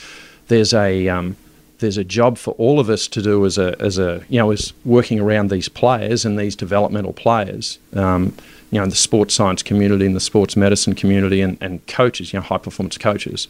there's 0.47 0.73
a 0.73 1.07
um, 1.07 1.37
there's 1.79 1.97
a 1.97 2.03
job 2.03 2.37
for 2.37 2.51
all 2.55 2.79
of 2.79 2.89
us 2.89 3.07
to 3.09 3.21
do 3.21 3.45
as 3.45 3.57
a 3.57 3.79
as 3.81 3.97
a 3.97 4.23
you 4.29 4.39
know 4.39 4.51
as 4.51 4.73
working 4.83 5.19
around 5.19 5.49
these 5.51 5.69
players 5.69 6.25
and 6.25 6.37
these 6.39 6.55
developmental 6.55 7.13
players. 7.13 7.79
Um, 7.93 8.35
you 8.71 8.79
know, 8.79 8.83
in 8.83 8.89
the 8.89 8.95
sports 8.95 9.35
science 9.35 9.61
community 9.61 10.07
and 10.07 10.15
the 10.15 10.19
sports 10.19 10.57
medicine 10.57 10.95
community 10.95 11.41
and, 11.41 11.59
and 11.61 11.85
coaches, 11.85 12.33
you 12.33 12.39
know, 12.39 12.43
high 12.43 12.57
performance 12.57 12.97
coaches, 12.97 13.47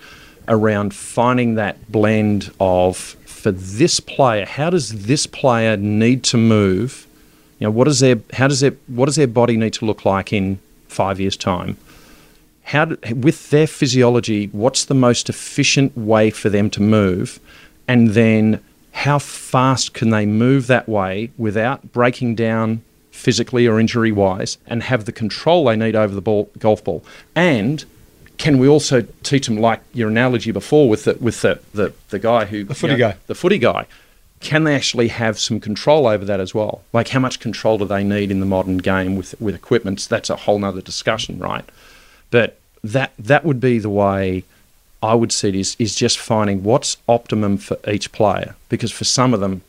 around 0.47 0.93
finding 0.93 1.55
that 1.55 1.91
blend 1.91 2.51
of 2.59 2.97
for 2.97 3.51
this 3.51 3.99
player, 3.99 4.45
how 4.45 4.69
does 4.69 5.03
this 5.05 5.27
player 5.27 5.75
need 5.75 6.23
to 6.23 6.37
move? 6.37 7.05
You 7.59 7.67
know, 7.67 7.71
what 7.71 7.85
does 7.85 7.99
their 7.99 8.19
how 8.33 8.47
does 8.47 8.61
their 8.61 8.75
what 8.87 9.05
does 9.05 9.17
their 9.17 9.27
body 9.27 9.57
need 9.57 9.73
to 9.73 9.85
look 9.85 10.05
like 10.05 10.31
in 10.31 10.59
five 10.87 11.19
years' 11.19 11.37
time? 11.37 11.77
How 12.63 12.85
do, 12.85 13.15
with 13.15 13.49
their 13.49 13.67
physiology, 13.67 14.47
what's 14.53 14.85
the 14.85 14.93
most 14.93 15.29
efficient 15.29 15.97
way 15.97 16.29
for 16.29 16.49
them 16.49 16.69
to 16.71 16.81
move, 16.81 17.39
and 17.87 18.09
then 18.09 18.63
how 18.93 19.19
fast 19.19 19.93
can 19.93 20.11
they 20.11 20.25
move 20.25 20.67
that 20.67 20.87
way 20.87 21.31
without 21.37 21.91
breaking 21.91 22.35
down 22.35 22.81
physically 23.11 23.67
or 23.67 23.79
injury 23.79 24.11
wise, 24.11 24.57
and 24.67 24.83
have 24.83 25.05
the 25.05 25.11
control 25.11 25.65
they 25.65 25.75
need 25.75 25.95
over 25.95 26.15
the 26.15 26.21
ball, 26.21 26.49
golf 26.59 26.83
ball, 26.83 27.03
and 27.35 27.85
can 28.37 28.57
we 28.57 28.67
also 28.67 29.05
teach 29.21 29.47
them 29.47 29.57
like 29.57 29.81
your 29.93 30.09
analogy 30.09 30.51
before 30.51 30.89
with 30.89 31.05
the 31.05 31.15
with 31.19 31.41
the 31.41 31.59
the, 31.73 31.93
the 32.09 32.19
guy 32.19 32.45
who 32.45 32.63
the 32.63 32.75
footy 32.75 32.93
you 32.93 32.99
know, 32.99 33.11
guy 33.11 33.17
the 33.27 33.35
footy 33.35 33.57
guy 33.57 33.85
can 34.43 34.65
they 34.65 34.75
actually 34.75 35.07
have 35.07 35.39
some 35.39 35.59
control 35.59 36.05
over 36.05 36.25
that 36.25 36.41
as 36.41 36.53
well? 36.53 36.83
Like 36.91 37.07
how 37.07 37.19
much 37.19 37.39
control 37.39 37.77
do 37.77 37.85
they 37.85 38.03
need 38.03 38.29
in 38.29 38.41
the 38.41 38.45
modern 38.45 38.77
game 38.77 39.15
with 39.15 39.39
with 39.41 39.55
equipment? 39.55 40.05
That's 40.09 40.29
a 40.29 40.35
whole 40.35 40.59
nother 40.59 40.81
discussion, 40.81 41.39
right? 41.39 41.63
But 42.29 42.57
that 42.83 43.13
that 43.17 43.45
would 43.45 43.61
be 43.61 43.79
the 43.79 43.89
way 43.89 44.43
I 45.01 45.15
would 45.15 45.31
see 45.31 45.49
it 45.49 45.55
is 45.55 45.75
is 45.79 45.95
just 45.95 46.19
finding 46.19 46.63
what's 46.63 46.97
optimum 47.07 47.57
for 47.57 47.77
each 47.87 48.11
player. 48.11 48.55
Because 48.69 48.91
for 48.91 49.05
some 49.05 49.33
of 49.33 49.39
them, 49.39 49.61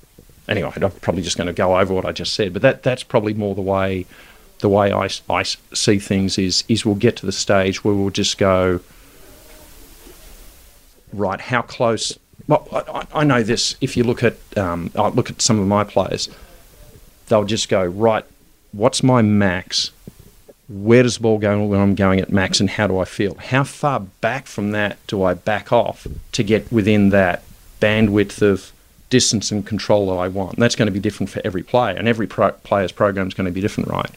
anyway, 0.48 0.72
I'm 0.74 0.90
probably 0.90 1.22
just 1.22 1.36
going 1.36 1.46
to 1.46 1.52
go 1.52 1.78
over 1.78 1.94
what 1.94 2.04
I 2.04 2.12
just 2.12 2.34
said, 2.34 2.52
but 2.52 2.62
that 2.62 2.82
that's 2.82 3.04
probably 3.04 3.34
more 3.34 3.54
the 3.54 3.62
way 3.62 4.06
the 4.64 4.68
way 4.70 4.94
I, 4.94 5.10
I 5.28 5.42
see 5.42 5.98
things 5.98 6.38
is 6.38 6.64
is 6.68 6.86
we'll 6.86 6.94
get 6.94 7.16
to 7.16 7.26
the 7.26 7.32
stage 7.32 7.84
where 7.84 7.94
we'll 7.94 8.08
just 8.08 8.38
go 8.38 8.80
right. 11.12 11.38
How 11.38 11.60
close 11.60 12.18
well, 12.48 12.66
I, 12.72 13.06
I 13.12 13.24
know 13.24 13.42
this. 13.42 13.76
If 13.82 13.94
you 13.94 14.04
look 14.04 14.22
at 14.22 14.36
um, 14.56 14.90
I 14.96 15.08
look 15.08 15.28
at 15.28 15.42
some 15.42 15.60
of 15.60 15.66
my 15.66 15.84
players, 15.84 16.30
they'll 17.28 17.44
just 17.44 17.68
go 17.68 17.84
right. 17.84 18.24
What's 18.72 19.02
my 19.02 19.20
max? 19.20 19.90
Where 20.70 21.02
does 21.02 21.16
the 21.16 21.22
ball 21.22 21.36
go 21.36 21.62
when 21.62 21.78
I'm 21.78 21.94
going 21.94 22.20
at 22.20 22.32
max, 22.32 22.58
and 22.58 22.70
how 22.70 22.86
do 22.86 22.98
I 22.98 23.04
feel? 23.04 23.34
How 23.34 23.64
far 23.64 24.00
back 24.00 24.46
from 24.46 24.70
that 24.70 24.96
do 25.06 25.22
I 25.22 25.34
back 25.34 25.74
off 25.74 26.06
to 26.32 26.42
get 26.42 26.72
within 26.72 27.10
that 27.10 27.42
bandwidth 27.82 28.40
of 28.40 28.72
distance 29.10 29.50
and 29.50 29.66
control 29.66 30.06
that 30.06 30.18
I 30.18 30.28
want? 30.28 30.54
And 30.54 30.62
that's 30.62 30.74
going 30.74 30.86
to 30.86 30.92
be 30.92 31.00
different 31.00 31.28
for 31.28 31.42
every 31.44 31.62
player, 31.62 31.94
and 31.94 32.08
every 32.08 32.26
pro- 32.26 32.52
player's 32.52 32.92
program 32.92 33.28
is 33.28 33.34
going 33.34 33.44
to 33.44 33.52
be 33.52 33.60
different, 33.60 33.90
right? 33.90 34.10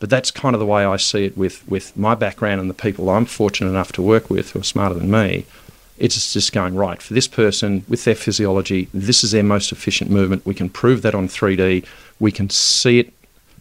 But 0.00 0.10
that's 0.10 0.30
kind 0.30 0.54
of 0.54 0.60
the 0.60 0.66
way 0.66 0.84
I 0.84 0.96
see 0.96 1.26
it 1.26 1.36
with, 1.36 1.66
with 1.68 1.96
my 1.96 2.14
background 2.14 2.60
and 2.60 2.68
the 2.68 2.74
people 2.74 3.10
I'm 3.10 3.26
fortunate 3.26 3.70
enough 3.70 3.92
to 3.92 4.02
work 4.02 4.30
with 4.30 4.50
who 4.52 4.60
are 4.60 4.64
smarter 4.64 4.94
than 4.94 5.10
me 5.10 5.46
it's 6.00 6.32
just 6.32 6.52
going 6.52 6.74
right 6.74 7.00
for 7.00 7.12
this 7.12 7.28
person 7.28 7.84
with 7.86 8.04
their 8.04 8.14
physiology. 8.14 8.88
This 8.92 9.22
is 9.22 9.32
their 9.32 9.42
most 9.42 9.70
efficient 9.70 10.10
movement. 10.10 10.46
We 10.46 10.54
can 10.54 10.70
prove 10.70 11.02
that 11.02 11.14
on 11.14 11.28
3D. 11.28 11.84
We 12.18 12.32
can 12.32 12.48
see 12.48 12.98
it 12.98 13.12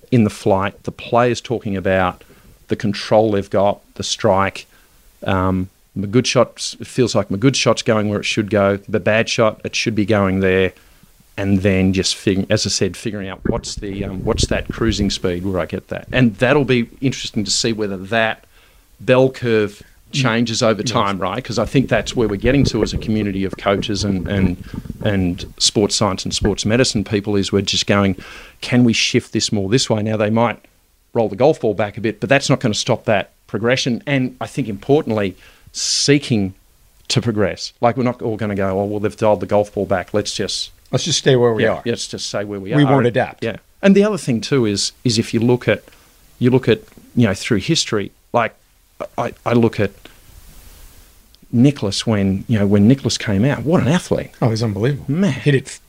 in 0.10 0.24
the 0.24 0.30
flight. 0.30 0.84
The 0.84 0.92
players 0.94 1.42
talking 1.42 1.76
about 1.76 2.24
the 2.70 2.78
control 2.78 3.32
they've 3.32 3.50
got, 3.50 3.82
the 3.96 4.04
strike. 4.04 4.68
Um, 5.24 5.70
the 5.94 6.08
good 6.08 6.26
shot 6.26 6.62
feels 6.62 7.14
like 7.14 7.30
my 7.30 7.38
good 7.38 7.58
shot's 7.58 7.82
going 7.82 8.08
where 8.08 8.22
it 8.22 8.26
should 8.26 8.50
go. 8.50 8.78
The 8.78 9.02
bad 9.02 9.28
shot, 9.28 9.60
it 9.66 9.76
should 9.76 9.96
be 9.96 10.06
going 10.06 10.40
there. 10.40 10.72
And 11.40 11.60
then 11.60 11.94
just 11.94 12.16
figuring, 12.16 12.52
as 12.52 12.66
I 12.66 12.70
said, 12.70 12.98
figuring 12.98 13.30
out 13.30 13.40
what's 13.48 13.76
the 13.76 14.04
um, 14.04 14.26
what's 14.26 14.48
that 14.48 14.68
cruising 14.68 15.10
speed 15.10 15.46
where 15.46 15.62
I 15.62 15.66
get 15.66 15.88
that, 15.88 16.08
and 16.12 16.36
that'll 16.36 16.66
be 16.66 16.90
interesting 17.00 17.46
to 17.46 17.52
see 17.52 17.72
whether 17.72 17.96
that 17.96 18.44
bell 19.00 19.30
curve 19.30 19.82
changes 20.12 20.62
over 20.62 20.84
time, 20.84 21.16
yes. 21.16 21.22
right? 21.22 21.36
Because 21.36 21.58
I 21.58 21.66
think 21.66 21.88
that's 21.88 22.14
where 22.14 22.28
we're 22.28 22.36
getting 22.36 22.66
to 22.66 22.84
as 22.84 22.94
a 22.94 22.98
community 22.98 23.46
of 23.46 23.56
coaches 23.58 24.04
and, 24.04 24.28
and 24.28 24.58
and 25.06 25.54
sports 25.58 25.96
science 25.96 26.26
and 26.26 26.34
sports 26.34 26.66
medicine 26.66 27.06
people 27.06 27.38
is 27.38 27.54
we're 27.54 27.62
just 27.62 27.88
going, 27.88 28.18
can 28.60 28.84
we 28.84 28.92
shift 28.92 29.32
this 29.32 29.52
more 29.52 29.70
this 29.70 29.90
way? 29.90 30.04
Now 30.04 30.18
they 30.18 30.30
might 30.30 30.60
roll 31.14 31.30
the 31.30 31.38
golf 31.38 31.62
ball 31.62 31.74
back 31.74 31.98
a 31.98 32.02
bit, 32.02 32.20
but 32.20 32.28
that's 32.28 32.50
not 32.50 32.60
going 32.60 32.74
to 32.74 32.80
stop 32.80 33.06
that 33.06 33.32
progression. 33.48 34.04
And 34.06 34.36
I 34.42 34.48
think 34.48 34.68
importantly, 34.68 35.36
seeking 35.72 36.54
to 37.08 37.22
progress. 37.22 37.74
Like 37.82 37.98
we're 37.98 38.04
not 38.04 38.22
all 38.22 38.38
going 38.38 38.50
to 38.50 38.56
go, 38.56 38.80
oh 38.80 38.86
well, 38.86 39.00
they've 39.00 39.16
dialed 39.16 39.40
the 39.40 39.46
golf 39.46 39.74
ball 39.74 39.86
back. 39.86 40.14
Let's 40.14 40.34
just 40.34 40.72
let's 40.92 41.04
just 41.04 41.20
stay 41.20 41.36
where 41.36 41.54
we 41.54 41.64
yeah, 41.64 41.76
are. 41.76 41.84
Let's 41.86 42.08
just 42.08 42.30
say 42.30 42.44
where 42.44 42.60
we, 42.60 42.70
we 42.70 42.74
are. 42.74 42.78
We 42.78 42.86
won't 42.86 43.06
adapt. 43.06 43.44
Yeah. 43.44 43.58
And 43.82 43.96
the 43.96 44.04
other 44.04 44.18
thing 44.18 44.42
too 44.42 44.66
is 44.66 44.92
is 45.04 45.18
if 45.18 45.34
you 45.34 45.40
look 45.40 45.68
at 45.68 45.84
you 46.40 46.50
look 46.50 46.68
at 46.68 46.82
you 47.16 47.28
know 47.28 47.34
through 47.34 47.58
history, 47.60 48.12
like 48.34 48.56
I, 49.18 49.34
I 49.46 49.54
look 49.54 49.80
at 49.80 49.92
Nicklaus 51.52 52.06
when 52.06 52.44
you 52.48 52.60
know 52.60 52.68
when 52.68 52.88
Nicklaus 52.88 53.18
came 53.18 53.46
out. 53.46 53.64
What 53.64 53.82
an 53.82 53.88
athlete! 53.88 54.32
Oh, 54.42 54.50
he's 54.50 54.64
unbelievable. 54.64 55.12
Man, 55.12 55.34
hit 55.34 55.56
it 55.56 55.80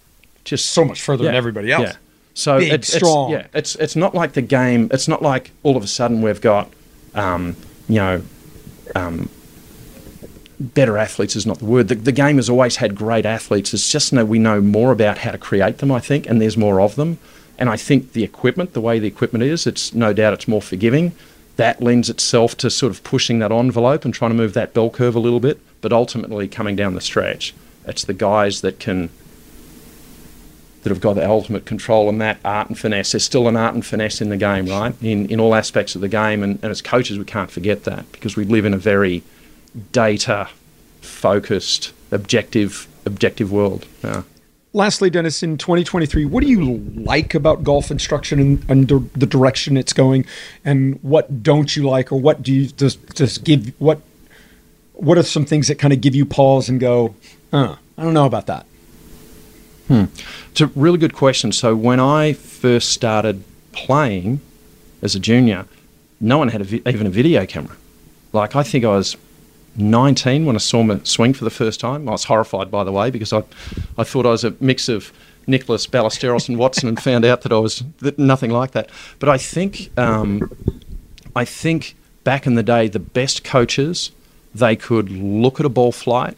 just 0.45 0.67
so 0.67 0.85
much 0.85 1.03
further 1.03 1.25
yeah, 1.25 1.31
than 1.31 1.37
everybody 1.37 1.73
else. 1.73 1.83
Yeah. 1.83 1.97
So 2.35 2.59
Big, 2.59 2.73
it's, 2.73 2.93
strong. 2.93 3.33
It's, 3.33 3.43
yeah, 3.43 3.59
it's 3.59 3.75
it's 3.77 3.97
not 3.97 4.15
like 4.15 4.33
the 4.33 4.43
game. 4.43 4.89
It's 4.93 5.09
not 5.09 5.23
like 5.23 5.51
all 5.63 5.77
of 5.77 5.83
a 5.83 5.89
sudden 5.89 6.23
we've 6.23 6.41
got, 6.41 6.71
um, 7.15 7.57
you 7.89 7.97
know, 7.97 8.23
um, 8.95 9.29
better 10.61 10.99
athletes 10.99 11.35
is 11.35 11.47
not 11.47 11.59
the 11.59 11.65
word. 11.65 11.89
The, 11.89 11.95
the 11.95 12.13
game 12.13 12.37
has 12.37 12.51
always 12.51 12.77
had 12.77 12.95
great 12.95 13.27
athletes. 13.27 13.75
It's 13.75 13.91
just 13.91 14.11
that 14.13 14.29
we 14.29 14.39
know 14.39 14.61
more 14.61 14.93
about 14.93 15.19
how 15.19 15.33
to 15.33 15.39
create 15.39 15.79
them. 15.79 15.91
I 15.91 16.01
think, 16.01 16.29
and 16.29 16.41
there's 16.41 16.57
more 16.57 16.81
of 16.81 16.97
them. 16.97 17.19
And 17.59 17.69
I 17.69 17.77
think 17.77 18.13
the 18.13 18.25
equipment, 18.25 18.73
the 18.73 18.81
way 18.81 18.99
the 18.99 19.09
equipment 19.09 19.43
is, 19.43 19.67
it's 19.67 19.93
no 19.95 20.13
doubt 20.13 20.33
it's 20.33 20.49
more 20.49 20.63
forgiving 20.63 21.13
that 21.61 21.83
lends 21.83 22.09
itself 22.09 22.57
to 22.57 22.71
sort 22.71 22.91
of 22.91 23.05
pushing 23.05 23.39
that 23.41 23.53
envelope 23.53 24.07
and 24.07 24.15
trying 24.15 24.31
to 24.31 24.35
move 24.35 24.55
that 24.55 24.73
bell 24.73 24.89
curve 24.89 25.15
a 25.15 25.19
little 25.19 25.41
bit. 25.41 25.61
But 25.83 25.93
ultimately, 25.93 26.49
coming 26.49 26.75
down 26.75 26.95
the 26.95 27.03
stretch, 27.03 27.55
it's 27.87 28.03
the 28.03 28.15
guys 28.15 28.63
that 28.63 28.79
can 28.79 29.11
that 30.83 30.89
have 30.89 31.03
got 31.03 31.17
the 31.17 31.29
ultimate 31.29 31.67
control 31.67 32.09
and 32.09 32.19
that 32.23 32.39
art 32.47 32.69
and 32.69 32.79
finesse. 32.79 33.13
There's 33.13 33.25
still 33.25 33.47
an 33.47 33.59
art 33.59 33.75
and 33.75 33.85
finesse 33.85 34.23
in 34.23 34.31
the 34.31 34.39
game, 34.39 34.67
right? 34.67 34.95
In 35.03 35.27
in 35.27 35.39
all 35.39 35.55
aspects 35.55 35.95
of 35.95 36.01
the 36.01 36.09
game, 36.09 36.43
and, 36.43 36.59
and 36.63 36.71
as 36.71 36.81
coaches, 36.81 37.19
we 37.19 37.27
can't 37.27 37.51
forget 37.51 37.85
that 37.85 38.11
because 38.11 38.37
we 38.37 38.45
live 38.45 38.65
in 38.65 38.73
a 38.73 38.79
very 38.79 39.23
data 39.93 40.49
focused, 41.01 41.93
objective 42.11 42.87
objective 43.07 43.51
world. 43.51 43.87
Yeah 44.05 44.23
lastly, 44.73 45.11
Dennis, 45.11 45.43
in 45.43 45.59
2023, 45.59 46.25
what 46.25 46.43
do 46.43 46.49
you 46.49 46.77
like 46.97 47.35
about 47.35 47.65
golf 47.65 47.91
instruction 47.91 48.39
and, 48.39 48.71
and 48.71 48.89
the 48.89 49.27
direction 49.27 49.77
it's 49.77 49.93
going, 49.93 50.25
and 50.65 50.99
what 51.03 51.43
don't 51.43 51.75
you 51.77 51.89
like, 51.89 52.13
or 52.13 52.21
what 52.21 52.43
do 52.43 52.53
you 52.53 52.67
just 52.67 52.99
just 53.15 53.45
give 53.45 53.73
what 53.81 54.01
what 54.95 55.17
are 55.17 55.23
some 55.23 55.45
things 55.45 55.69
that 55.69 55.79
kind 55.79 55.93
of 55.93 56.01
give 56.01 56.15
you 56.15 56.27
pause 56.27 56.69
and 56.69 56.79
go, 56.79 57.15
uh, 57.53 57.77
I 57.97 58.03
don't 58.03 58.13
know 58.13 58.27
about 58.27 58.47
that. 58.47 58.67
Hmm. 59.89 60.05
It's 60.51 60.61
a 60.61 60.67
really 60.69 60.99
good 60.99 61.15
question. 61.15 61.53
So 61.53 61.75
when 61.75 61.99
I 61.99 62.35
first 62.35 62.91
started 62.91 63.43
playing 63.73 64.41
as 65.01 65.15
a 65.15 65.21
junior, 65.21 65.67
no 66.21 66.37
one 66.37 66.49
had 66.49 66.61
a 66.61 66.65
vi- 66.65 66.83
even 66.87 67.07
a 67.07 67.11
video 67.11 67.47
camera. 67.47 67.77
Like 68.33 68.55
I 68.55 68.63
think 68.63 68.85
I 68.85 68.89
was 68.89 69.17
19 69.77 70.47
when 70.47 70.57
I 70.57 70.59
saw 70.59 70.83
him 70.83 71.05
swing 71.05 71.33
for 71.33 71.45
the 71.45 71.51
first 71.51 71.81
time. 71.81 72.09
I 72.09 72.13
was 72.13 72.25
horrified, 72.25 72.71
by 72.71 72.85
the 72.85 72.93
way, 72.93 73.11
because 73.11 73.33
I, 73.33 73.43
I 73.97 74.05
thought 74.05 74.27
I 74.27 74.31
was 74.31 74.45
a 74.45 74.55
mix 74.61 74.89
of 74.89 75.13
Nicklaus 75.47 75.87
Ballesteros, 75.87 76.49
and 76.49 76.59
Watson, 76.59 76.89
and 76.89 77.01
found 77.01 77.25
out 77.25 77.43
that 77.43 77.53
I 77.53 77.59
was 77.59 77.83
that 77.99 78.19
nothing 78.19 78.51
like 78.51 78.73
that. 78.73 78.91
But 79.19 79.29
I 79.29 79.39
think, 79.39 79.91
um, 79.99 80.51
I 81.35 81.45
think 81.45 81.97
back 82.25 82.47
in 82.47 82.55
the 82.55 82.63
day, 82.63 82.89
the 82.89 82.99
best 82.99 83.45
coaches 83.45 84.13
they 84.55 84.77
could 84.77 85.11
look 85.11 85.61
at 85.61 85.67
a 85.67 85.69
ball 85.69 85.93
flight, 85.93 86.37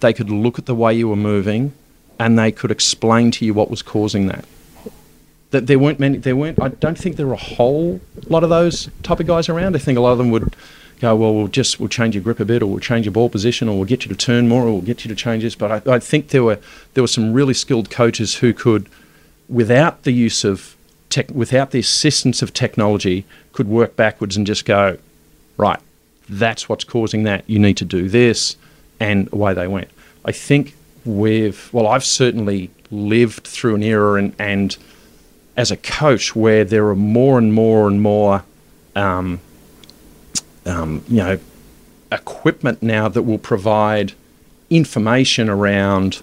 they 0.00 0.12
could 0.12 0.30
look 0.30 0.58
at 0.58 0.66
the 0.66 0.74
way 0.74 0.94
you 0.94 1.08
were 1.08 1.16
moving, 1.16 1.72
and 2.18 2.38
they 2.38 2.52
could 2.52 2.70
explain 2.70 3.30
to 3.32 3.44
you 3.44 3.54
what 3.54 3.70
was 3.70 3.82
causing 3.82 4.26
that. 4.26 4.44
That 5.50 5.66
there 5.66 5.78
weren't 5.78 6.00
many. 6.00 6.18
There 6.18 6.36
weren't. 6.36 6.60
I 6.60 6.68
don't 6.68 6.98
think 6.98 7.16
there 7.16 7.26
were 7.26 7.34
a 7.34 7.36
whole 7.36 8.00
lot 8.28 8.42
of 8.42 8.50
those 8.50 8.88
type 9.02 9.20
of 9.20 9.26
guys 9.26 9.48
around. 9.48 9.76
I 9.76 9.78
think 9.78 9.96
a 9.96 10.00
lot 10.00 10.12
of 10.12 10.18
them 10.18 10.30
would 10.30 10.54
go, 11.00 11.14
well, 11.16 11.34
we'll 11.34 11.48
just 11.48 11.78
we'll 11.78 11.88
change 11.88 12.14
your 12.14 12.22
grip 12.24 12.40
a 12.40 12.44
bit, 12.44 12.62
or 12.62 12.66
we'll 12.66 12.80
change 12.80 13.06
your 13.06 13.12
ball 13.12 13.28
position, 13.28 13.68
or 13.68 13.76
we'll 13.76 13.84
get 13.84 14.04
you 14.04 14.08
to 14.08 14.16
turn 14.16 14.48
more, 14.48 14.62
or 14.62 14.72
we'll 14.72 14.80
get 14.80 15.04
you 15.04 15.08
to 15.08 15.14
change 15.14 15.42
this. 15.42 15.54
But 15.54 15.86
I, 15.86 15.94
I 15.94 15.98
think 15.98 16.28
there 16.28 16.44
were 16.44 16.58
there 16.94 17.02
were 17.02 17.08
some 17.08 17.32
really 17.32 17.54
skilled 17.54 17.90
coaches 17.90 18.36
who 18.36 18.52
could, 18.52 18.88
without 19.48 20.02
the 20.02 20.12
use 20.12 20.44
of 20.44 20.76
tech, 21.10 21.30
without 21.30 21.70
the 21.70 21.80
assistance 21.80 22.42
of 22.42 22.52
technology, 22.52 23.24
could 23.52 23.68
work 23.68 23.96
backwards 23.96 24.36
and 24.36 24.46
just 24.46 24.64
go, 24.64 24.98
right, 25.56 25.80
that's 26.28 26.68
what's 26.68 26.84
causing 26.84 27.24
that. 27.24 27.44
You 27.48 27.58
need 27.58 27.76
to 27.78 27.84
do 27.84 28.08
this, 28.08 28.56
and 29.00 29.32
away 29.32 29.54
they 29.54 29.68
went. 29.68 29.88
I 30.24 30.32
think 30.32 30.74
we've 31.04 31.68
well, 31.72 31.86
I've 31.86 32.04
certainly 32.04 32.70
lived 32.90 33.46
through 33.46 33.74
an 33.74 33.82
era 33.82 34.14
and, 34.14 34.34
and 34.38 34.76
as 35.56 35.70
a 35.70 35.76
coach 35.76 36.36
where 36.36 36.64
there 36.64 36.86
are 36.88 36.96
more 36.96 37.38
and 37.38 37.52
more 37.52 37.88
and 37.88 38.02
more, 38.02 38.44
um, 38.94 39.40
um, 40.66 41.04
you 41.08 41.18
know, 41.18 41.38
equipment 42.12 42.82
now 42.82 43.08
that 43.08 43.22
will 43.22 43.38
provide 43.38 44.12
information 44.68 45.48
around 45.48 46.22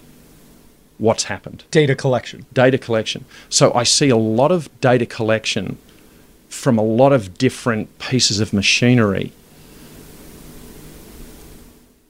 what's 0.98 1.24
happened. 1.24 1.64
Data 1.70 1.94
collection. 1.94 2.46
Data 2.52 2.78
collection. 2.78 3.24
So 3.48 3.72
I 3.74 3.82
see 3.82 4.10
a 4.10 4.16
lot 4.16 4.52
of 4.52 4.68
data 4.80 5.06
collection 5.06 5.78
from 6.48 6.78
a 6.78 6.82
lot 6.82 7.12
of 7.12 7.36
different 7.36 7.98
pieces 7.98 8.40
of 8.40 8.52
machinery. 8.52 9.32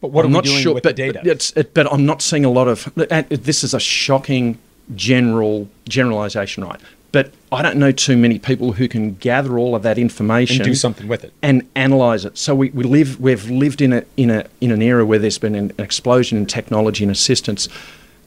But 0.01 0.09
what 0.09 0.24
I'm 0.24 0.26
are 0.26 0.28
we 0.28 0.35
not 0.35 0.45
doing 0.45 0.62
sure, 0.62 0.74
with 0.74 0.82
but, 0.82 0.97
the 0.97 1.03
data? 1.12 1.20
But, 1.24 1.53
it, 1.57 1.72
but 1.72 1.91
I'm 1.91 2.05
not 2.05 2.20
seeing 2.20 2.45
a 2.45 2.51
lot 2.51 2.68
of. 2.68 2.93
This 2.95 3.64
is 3.64 3.72
a 3.72 3.80
shocking 3.80 4.59
general 4.95 5.68
generalization, 5.89 6.64
right? 6.64 6.80
But 7.14 7.30
I 7.52 7.62
don't 7.62 7.76
know 7.76 7.92
too 7.92 8.16
many 8.16 8.40
people 8.40 8.72
who 8.72 8.88
can 8.88 9.14
gather 9.14 9.56
all 9.56 9.76
of 9.76 9.84
that 9.84 9.98
information 9.98 10.56
and 10.56 10.64
do 10.64 10.74
something 10.74 11.06
with 11.06 11.22
it. 11.22 11.32
and 11.42 11.64
analyze 11.76 12.24
it. 12.24 12.36
So 12.36 12.56
we, 12.56 12.70
we 12.70 12.82
live 12.82 13.20
we've 13.20 13.48
lived 13.48 13.80
in 13.80 13.92
a 13.92 14.02
in 14.16 14.30
a 14.30 14.46
in 14.60 14.72
an 14.72 14.82
era 14.82 15.06
where 15.06 15.20
there's 15.20 15.38
been 15.38 15.54
an, 15.54 15.72
an 15.78 15.84
explosion 15.84 16.38
in 16.38 16.46
technology 16.46 17.04
and 17.04 17.12
assistance. 17.12 17.68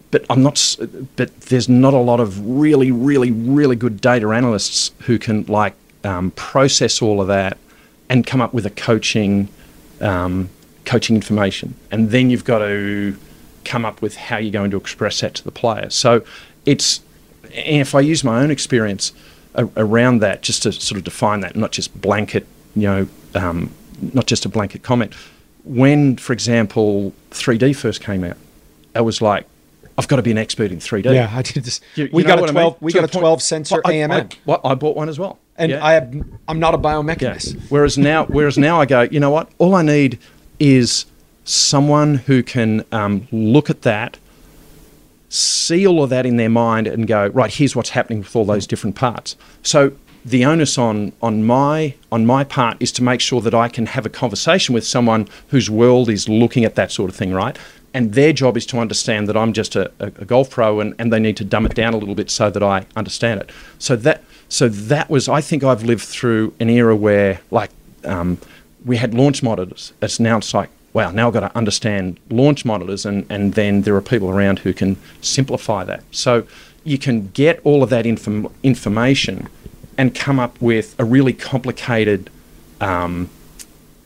But 0.09 0.25
I'm 0.29 0.41
not. 0.41 0.77
But 1.17 1.41
there's 1.41 1.67
not 1.67 1.93
a 1.93 1.99
lot 1.99 2.21
of 2.21 2.39
really, 2.47 2.89
really, 2.91 3.29
really 3.29 3.75
good 3.75 3.99
data 3.99 4.29
analysts 4.29 4.91
who 5.01 5.19
can 5.19 5.43
like 5.47 5.73
um, 6.05 6.31
process 6.31 7.01
all 7.01 7.19
of 7.19 7.27
that 7.27 7.57
and 8.07 8.25
come 8.25 8.39
up 8.39 8.53
with 8.53 8.65
a 8.65 8.69
coaching 8.69 9.49
um, 9.99 10.47
coaching 10.85 11.17
information. 11.17 11.75
And 11.91 12.11
then 12.11 12.29
you've 12.29 12.45
got 12.45 12.59
to 12.59 13.17
come 13.65 13.83
up 13.83 14.01
with 14.01 14.15
how 14.15 14.38
you're 14.38 14.49
going 14.53 14.71
to 14.71 14.77
express 14.77 15.19
that 15.19 15.33
to 15.33 15.43
the 15.43 15.51
player. 15.51 15.89
So 15.89 16.23
it's 16.65 17.01
and 17.55 17.81
if 17.81 17.95
I 17.95 17.99
use 18.01 18.23
my 18.23 18.41
own 18.41 18.51
experience 18.51 19.11
a- 19.55 19.67
around 19.77 20.19
that, 20.19 20.41
just 20.43 20.63
to 20.63 20.71
sort 20.71 20.97
of 20.97 21.03
define 21.03 21.39
that, 21.41 21.55
not 21.55 21.71
just 21.71 21.99
blanket, 22.01 22.45
you 22.75 22.83
know, 22.83 23.07
um, 23.35 23.71
not 24.13 24.27
just 24.27 24.45
a 24.45 24.49
blanket 24.49 24.83
comment. 24.83 25.13
When, 25.63 26.15
for 26.17 26.33
example, 26.33 27.13
3D 27.31 27.75
first 27.75 28.01
came 28.01 28.23
out, 28.23 28.37
I 28.95 29.01
was 29.01 29.21
like, 29.21 29.45
I've 29.97 30.07
got 30.07 30.17
to 30.17 30.21
be 30.21 30.31
an 30.31 30.37
expert 30.37 30.71
in 30.71 30.77
3D. 30.79 31.13
Yeah, 31.13 31.29
I 31.33 31.41
did 31.41 31.63
this. 31.63 31.81
You- 31.95 32.09
we 32.13 32.21
you 32.21 32.27
got 32.27 32.37
a 32.37 32.41
what 32.41 32.49
I 32.51 32.53
mean? 32.53 32.61
12 32.63 32.77
we 32.81 32.93
got 32.93 33.03
a 33.03 33.07
point- 33.07 33.21
12 33.21 33.41
sensor 33.41 33.75
Well, 33.83 33.93
I- 33.93 33.93
AMM. 33.97 34.11
I, 34.11 34.27
well, 34.45 34.61
I 34.63 34.75
bought 34.75 34.95
one 34.95 35.09
as 35.09 35.17
well. 35.19 35.39
and 35.57 35.71
Yeah. 35.71 35.83
I 35.85 35.93
have 35.93 36.13
I'm 36.47 36.59
not 36.59 36.75
a 36.75 36.77
Yeah. 36.77 36.83
biomechanist. 36.83 37.57
Whereas 37.69 37.97
now, 37.97 38.25
whereas 38.25 38.57
now 38.59 38.79
I 38.79 38.85
go, 38.85 39.01
you 39.01 39.19
know 39.19 39.31
what? 39.31 39.49
All 39.57 39.73
I 39.73 39.81
need 39.81 40.19
is 40.59 41.05
someone 41.45 42.15
who 42.27 42.43
can 42.43 42.83
um, 42.91 43.27
look 43.31 43.69
at 43.71 43.81
that, 43.81 44.17
see 45.30 45.86
all 45.86 46.03
of 46.03 46.09
that 46.09 46.25
in 46.25 46.38
their 46.38 46.49
mind, 46.49 46.88
and 46.88 47.07
go, 47.07 47.28
right, 47.28 47.53
here's 47.53 47.75
what's 47.75 47.89
happening 47.89 48.19
with 48.19 48.36
all 48.36 48.45
those 48.45 48.67
different 48.67 48.95
parts. 48.95 49.36
So 49.63 49.93
the 50.28 50.43
onus 50.43 50.78
on 50.78 51.13
on 51.21 51.45
my 51.45 51.95
on 52.11 52.25
my 52.25 52.43
part 52.43 52.78
is 52.80 52.91
to 52.93 53.03
make 53.03 53.21
sure 53.21 53.41
that 53.41 53.53
I 53.53 53.69
can 53.69 53.86
have 53.86 54.05
a 54.05 54.09
conversation 54.09 54.75
with 54.75 54.86
someone 54.86 55.28
whose 55.49 55.69
world 55.69 56.09
is 56.09 56.28
looking 56.28 56.65
at 56.65 56.75
that 56.75 56.91
sort 56.91 57.09
of 57.09 57.15
thing, 57.15 57.34
right? 57.34 57.57
And 57.93 58.13
their 58.13 58.34
job 58.34 58.57
is 58.57 58.65
to 58.67 58.78
understand 58.78 59.28
that 59.30 59.38
I'm 59.38 59.53
just 59.53 59.75
a, 59.75 59.91
a, 59.99 60.09
golf 60.11 60.49
pro, 60.49 60.82
and, 60.82 60.93
and 60.99 61.11
they 61.11 61.19
need 61.19 61.38
to 61.38 61.45
dumb 61.45 61.65
it 61.65 61.73
down 61.73 61.93
a 61.93 61.97
little 61.97 62.13
bit 62.13 62.30
so 62.30 62.49
that 62.49 62.61
I 62.61 62.86
understand 62.95 63.41
it. 63.41 63.51
So 63.80 63.95
that 63.95 64.23
so 64.49 64.67
that 64.67 65.09
was 65.09 65.30
I 65.30 65.41
think 65.41 65.63
I've 65.63 65.84
lived 65.84 66.03
through 66.03 66.53
an 66.59 66.69
era 66.69 66.95
where 66.95 67.39
like 67.49 67.71
um, 68.03 68.38
we 68.86 68.97
had 68.97 69.13
launch 69.13 69.41
monitors. 69.41 69.93
It's 70.01 70.19
now 70.19 70.38
it's 70.38 70.53
like 70.53 70.69
wow, 70.93 71.11
now 71.11 71.27
I've 71.27 71.33
got 71.33 71.41
to 71.41 71.57
understand 71.57 72.19
launch 72.29 72.65
monitors, 72.65 73.05
and, 73.05 73.25
and 73.29 73.53
then 73.53 73.83
there 73.83 73.95
are 73.95 74.01
people 74.01 74.29
around 74.29 74.59
who 74.59 74.73
can 74.73 74.97
simplify 75.21 75.83
that. 75.83 76.03
So 76.11 76.47
you 76.83 76.97
can 76.97 77.27
get 77.29 77.59
all 77.63 77.83
of 77.83 77.89
that 77.89 78.05
inform- 78.05 78.51
information 78.63 79.49
and 79.97 80.15
come 80.15 80.39
up 80.39 80.59
with 80.61 80.95
a 80.99 81.05
really 81.05 81.33
complicated 81.33 82.29
um, 82.79 83.29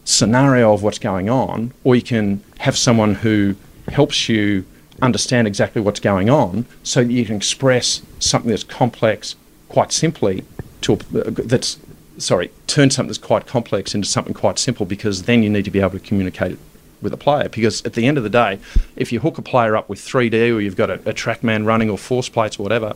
scenario 0.04 0.74
of 0.74 0.84
what's 0.84 1.00
going 1.00 1.30
on, 1.30 1.74
or 1.84 1.96
you 1.96 2.02
can 2.02 2.44
have 2.60 2.78
someone 2.78 3.16
who 3.16 3.56
helps 3.88 4.30
you 4.30 4.66
understand 5.02 5.48
exactly 5.48 5.82
what's 5.82 6.00
going 6.00 6.30
on 6.30 6.66
so 6.84 7.04
that 7.04 7.12
you 7.12 7.26
can 7.26 7.36
express 7.36 8.02
something 8.20 8.50
that's 8.52 8.64
complex 8.64 9.36
quite 9.68 9.92
simply 9.92 10.44
to 10.82 10.94
a, 10.94 10.98
that's 11.32 11.80
sorry 12.18 12.52
turn 12.68 12.92
something 12.92 13.08
that's 13.08 13.18
quite 13.18 13.48
complex 13.48 13.96
into 13.96 14.08
something 14.08 14.34
quite 14.34 14.60
simple 14.60 14.86
because 14.86 15.24
then 15.24 15.42
you 15.42 15.50
need 15.50 15.66
to 15.66 15.72
be 15.72 15.80
able 15.80 15.92
to 15.92 16.00
communicate 16.00 16.52
it 16.52 16.60
with 17.02 17.14
a 17.14 17.18
player 17.18 17.50
because 17.50 17.84
at 17.86 17.94
the 17.94 18.06
end 18.08 18.18
of 18.18 18.24
the 18.24 18.30
day 18.30 18.60
if 18.96 19.12
you 19.12 19.20
hook 19.20 19.38
a 19.38 19.42
player 19.42 19.76
up 19.76 19.90
with 19.90 20.00
3d 20.00 20.56
or 20.56 20.60
you've 20.60 20.76
got 20.76 20.90
a, 20.90 20.96
a 21.10 21.14
trackman 21.14 21.66
running 21.66 21.90
or 21.90 21.98
force 21.98 22.30
plates 22.30 22.60
or 22.60 22.64
whatever 22.64 22.94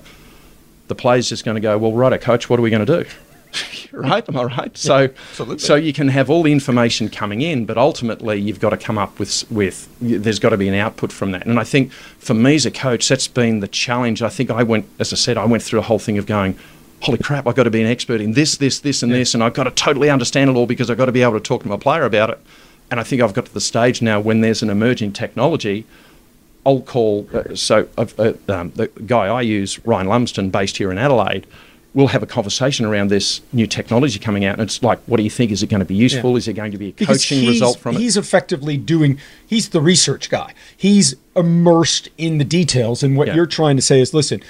the 0.88 0.96
player's 0.96 1.30
just 1.30 1.46
going 1.46 1.56
to 1.56 1.62
go 1.62 1.78
well 1.78 1.94
righto 1.94 2.18
coach 2.18 2.50
what 2.50 2.60
are 2.60 2.62
we 2.62 2.70
going 2.70 2.86
to 2.86 3.04
do 3.04 3.10
right 3.92 4.28
am 4.28 4.38
i 4.38 4.44
right? 4.44 4.78
So 4.78 5.10
so 5.58 5.76
you 5.76 5.94
can 5.94 6.10
have 6.10 6.30
all 6.30 6.44
the 6.44 6.52
information 6.52 7.10
coming 7.10 7.42
in 7.42 7.66
but 7.66 7.78
ultimately 7.78 8.40
you've 8.40 8.60
got 8.60 8.72
to 8.72 8.78
come 8.78 8.98
up 8.98 9.18
with 9.18 9.50
with 9.50 9.88
there's 10.02 10.40
got 10.40 10.50
to 10.50 10.58
be 10.58 10.68
an 10.68 10.76
output 10.76 11.12
from 11.12 11.32
that. 11.32 11.46
And 11.46 11.60
i 11.60 11.64
think 11.64 11.92
for 11.92 12.34
me 12.34 12.56
as 12.56 12.66
a 12.66 12.72
coach 12.72 13.08
that's 13.08 13.28
been 13.28 13.60
the 13.62 13.68
challenge. 13.68 14.22
I 14.22 14.30
think 14.30 14.50
i 14.52 14.64
went 14.64 14.88
as 15.00 15.14
i 15.14 15.16
said 15.16 15.38
i 15.38 15.46
went 15.46 15.64
through 15.64 15.80
a 15.80 15.84
whole 15.84 16.00
thing 16.00 16.18
of 16.18 16.26
going 16.26 16.58
holy 17.02 17.18
crap 17.18 17.46
i've 17.46 17.56
got 17.56 17.64
to 17.64 17.70
be 17.70 17.82
an 17.82 17.88
expert 17.88 18.20
in 18.20 18.34
this 18.34 18.58
this 18.58 18.80
this 18.80 19.04
and 19.04 19.14
this 19.14 19.34
and 19.34 19.44
i've 19.44 19.54
got 19.54 19.66
to 19.66 19.72
totally 19.72 20.10
understand 20.10 20.50
it 20.50 20.56
all 20.56 20.66
because 20.66 20.90
i've 20.90 20.98
got 20.98 21.06
to 21.06 21.12
be 21.12 21.22
able 21.22 21.34
to 21.34 21.40
talk 21.40 21.62
to 21.62 21.68
my 21.68 21.78
player 21.78 22.04
about 22.04 22.30
it 22.30 22.40
and 22.92 23.00
i 23.00 23.04
think 23.04 23.22
i've 23.22 23.34
got 23.34 23.46
to 23.46 23.54
the 23.54 23.62
stage 23.62 24.02
now 24.02 24.20
when 24.20 24.42
there's 24.42 24.62
an 24.62 24.70
emerging 24.70 25.12
technology 25.14 25.86
I'll 26.68 26.82
call. 26.82 27.30
Uh, 27.32 27.54
so 27.54 27.88
I've, 27.96 28.20
uh, 28.20 28.34
um, 28.50 28.72
the 28.72 28.88
guy 29.06 29.28
I 29.28 29.42
use, 29.42 29.78
Ryan 29.86 30.08
Lumsden, 30.08 30.50
based 30.50 30.78
here 30.78 30.92
in 30.92 30.98
Adelaide, 30.98 31.46
we'll 31.94 32.08
have 32.08 32.24
a 32.24 32.26
conversation 32.26 32.88
around 32.88 33.10
this 33.12 33.42
new 33.54 33.68
technology 33.68 34.18
coming 34.18 34.46
out, 34.46 34.54
and 34.54 34.64
it's 34.64 34.82
like, 34.82 34.98
what 35.06 35.18
do 35.18 35.24
you 35.24 35.30
think? 35.30 35.52
Is 35.52 35.62
it 35.62 35.68
going 35.70 35.82
to 35.82 35.86
be 35.86 35.94
useful? 35.94 36.32
Yeah. 36.32 36.38
Is 36.38 36.48
it 36.48 36.54
going 36.54 36.72
to 36.72 36.80
be 36.80 36.90
a 36.90 36.92
Because 36.94 37.20
coaching 37.20 37.48
result 37.48 37.78
from 37.78 37.96
it? 37.96 38.00
he's 38.00 38.18
effectively 38.18 38.78
doing 38.78 39.20
he's 39.46 39.70
the 39.70 39.80
research 39.80 40.32
guy 40.32 40.56
he's 40.76 41.14
immersed 41.36 42.10
in 42.18 42.40
the 42.40 42.44
details 42.46 43.04
and 43.04 43.16
what 43.16 43.28
Yeah. 43.28 43.36
you're 43.36 43.46
trying 43.46 43.76
to 43.76 43.84
say 43.84 44.02
is 44.02 44.12
listen 44.16 44.42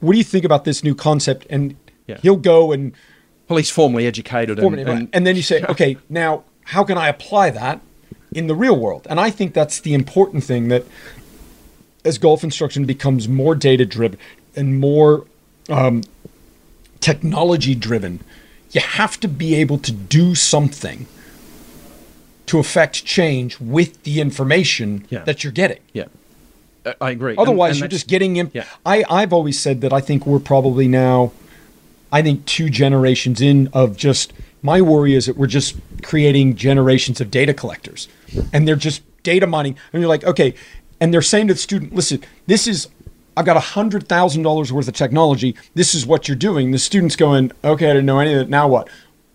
what 0.00 0.12
do 0.12 0.18
you 0.18 0.24
think 0.24 0.46
about 0.46 0.64
this 0.64 0.82
new 0.82 0.94
concept 0.94 1.46
and 1.50 1.76
Yeah. 2.06 2.16
he'll 2.22 2.36
go 2.36 2.72
and 2.72 2.92
Well, 3.50 3.58
he's 3.58 3.68
formally 3.70 4.06
educated, 4.06 4.58
form 4.58 4.72
and, 4.78 4.88
right. 4.88 5.08
and 5.12 5.26
then 5.26 5.36
you 5.36 5.42
say 5.42 5.62
okay 5.64 5.98
now 6.08 6.44
how 6.64 6.84
can 6.84 6.96
i 6.98 7.08
apply 7.08 7.50
that 7.50 7.80
in 8.32 8.46
the 8.46 8.54
real 8.54 8.76
world 8.78 9.06
and 9.10 9.20
i 9.20 9.30
think 9.30 9.54
that's 9.54 9.80
the 9.80 9.94
important 9.94 10.42
thing 10.44 10.68
that 10.68 10.84
as 12.04 12.18
golf 12.18 12.42
instruction 12.44 12.84
becomes 12.84 13.28
more 13.28 13.54
data 13.54 13.84
driven 13.86 14.18
and 14.56 14.78
more 14.80 15.26
um, 15.68 16.02
technology 17.00 17.74
driven 17.74 18.20
you 18.72 18.80
have 18.80 19.18
to 19.20 19.28
be 19.28 19.54
able 19.54 19.78
to 19.78 19.92
do 19.92 20.34
something 20.34 21.06
to 22.46 22.58
affect 22.58 23.04
change 23.04 23.58
with 23.60 24.02
the 24.02 24.20
information 24.20 25.06
Yeah. 25.08 25.20
that 25.24 25.42
you're 25.44 25.52
getting 25.52 25.78
yeah, 25.92 26.04
I- 27.00 27.10
agree. 27.12 27.34
Otherwise, 27.38 27.72
and 27.76 27.80
you're 27.80 27.88
just 27.88 28.08
getting 28.08 28.36
him. 28.36 28.50
Yeah. 28.52 28.66
I 28.84 29.04
I've 29.08 29.32
always 29.32 29.58
said 29.58 29.80
that 29.80 29.92
I 29.92 30.00
think 30.02 30.26
we're 30.26 30.38
probably 30.38 30.86
now, 30.86 31.32
I 32.12 32.20
think 32.20 32.44
two 32.44 32.68
generations 32.68 33.40
in 33.40 33.68
of 33.72 33.96
just. 33.96 34.34
My 34.64 34.80
worry 34.80 35.14
is 35.14 35.26
that 35.26 35.36
we're 35.36 35.46
just 35.46 35.76
creating 36.02 36.56
generations 36.56 37.20
of 37.20 37.30
data 37.30 37.52
collectors, 37.52 38.08
and 38.50 38.66
they're 38.66 38.76
just 38.76 39.02
data 39.22 39.46
mining. 39.46 39.76
And 39.92 40.00
you're 40.00 40.08
like, 40.08 40.24
okay, 40.24 40.54
and 41.00 41.12
they're 41.12 41.22
saying 41.22 41.48
to 41.48 41.54
the 41.54 41.60
student, 41.60 41.94
listen, 41.94 42.24
this 42.46 42.66
is. 42.66 42.88
I've 43.36 43.44
got 43.44 43.56
a 43.56 43.60
hundred 43.60 44.08
thousand 44.08 44.42
dollars 44.42 44.72
worth 44.72 44.88
of 44.88 44.94
technology. 44.94 45.54
This 45.74 45.94
is 45.94 46.06
what 46.06 46.28
you're 46.28 46.36
doing. 46.36 46.70
The 46.70 46.78
student's 46.78 47.16
going, 47.16 47.52
okay, 47.62 47.90
I 47.90 47.92
didn't 47.92 48.06
know 48.06 48.20
any 48.20 48.32
of 48.32 48.38
that. 48.38 48.48
Now 48.48 48.66
what? 48.66 48.88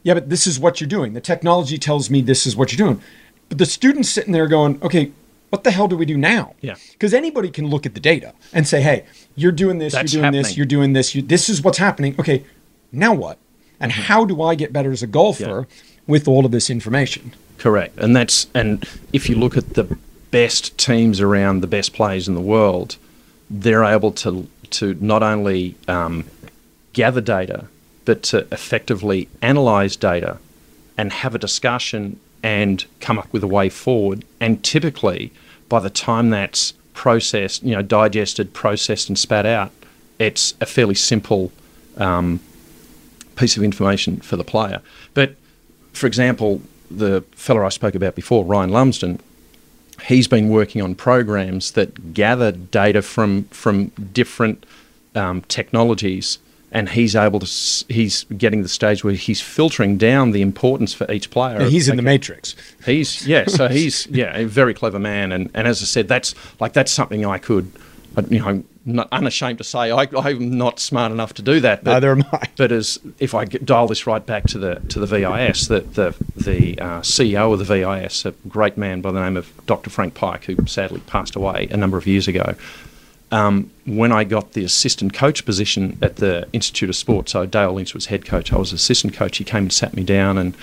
Yeah, 0.03 0.15
but 0.15 0.29
this 0.29 0.47
is 0.47 0.59
what 0.59 0.81
you're 0.81 0.87
doing. 0.87 1.13
The 1.13 1.21
technology 1.21 1.77
tells 1.77 2.09
me 2.09 2.21
this 2.21 2.47
is 2.47 2.55
what 2.55 2.71
you're 2.71 2.87
doing. 2.87 3.01
But 3.49 3.57
the 3.57 3.65
student's 3.65 4.09
sitting 4.09 4.31
there 4.31 4.47
going, 4.47 4.81
okay, 4.81 5.11
what 5.49 5.63
the 5.63 5.71
hell 5.71 5.87
do 5.87 5.97
we 5.97 6.05
do 6.05 6.17
now? 6.17 6.55
Yeah. 6.61 6.75
Because 6.93 7.13
anybody 7.13 7.51
can 7.51 7.67
look 7.67 7.85
at 7.85 7.93
the 7.93 7.99
data 7.99 8.33
and 8.53 8.67
say, 8.67 8.81
hey, 8.81 9.05
you're 9.35 9.51
doing 9.51 9.77
this, 9.79 9.93
That's 9.93 10.13
you're 10.13 10.23
doing 10.23 10.33
this, 10.33 10.57
you're 10.57 10.65
doing 10.65 10.93
this, 10.93 11.13
you, 11.13 11.21
this 11.21 11.49
is 11.49 11.61
what's 11.61 11.77
happening. 11.77 12.15
Okay, 12.17 12.45
now 12.91 13.13
what? 13.13 13.37
And 13.79 13.91
Mm-hmm. 13.91 14.01
how 14.01 14.25
do 14.25 14.41
I 14.41 14.55
get 14.55 14.73
better 14.73 14.91
as 14.91 15.01
a 15.03 15.07
golfer 15.07 15.67
with 16.07 16.27
all 16.27 16.45
of 16.45 16.51
this 16.51 16.69
information? 16.69 17.33
Correct, 17.57 17.97
and 17.97 18.15
that's 18.15 18.47
and 18.53 18.85
if 19.13 19.29
you 19.29 19.35
look 19.35 19.57
at 19.57 19.73
the 19.73 19.97
best 20.31 20.77
teams 20.77 21.19
around 21.21 21.61
the 21.61 21.67
best 21.67 21.93
players 21.93 22.27
in 22.27 22.35
the 22.35 22.41
world, 22.41 22.97
they're 23.49 23.83
able 23.83 24.11
to 24.13 24.47
to 24.71 24.95
not 25.01 25.23
only 25.23 25.75
um, 25.87 26.25
gather 26.93 27.21
data, 27.21 27.65
but 28.05 28.21
to 28.23 28.39
effectively 28.51 29.27
analyze 29.41 29.95
data 29.95 30.37
and 30.97 31.11
have 31.11 31.33
a 31.35 31.39
discussion 31.39 32.19
and 32.43 32.85
come 32.99 33.17
up 33.17 33.31
with 33.33 33.43
a 33.43 33.47
way 33.47 33.69
forward. 33.69 34.23
And 34.39 34.63
typically, 34.63 35.31
by 35.67 35.79
the 35.79 35.89
time 35.89 36.29
that's 36.29 36.73
processed, 36.93 37.63
you 37.63 37.73
know, 37.75 37.81
digested, 37.81 38.53
processed, 38.53 39.09
and 39.09 39.17
spat 39.17 39.45
out, 39.45 39.71
it's 40.19 40.53
a 40.61 40.65
fairly 40.65 40.95
simple 40.95 41.51
um, 41.97 42.39
piece 43.39 43.55
of 43.55 43.63
information 43.63 44.17
for 44.17 44.35
the 44.35 44.43
player. 44.43 44.81
But 45.13 45.35
for 45.93 46.07
example, 46.07 46.61
the 46.91 47.21
fellow 47.31 47.65
I 47.65 47.69
spoke 47.69 47.95
about 47.95 48.15
before, 48.15 48.43
Ryan 48.43 48.69
Lumsden, 48.71 49.19
he's 50.07 50.27
been 50.27 50.49
working 50.49 50.81
on 50.81 50.95
programs 50.95 51.71
that 51.71 52.13
gather 52.13 52.51
data 52.51 53.01
from 53.01 53.43
from 53.45 53.87
different 54.13 54.65
um, 55.15 55.41
technologies, 55.43 56.39
and 56.71 56.89
he's 56.89 57.15
able 57.15 57.39
to. 57.39 57.85
He's 57.89 58.25
getting 58.25 58.59
to 58.59 58.63
the 58.63 58.69
stage 58.69 59.03
where 59.03 59.13
he's 59.13 59.41
filtering 59.41 59.97
down 59.97 60.31
the 60.31 60.41
importance 60.41 60.93
for 60.93 61.09
each 61.11 61.31
player. 61.31 61.61
Yeah, 61.61 61.67
he's 61.67 61.87
in 61.87 61.95
the 61.95 62.01
matrix. 62.01 62.55
He's 62.85 63.25
yeah, 63.25 63.45
so 63.47 63.67
he's 63.79 64.07
yeah, 64.07 64.35
a 64.35 64.45
very 64.45 64.73
clever 64.73 64.99
man, 64.99 65.31
and 65.31 65.49
and 65.53 65.67
as 65.67 65.81
I 65.81 65.85
said, 65.85 66.07
that's 66.07 66.35
like 66.59 66.73
that's 66.73 66.91
something 66.91 67.25
I 67.25 67.37
could, 67.37 67.71
you 68.21 68.39
know, 68.39 68.63
not 68.85 69.07
unashamed 69.11 69.57
to 69.59 69.63
say 69.63 69.91
I, 69.91 70.07
I'm 70.13 70.57
not 70.57 70.79
smart 70.79 71.11
enough 71.11 71.33
to 71.35 71.41
do 71.41 71.59
that. 71.61 71.83
But, 71.83 71.93
Neither 71.93 72.11
am 72.11 72.23
I. 72.31 72.47
But 72.57 72.71
as 72.71 72.99
if 73.19 73.33
I 73.33 73.45
dial 73.45 73.87
this 73.87 74.07
right 74.07 74.25
back 74.25 74.45
to 74.47 74.57
the 74.57 74.75
to 74.89 74.99
the 74.99 75.05
VIS, 75.05 75.67
the 75.67 75.81
the, 75.81 76.15
the 76.35 76.79
uh, 76.79 77.01
CEO 77.01 77.53
of 77.53 77.59
the 77.59 77.65
VIS, 77.65 78.25
a 78.25 78.31
great 78.47 78.77
man 78.77 79.01
by 79.01 79.11
the 79.11 79.21
name 79.21 79.37
of 79.37 79.51
Dr. 79.65 79.89
Frank 79.89 80.13
Pyke, 80.13 80.45
who 80.45 80.65
sadly 80.65 81.01
passed 81.01 81.35
away 81.35 81.67
a 81.71 81.77
number 81.77 81.97
of 81.97 82.07
years 82.07 82.27
ago. 82.27 82.55
Um, 83.31 83.69
when 83.85 84.11
I 84.11 84.23
got 84.23 84.53
the 84.53 84.63
assistant 84.63 85.13
coach 85.13 85.45
position 85.45 85.99
at 86.01 86.15
the 86.15 86.47
Institute 86.51 86.89
of 86.89 86.95
Sport, 86.95 87.29
so 87.29 87.45
Dale 87.45 87.73
Lynch 87.73 87.93
was 87.93 88.07
head 88.07 88.25
coach, 88.25 88.51
I 88.51 88.57
was 88.57 88.73
assistant 88.73 89.13
coach. 89.13 89.37
He 89.37 89.43
came 89.43 89.63
and 89.63 89.73
sat 89.73 89.93
me 89.93 90.03
down 90.03 90.37
and 90.37 90.55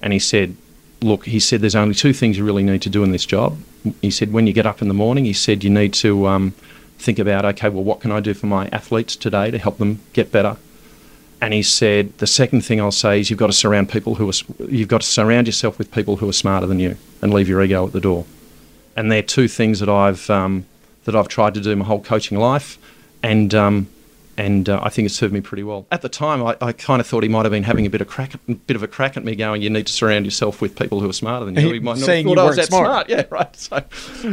and 0.00 0.12
he 0.12 0.18
said, 0.18 0.56
"Look," 1.00 1.26
he 1.26 1.40
said, 1.40 1.60
"there's 1.60 1.74
only 1.74 1.94
two 1.94 2.12
things 2.12 2.38
you 2.38 2.44
really 2.44 2.62
need 2.62 2.82
to 2.82 2.90
do 2.90 3.02
in 3.02 3.10
this 3.10 3.26
job." 3.26 3.58
He 4.00 4.10
said, 4.10 4.32
"When 4.32 4.46
you 4.46 4.52
get 4.52 4.66
up 4.66 4.82
in 4.82 4.88
the 4.88 4.94
morning," 4.94 5.24
he 5.24 5.32
said, 5.32 5.64
"you 5.64 5.70
need 5.70 5.92
to." 5.94 6.28
Um, 6.28 6.54
think 7.02 7.18
about, 7.18 7.44
okay, 7.44 7.68
well, 7.68 7.84
what 7.84 8.00
can 8.00 8.12
I 8.12 8.20
do 8.20 8.34
for 8.34 8.46
my 8.46 8.68
athletes 8.68 9.16
today 9.16 9.50
to 9.50 9.58
help 9.58 9.78
them 9.78 10.00
get 10.12 10.32
better? 10.32 10.56
And 11.40 11.52
he 11.52 11.62
said, 11.62 12.16
the 12.18 12.26
second 12.26 12.64
thing 12.64 12.80
I'll 12.80 12.92
say 12.92 13.18
is 13.18 13.28
you've 13.28 13.38
got 13.38 13.48
to 13.48 13.52
surround 13.52 13.88
people 13.88 14.14
who 14.14 14.28
are, 14.28 14.32
you've 14.68 14.88
got 14.88 15.00
to 15.00 15.06
surround 15.06 15.48
yourself 15.48 15.76
with 15.76 15.90
people 15.90 16.16
who 16.16 16.28
are 16.28 16.32
smarter 16.32 16.66
than 16.66 16.78
you 16.78 16.96
and 17.20 17.34
leave 17.34 17.48
your 17.48 17.60
ego 17.62 17.84
at 17.84 17.92
the 17.92 18.00
door. 18.00 18.24
And 18.94 19.10
they're 19.10 19.22
two 19.22 19.48
things 19.48 19.80
that 19.80 19.88
I've, 19.88 20.30
um, 20.30 20.66
that 21.04 21.16
I've 21.16 21.28
tried 21.28 21.54
to 21.54 21.60
do 21.60 21.74
my 21.74 21.84
whole 21.84 22.00
coaching 22.00 22.38
life. 22.38 22.78
And 23.24 23.54
um, 23.54 23.88
and 24.36 24.68
uh, 24.68 24.80
I 24.82 24.88
think 24.88 25.06
it 25.06 25.10
served 25.10 25.32
me 25.32 25.40
pretty 25.40 25.62
well. 25.62 25.86
At 25.90 26.02
the 26.02 26.08
time, 26.08 26.42
I, 26.42 26.56
I 26.60 26.72
kind 26.72 27.00
of 27.00 27.06
thought 27.06 27.22
he 27.22 27.28
might 27.28 27.44
have 27.44 27.52
been 27.52 27.64
having 27.64 27.86
a 27.86 27.90
bit 27.90 28.00
of 28.00 28.08
crack, 28.08 28.32
bit 28.66 28.76
of 28.76 28.82
a 28.82 28.88
crack 28.88 29.16
at 29.16 29.24
me, 29.24 29.34
going, 29.34 29.62
"You 29.62 29.70
need 29.70 29.86
to 29.86 29.92
surround 29.92 30.24
yourself 30.24 30.60
with 30.60 30.76
people 30.76 31.00
who 31.00 31.08
are 31.08 31.12
smarter 31.12 31.44
than 31.44 31.54
you." 31.56 31.72
He, 31.72 31.80
might 31.80 31.98
not 31.98 32.06
saying 32.06 32.26
have 32.26 32.36
thought 32.36 32.42
I 32.42 32.46
was 32.46 32.56
that 32.56 32.66
smart. 32.66 32.86
smart. 32.86 33.08
Yeah, 33.08 33.24
right. 33.30 33.56
So, 33.56 33.84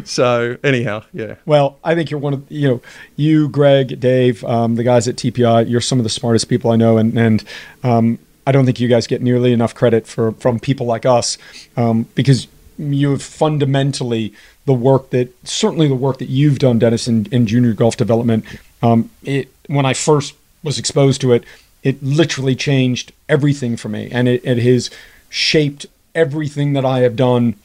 so 0.06 0.58
anyhow, 0.64 1.04
yeah. 1.14 1.36
Well, 1.46 1.80
I 1.84 1.96
think 1.96 2.12
you're 2.12 2.20
one 2.20 2.34
of 2.34 2.52
you 2.52 2.68
know 2.68 2.82
you, 3.16 3.50
Greg, 3.50 4.00
Dave, 4.00 4.44
um, 4.46 4.76
the 4.76 4.84
guys 4.84 5.08
at 5.08 5.16
TPI. 5.16 5.70
You're 5.70 5.82
some 5.82 6.00
of 6.00 6.04
the 6.04 6.10
smartest 6.10 6.50
people 6.50 6.72
I 6.72 6.76
know, 6.76 6.98
and 6.98 7.18
and 7.18 7.44
um, 7.84 8.20
I 8.48 8.52
don't 8.52 8.66
think 8.66 8.80
you 8.80 8.88
guys 8.88 9.06
get 9.08 9.22
nearly 9.22 9.54
enough 9.54 9.76
credit 9.76 10.08
for 10.08 10.32
from 10.34 10.60
people 10.60 10.86
like 10.86 11.06
us 11.06 11.38
um, 11.76 12.04
because 12.16 12.48
you 12.78 13.12
have 13.12 13.22
fundamentally 13.22 14.34
the 14.66 14.74
work 14.74 15.10
that 15.10 15.34
certainly 15.48 15.88
the 15.88 15.96
work 15.96 16.20
that 16.20 16.30
you've 16.30 16.60
done, 16.60 16.80
Dennis, 16.80 17.08
in, 17.08 17.26
in 17.32 17.46
junior 17.46 17.74
golf 17.74 17.98
development. 17.98 18.46
Um, 18.82 19.10
it 19.24 19.52
when 19.70 19.86
I 19.86 19.94
first 19.94 20.34
was 20.64 20.78
exposed 20.78 21.22
to 21.22 21.32
it, 21.32 21.44
it 21.84 22.04
literally 22.04 22.56
changed 22.56 23.14
everything 23.30 23.78
for 23.78 23.88
me, 23.88 24.10
and 24.12 24.28
it, 24.28 24.42
it 24.44 24.58
has 24.60 24.90
shaped 25.30 25.86
everything 26.14 26.74
that 26.74 26.84
I 26.84 27.00
have 27.00 27.16
done 27.16 27.56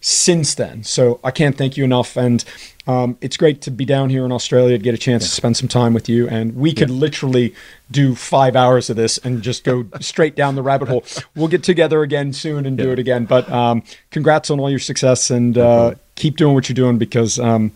since 0.00 0.54
then. 0.54 0.82
So 0.82 1.20
I 1.24 1.30
can't 1.30 1.56
thank 1.56 1.76
you 1.76 1.84
enough, 1.84 2.16
and 2.16 2.44
um, 2.86 3.16
it's 3.20 3.36
great 3.36 3.62
to 3.62 3.70
be 3.70 3.84
down 3.84 4.10
here 4.10 4.24
in 4.24 4.32
Australia 4.32 4.76
to 4.76 4.82
get 4.82 4.92
a 4.92 4.98
chance 4.98 5.22
yeah. 5.22 5.28
to 5.28 5.34
spend 5.34 5.56
some 5.56 5.68
time 5.68 5.94
with 5.94 6.08
you. 6.08 6.28
And 6.28 6.56
we 6.56 6.74
could 6.74 6.90
yeah. 6.90 6.96
literally 6.96 7.54
do 7.90 8.14
five 8.16 8.56
hours 8.56 8.90
of 8.90 8.96
this 8.96 9.18
and 9.18 9.40
just 9.40 9.62
go 9.62 9.86
straight 10.00 10.34
down 10.34 10.56
the 10.56 10.62
rabbit 10.62 10.88
hole. 10.88 11.04
We'll 11.36 11.48
get 11.48 11.62
together 11.62 12.02
again 12.02 12.32
soon 12.32 12.66
and 12.66 12.76
do 12.76 12.90
it 12.90 12.98
again. 12.98 13.24
But 13.24 13.50
um, 13.50 13.84
congrats 14.10 14.50
on 14.50 14.58
all 14.58 14.68
your 14.68 14.80
success 14.80 15.30
and 15.30 15.56
uh, 15.56 15.94
keep 16.16 16.36
doing 16.36 16.54
what 16.54 16.68
you're 16.68 16.74
doing 16.74 16.98
because 16.98 17.38
um, 17.38 17.70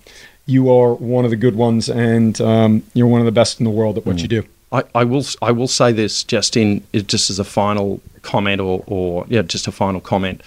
you 0.47 0.70
are 0.70 0.94
one 0.94 1.24
of 1.24 1.30
the 1.30 1.36
good 1.36 1.57
ones, 1.57 1.88
and 1.88 2.40
um, 2.40 2.82
you're 2.94 3.09
one 3.09 3.20
of 3.20 3.26
the 3.26 3.32
best 3.32 3.61
in 3.61 3.64
the 3.64 3.70
world 3.70 3.99
at 3.99 4.07
what 4.07 4.16
mm. 4.16 4.22
you 4.22 4.28
do. 4.28 4.44
I, 4.72 4.84
I, 4.94 5.05
will 5.05 5.24
I 5.42 5.53
will 5.53 5.68
say 5.68 5.92
this 5.92 6.24
just 6.24 6.57
in 6.57 6.82
just 6.92 7.30
as 7.30 7.38
a 7.38 7.44
final 7.44 8.01
comment 8.22 8.61
or, 8.61 8.82
or 8.86 9.24
yeah 9.28 9.42
just 9.42 9.68
a 9.68 9.72
final 9.72 10.01
comment 10.01 10.42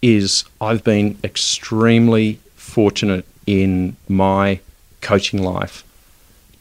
is 0.00 0.44
I've 0.60 0.84
been 0.84 1.18
extremely 1.24 2.38
fortunate 2.54 3.26
in 3.46 3.96
my 4.08 4.60
coaching 5.00 5.42
life 5.42 5.84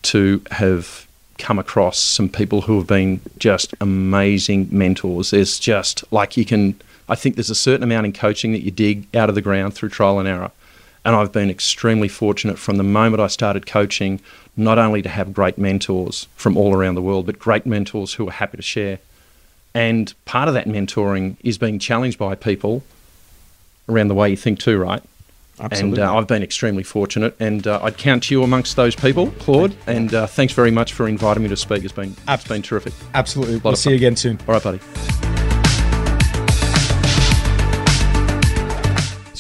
to 0.04 0.41
have 0.52 1.08
come 1.38 1.60
across 1.60 1.98
some 2.00 2.30
people 2.30 2.62
who 2.62 2.78
have 2.78 2.88
been 2.88 3.20
just 3.38 3.74
amazing 3.80 4.70
mentors. 4.72 5.32
There's 5.32 5.60
just 5.60 6.04
like 6.12 6.36
you 6.36 6.46
can 6.46 6.80
I 7.08 7.16
think 7.16 7.36
there's 7.36 7.50
a 7.50 7.56
certain 7.56 7.84
amount 7.84 8.06
in 8.06 8.14
coaching 8.14 8.54
that 8.54 8.64
you 8.64 8.72
dig 8.72 9.14
out 9.16 9.30
of 9.30 9.36
the 9.36 9.41
ground 9.41 9.76
through 9.76 9.89
trial 9.89 10.20
and 10.20 10.28
error. 10.28 10.52
And 11.06 11.16
I've 11.16 11.32
been 11.32 11.49
extremely 11.49 12.08
fortunate 12.08 12.58
from 12.58 12.78
the 12.78 12.84
moment 12.84 13.22
I 13.22 13.28
started 13.28 13.66
coaching, 13.66 14.22
not 14.56 14.78
only 14.78 15.01
to 15.01 15.10
have 15.10 15.34
great 15.34 15.58
mentors 15.58 16.28
from 16.36 16.56
all 16.56 16.74
around 16.74 16.95
the 16.95 17.01
world, 17.01 17.26
but 17.26 17.39
great 17.39 17.66
mentors 17.66 18.14
who 18.14 18.28
are 18.28 18.32
happy 18.32 18.58
to 18.58 18.64
share. 18.64 18.99
And 19.74 20.14
part 20.26 20.47
of 20.47 20.54
that 20.54 20.68
mentoring 20.68 21.36
is 21.43 21.58
being 21.58 21.80
challenged 21.80 22.18
by 22.18 22.36
people 22.36 22.84
around 23.89 24.08
the 24.08 24.16
way 24.16 24.30
you 24.30 24.38
think 24.38 24.60
too, 24.60 24.78
right? 24.78 25.04
Absolutely. 25.60 26.01
And 26.01 26.10
uh, 26.10 26.18
I've 26.18 26.28
been 26.28 26.41
extremely 26.41 26.84
fortunate, 26.84 27.36
and 27.39 27.68
uh, 27.68 27.80
I'd 27.84 27.97
count 27.97 28.32
you 28.32 28.43
amongst 28.43 28.76
those 28.76 28.95
people, 28.95 29.32
Claude. 29.39 29.76
And 29.86 30.14
uh, 30.14 30.26
thanks 30.26 30.54
very 30.54 30.72
much 30.72 30.93
for 30.93 31.08
inviting 31.08 31.43
me 31.43 31.49
to 31.49 31.58
speak. 31.58 31.84
It's 31.84 31.93
been, 31.93 32.16
it's 32.28 32.47
been 32.47 32.62
terrific. 32.62 32.93
Absolutely. 33.14 33.58
We'll 33.58 33.76
see 33.76 33.91
you 33.91 33.95
again 33.95 34.16
soon. 34.16 34.39
All 34.47 34.56
right, 34.56 34.64
buddy. 34.64 35.33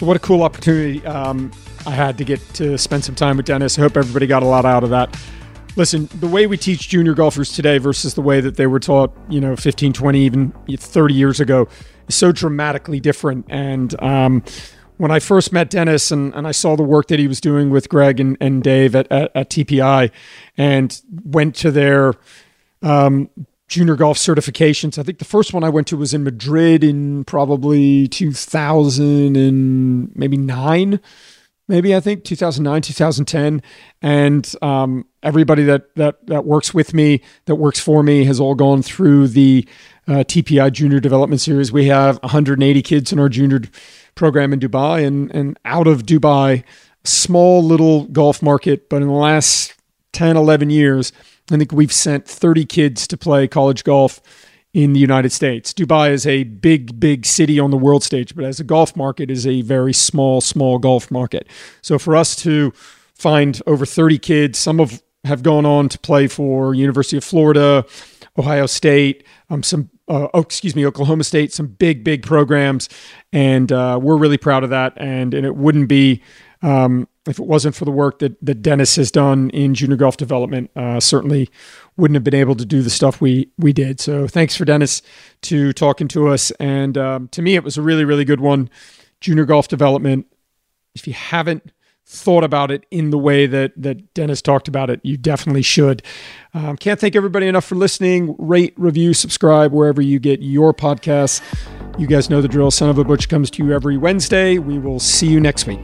So, 0.03 0.07
what 0.07 0.17
a 0.17 0.19
cool 0.19 0.43
opportunity 0.43 1.01
um, 1.05 1.49
I 1.85 1.91
had 1.91 2.17
to 2.17 2.25
get 2.25 2.41
to 2.55 2.77
spend 2.77 3.05
some 3.05 3.15
time 3.15 3.37
with 3.37 3.45
Dennis. 3.45 3.79
I 3.79 3.83
hope 3.83 3.95
everybody 3.95 4.27
got 4.27 4.43
a 4.43 4.45
lot 4.45 4.65
out 4.65 4.83
of 4.83 4.89
that. 4.89 5.17
Listen, 5.77 6.09
the 6.19 6.27
way 6.27 6.45
we 6.45 6.57
teach 6.57 6.89
junior 6.89 7.13
golfers 7.13 7.53
today 7.53 7.77
versus 7.77 8.13
the 8.13 8.21
way 8.21 8.41
that 8.41 8.57
they 8.57 8.67
were 8.67 8.81
taught, 8.81 9.15
you 9.29 9.39
know, 9.39 9.55
15, 9.55 9.93
20, 9.93 10.19
even 10.19 10.53
30 10.77 11.13
years 11.13 11.39
ago 11.39 11.69
is 12.09 12.15
so 12.15 12.33
dramatically 12.33 12.99
different. 12.99 13.45
And 13.47 13.97
um, 14.03 14.43
when 14.97 15.09
I 15.09 15.19
first 15.19 15.53
met 15.53 15.69
Dennis 15.69 16.11
and, 16.11 16.33
and 16.35 16.45
I 16.45 16.51
saw 16.51 16.75
the 16.75 16.83
work 16.83 17.07
that 17.07 17.17
he 17.17 17.29
was 17.29 17.39
doing 17.39 17.69
with 17.69 17.87
Greg 17.87 18.19
and, 18.19 18.35
and 18.41 18.61
Dave 18.61 18.97
at, 18.97 19.09
at, 19.09 19.31
at 19.33 19.49
TPI 19.49 20.11
and 20.57 21.01
went 21.23 21.55
to 21.55 21.71
their 21.71 22.13
um, 22.81 23.29
junior 23.67 23.95
golf 23.95 24.17
certifications. 24.17 24.97
I 24.97 25.03
think 25.03 25.19
the 25.19 25.25
first 25.25 25.53
one 25.53 25.63
I 25.63 25.69
went 25.69 25.87
to 25.87 25.97
was 25.97 26.13
in 26.13 26.23
Madrid 26.23 26.83
in 26.83 27.23
probably 27.25 28.07
2000 28.07 29.35
and 29.35 30.15
maybe 30.15 30.37
nine, 30.37 30.99
maybe 31.67 31.95
I 31.95 31.99
think 31.99 32.23
2009, 32.23 32.81
2010. 32.81 33.61
And 34.01 34.55
um, 34.61 35.05
everybody 35.21 35.63
that, 35.63 35.95
that, 35.95 36.25
that 36.27 36.45
works 36.45 36.73
with 36.73 36.93
me, 36.93 37.21
that 37.45 37.55
works 37.55 37.79
for 37.79 38.03
me 38.03 38.25
has 38.25 38.39
all 38.39 38.55
gone 38.55 38.81
through 38.81 39.29
the 39.29 39.67
uh, 40.07 40.23
TPI 40.23 40.71
junior 40.71 40.99
development 40.99 41.41
series. 41.41 41.71
We 41.71 41.87
have 41.87 42.17
180 42.21 42.81
kids 42.81 43.11
in 43.11 43.19
our 43.19 43.29
junior 43.29 43.61
program 44.15 44.53
in 44.53 44.59
Dubai 44.59 45.05
and, 45.05 45.33
and 45.33 45.57
out 45.65 45.87
of 45.87 46.03
Dubai, 46.03 46.63
small 47.03 47.63
little 47.63 48.05
golf 48.05 48.41
market, 48.41 48.89
but 48.89 49.01
in 49.01 49.07
the 49.07 49.13
last 49.13 49.73
10, 50.11 50.37
11 50.37 50.69
years, 50.69 51.11
I 51.51 51.57
think 51.57 51.71
we've 51.71 51.91
sent 51.91 52.27
30 52.27 52.65
kids 52.65 53.07
to 53.07 53.17
play 53.17 53.47
college 53.47 53.83
golf 53.83 54.21
in 54.73 54.93
the 54.93 54.99
United 54.99 55.31
States. 55.31 55.71
Dubai 55.73 56.11
is 56.11 56.25
a 56.25 56.43
big, 56.43 56.99
big 56.99 57.25
city 57.25 57.59
on 57.59 57.69
the 57.69 57.77
world 57.77 58.03
stage, 58.03 58.35
but 58.35 58.43
as 58.43 58.59
a 58.59 58.63
golf 58.63 58.95
market 58.95 59.29
is 59.29 59.45
a 59.45 59.61
very 59.61 59.93
small, 59.93 60.41
small 60.41 60.79
golf 60.79 61.11
market. 61.11 61.47
So 61.81 61.99
for 61.99 62.15
us 62.15 62.35
to 62.37 62.71
find 63.13 63.61
over 63.67 63.85
30 63.85 64.17
kids, 64.17 64.57
some 64.57 64.79
of 64.79 65.01
have 65.25 65.43
gone 65.43 65.65
on 65.65 65.87
to 65.89 65.99
play 65.99 66.27
for 66.27 66.73
University 66.73 67.17
of 67.17 67.23
Florida, 67.23 67.85
Ohio 68.37 68.65
State, 68.65 69.23
um, 69.49 69.63
some 69.63 69.89
uh, 70.09 70.27
oh, 70.33 70.41
excuse 70.41 70.75
me, 70.75 70.85
Oklahoma 70.85 71.23
State, 71.23 71.53
some 71.53 71.67
big, 71.67 72.03
big 72.03 72.23
programs, 72.23 72.89
and 73.31 73.71
uh, 73.71 73.97
we're 74.01 74.17
really 74.17 74.37
proud 74.37 74.63
of 74.63 74.69
that. 74.71 74.93
And 74.97 75.33
and 75.33 75.45
it 75.45 75.55
wouldn't 75.55 75.87
be 75.87 76.21
um, 76.61 77.07
if 77.25 77.39
it 77.39 77.45
wasn't 77.45 77.75
for 77.75 77.85
the 77.85 77.91
work 77.91 78.19
that, 78.19 78.37
that 78.45 78.61
Dennis 78.61 78.95
has 78.97 79.11
done 79.11 79.49
in 79.51 79.73
junior 79.73 79.95
golf 79.95 80.17
development, 80.17 80.69
uh, 80.75 80.99
certainly 80.99 81.49
wouldn't 81.95 82.15
have 82.15 82.23
been 82.23 82.35
able 82.35 82.55
to 82.55 82.65
do 82.65 82.81
the 82.81 82.89
stuff 82.89 83.21
we 83.21 83.49
we 83.57 83.71
did. 83.71 83.99
So 83.99 84.27
thanks 84.27 84.55
for 84.55 84.65
Dennis 84.65 85.01
to 85.43 85.73
talking 85.73 86.07
to 86.09 86.27
us. 86.29 86.51
And 86.51 86.97
um, 86.97 87.27
to 87.29 87.41
me, 87.41 87.55
it 87.55 87.63
was 87.63 87.77
a 87.77 87.81
really 87.81 88.05
really 88.05 88.25
good 88.25 88.41
one. 88.41 88.69
Junior 89.21 89.45
golf 89.45 89.67
development. 89.67 90.27
If 90.95 91.07
you 91.07 91.13
haven't 91.13 91.71
thought 92.05 92.43
about 92.43 92.69
it 92.69 92.85
in 92.91 93.09
the 93.09 93.17
way 93.17 93.45
that 93.45 93.71
that 93.77 94.13
Dennis 94.13 94.41
talked 94.41 94.67
about 94.67 94.89
it, 94.89 94.99
you 95.03 95.15
definitely 95.15 95.61
should. 95.61 96.03
Um, 96.53 96.75
can't 96.75 96.99
thank 96.99 97.15
everybody 97.15 97.47
enough 97.47 97.65
for 97.65 97.75
listening. 97.75 98.35
Rate, 98.37 98.73
review, 98.77 99.13
subscribe 99.13 99.71
wherever 99.71 100.01
you 100.01 100.19
get 100.19 100.41
your 100.41 100.73
podcasts. 100.73 101.41
You 101.97 102.07
guys 102.07 102.29
know 102.29 102.41
the 102.41 102.47
drill. 102.47 102.71
Son 102.71 102.89
of 102.89 102.97
a 102.97 103.03
Butch 103.03 103.29
comes 103.29 103.49
to 103.51 103.63
you 103.63 103.71
every 103.71 103.97
Wednesday. 103.97 104.57
We 104.57 104.77
will 104.77 104.99
see 104.99 105.27
you 105.27 105.39
next 105.39 105.67
week. 105.67 105.83